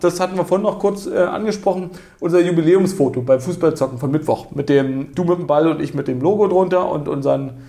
das 0.00 0.18
hatten 0.18 0.38
wir 0.38 0.46
vorhin 0.46 0.64
noch 0.64 0.78
kurz 0.78 1.06
äh, 1.06 1.18
angesprochen, 1.18 1.90
unser 2.20 2.40
Jubiläumsfoto 2.40 3.20
beim 3.20 3.40
Fußballzocken 3.40 3.98
von 3.98 4.10
Mittwoch. 4.10 4.50
Mit 4.52 4.70
dem, 4.70 5.14
du 5.14 5.24
mit 5.24 5.38
dem 5.38 5.46
Ball 5.46 5.68
und 5.68 5.82
ich 5.82 5.92
mit 5.92 6.08
dem 6.08 6.22
Logo 6.22 6.48
drunter 6.48 6.88
und 6.88 7.06
unseren 7.06 7.60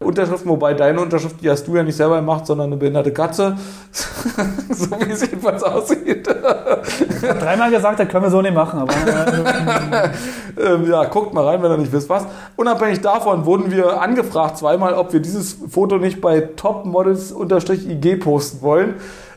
Unterschriften, 0.00 0.48
wobei 0.50 0.74
deine 0.74 1.00
Unterschrift, 1.00 1.42
die 1.42 1.50
hast 1.50 1.66
du 1.66 1.74
ja 1.74 1.82
nicht 1.82 1.96
selber 1.96 2.16
gemacht, 2.16 2.46
sondern 2.46 2.68
eine 2.68 2.76
behinderte 2.76 3.12
Katze. 3.12 3.56
so 4.70 4.90
wie 5.00 5.10
es 5.10 5.22
jedenfalls 5.22 5.62
aussieht. 5.62 6.06
Ich 6.06 7.20
dreimal 7.20 7.70
gesagt, 7.70 7.98
das 7.98 8.08
können 8.08 8.24
wir 8.24 8.30
so 8.30 8.40
nicht 8.40 8.54
machen, 8.54 8.78
aber 8.78 8.92
äh, 8.92 10.08
Ähm, 10.58 10.90
ja, 10.90 11.04
guckt 11.04 11.34
mal 11.34 11.44
rein, 11.44 11.62
wenn 11.62 11.70
ihr 11.70 11.78
nicht 11.78 11.92
wisst 11.92 12.08
was. 12.08 12.26
Unabhängig 12.56 13.00
davon 13.00 13.44
wurden 13.46 13.70
wir 13.70 14.00
angefragt 14.00 14.58
zweimal, 14.58 14.94
ob 14.94 15.12
wir 15.12 15.20
dieses 15.20 15.56
Foto 15.68 15.98
nicht 15.98 16.20
bei 16.20 16.40
topmodels-ig 16.40 18.20
posten 18.20 18.62
wollen. 18.62 18.94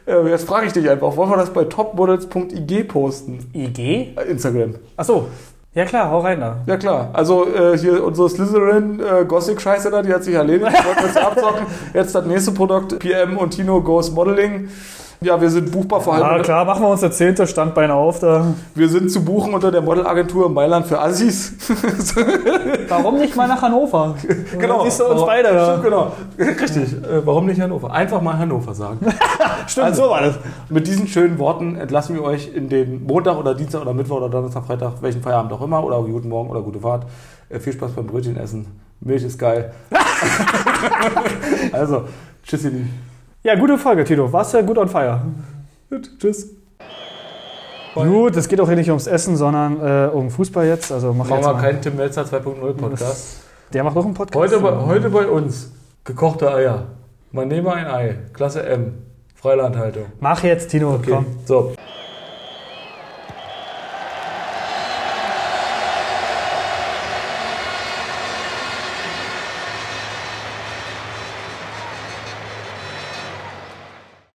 Äh, 0.07 0.29
jetzt 0.29 0.47
frage 0.47 0.65
ich 0.65 0.73
dich 0.73 0.89
einfach, 0.89 1.15
wollen 1.15 1.29
wir 1.29 1.37
das 1.37 1.51
bei 1.51 1.65
topmodels.ig 1.65 2.87
posten? 2.87 3.49
IG? 3.53 4.15
Äh, 4.15 4.29
Instagram. 4.29 4.75
Achso. 4.97 5.27
Ja 5.73 5.85
klar, 5.85 6.11
hau 6.11 6.19
rein 6.19 6.41
da. 6.41 6.57
Ja 6.65 6.75
klar, 6.75 7.11
also 7.13 7.47
äh, 7.47 7.77
hier 7.77 8.03
unsere 8.03 8.29
Slytherin 8.29 8.99
äh, 8.99 9.23
Gothic-Scheiße 9.23 9.89
da, 9.89 10.01
die 10.01 10.13
hat 10.13 10.21
sich 10.21 10.33
erledigt, 10.33 10.69
die 10.69 10.85
wollten 10.85 10.99
wir 10.99 11.07
jetzt 11.07 11.17
abzocken. 11.17 11.65
Jetzt 11.93 12.13
das 12.13 12.25
nächste 12.25 12.51
Produkt, 12.51 12.99
PM 12.99 13.37
und 13.37 13.51
Tino 13.51 13.81
Goes 13.81 14.11
Modeling. 14.11 14.67
Ja, 15.23 15.39
wir 15.39 15.51
sind 15.51 15.71
buchbar 15.71 16.01
vor 16.01 16.15
allem. 16.15 16.23
Ja 16.37 16.39
klar, 16.39 16.65
machen 16.65 16.81
wir 16.81 16.89
uns 16.89 17.01
das 17.01 17.15
zehnte 17.15 17.45
Standbein 17.45 17.91
auf 17.91 18.17
da. 18.17 18.55
Wir 18.73 18.89
sind 18.89 19.11
zu 19.11 19.23
buchen 19.23 19.53
unter 19.53 19.69
der 19.71 19.81
Modelagentur 19.81 20.49
Mailand 20.49 20.87
für 20.87 20.99
Assis. 20.99 21.53
Warum 22.89 23.19
nicht 23.19 23.35
mal 23.35 23.47
nach 23.47 23.61
Hannover? 23.61 24.15
genau. 24.59 24.77
Dann 24.79 24.85
siehst 24.85 24.99
du 24.99 25.03
uns 25.05 25.13
Warum- 25.17 25.27
beide 25.27 25.53
da. 25.53 25.65
Stimmt, 25.69 25.83
genau. 25.83 26.11
Richtig. 26.39 26.93
Äh, 27.03 27.23
warum 27.23 27.45
nicht 27.45 27.61
Hannover? 27.61 27.91
Einfach 27.91 28.19
mal 28.19 28.35
Hannover 28.39 28.73
sagen. 28.73 28.97
Stimmt, 29.67 29.85
Also- 29.85 30.05
so 30.05 30.09
war 30.09 30.21
das. 30.21 30.39
Mit 30.69 30.87
diesen 30.87 31.05
schönen 31.07 31.37
Worten 31.37 31.75
entlassen 31.75 32.15
wir 32.15 32.23
euch 32.23 32.51
in 32.55 32.67
den 32.69 33.05
Montag 33.05 33.37
oder 33.37 33.53
Dienstag 33.53 33.83
oder 33.83 33.93
Mittwoch 33.93 34.17
oder 34.17 34.29
Donnerstag, 34.29 34.65
Freitag, 34.65 34.93
welchen 35.01 35.21
Feierabend 35.21 35.53
auch 35.53 35.61
immer 35.61 35.83
oder 35.83 36.01
guten 36.01 36.29
Morgen 36.29 36.49
oder 36.49 36.61
gute 36.61 36.79
Fahrt. 36.79 37.05
Äh, 37.49 37.59
viel 37.59 37.73
Spaß 37.73 37.91
beim 37.91 38.07
Brötchen 38.07 38.37
essen. 38.37 38.65
Milch 39.01 39.23
ist 39.23 39.37
geil. 39.37 39.71
also, 41.73 42.05
tschüssi. 42.43 42.85
Ja, 43.43 43.55
gute 43.55 43.77
Folge, 43.77 44.03
Tito. 44.03 44.31
Warst 44.31 44.53
ja 44.53 44.61
gut 44.61 44.77
on 44.77 44.87
fire. 44.87 45.19
Gut, 45.89 46.11
Tschüss. 46.19 46.55
Gut, 47.95 48.35
es 48.37 48.47
geht 48.47 48.61
auch 48.61 48.67
hier 48.67 48.75
nicht 48.75 48.89
ums 48.89 49.07
Essen, 49.07 49.35
sondern 49.35 49.79
äh, 49.81 50.09
um 50.13 50.29
Fußball 50.29 50.65
jetzt. 50.65 50.91
Also 50.91 51.11
mach 51.11 51.27
Machen 51.27 51.43
wir 51.43 51.53
keinen 51.55 51.81
Tim 51.81 51.95
Melzer 51.95 52.21
2.0 52.21 52.73
Podcast. 52.73 53.41
Der 53.73 53.83
macht 53.83 53.97
auch 53.97 54.05
einen 54.05 54.13
Podcast. 54.13 54.39
Heute 54.39 54.59
bei, 54.59 54.85
heute 54.85 55.09
bei 55.09 55.25
uns 55.27 55.71
gekochte 56.03 56.53
Eier. 56.53 56.85
Man 57.31 57.47
nehme 57.47 57.73
ein 57.73 57.87
Ei. 57.87 58.17
Klasse 58.33 58.63
M. 58.63 58.93
Freilandhaltung. 59.35 60.05
Mach 60.19 60.43
jetzt, 60.43 60.69
Tino. 60.69 60.93
Okay. 60.93 61.11
Komm. 61.11 61.25
So. 61.45 61.73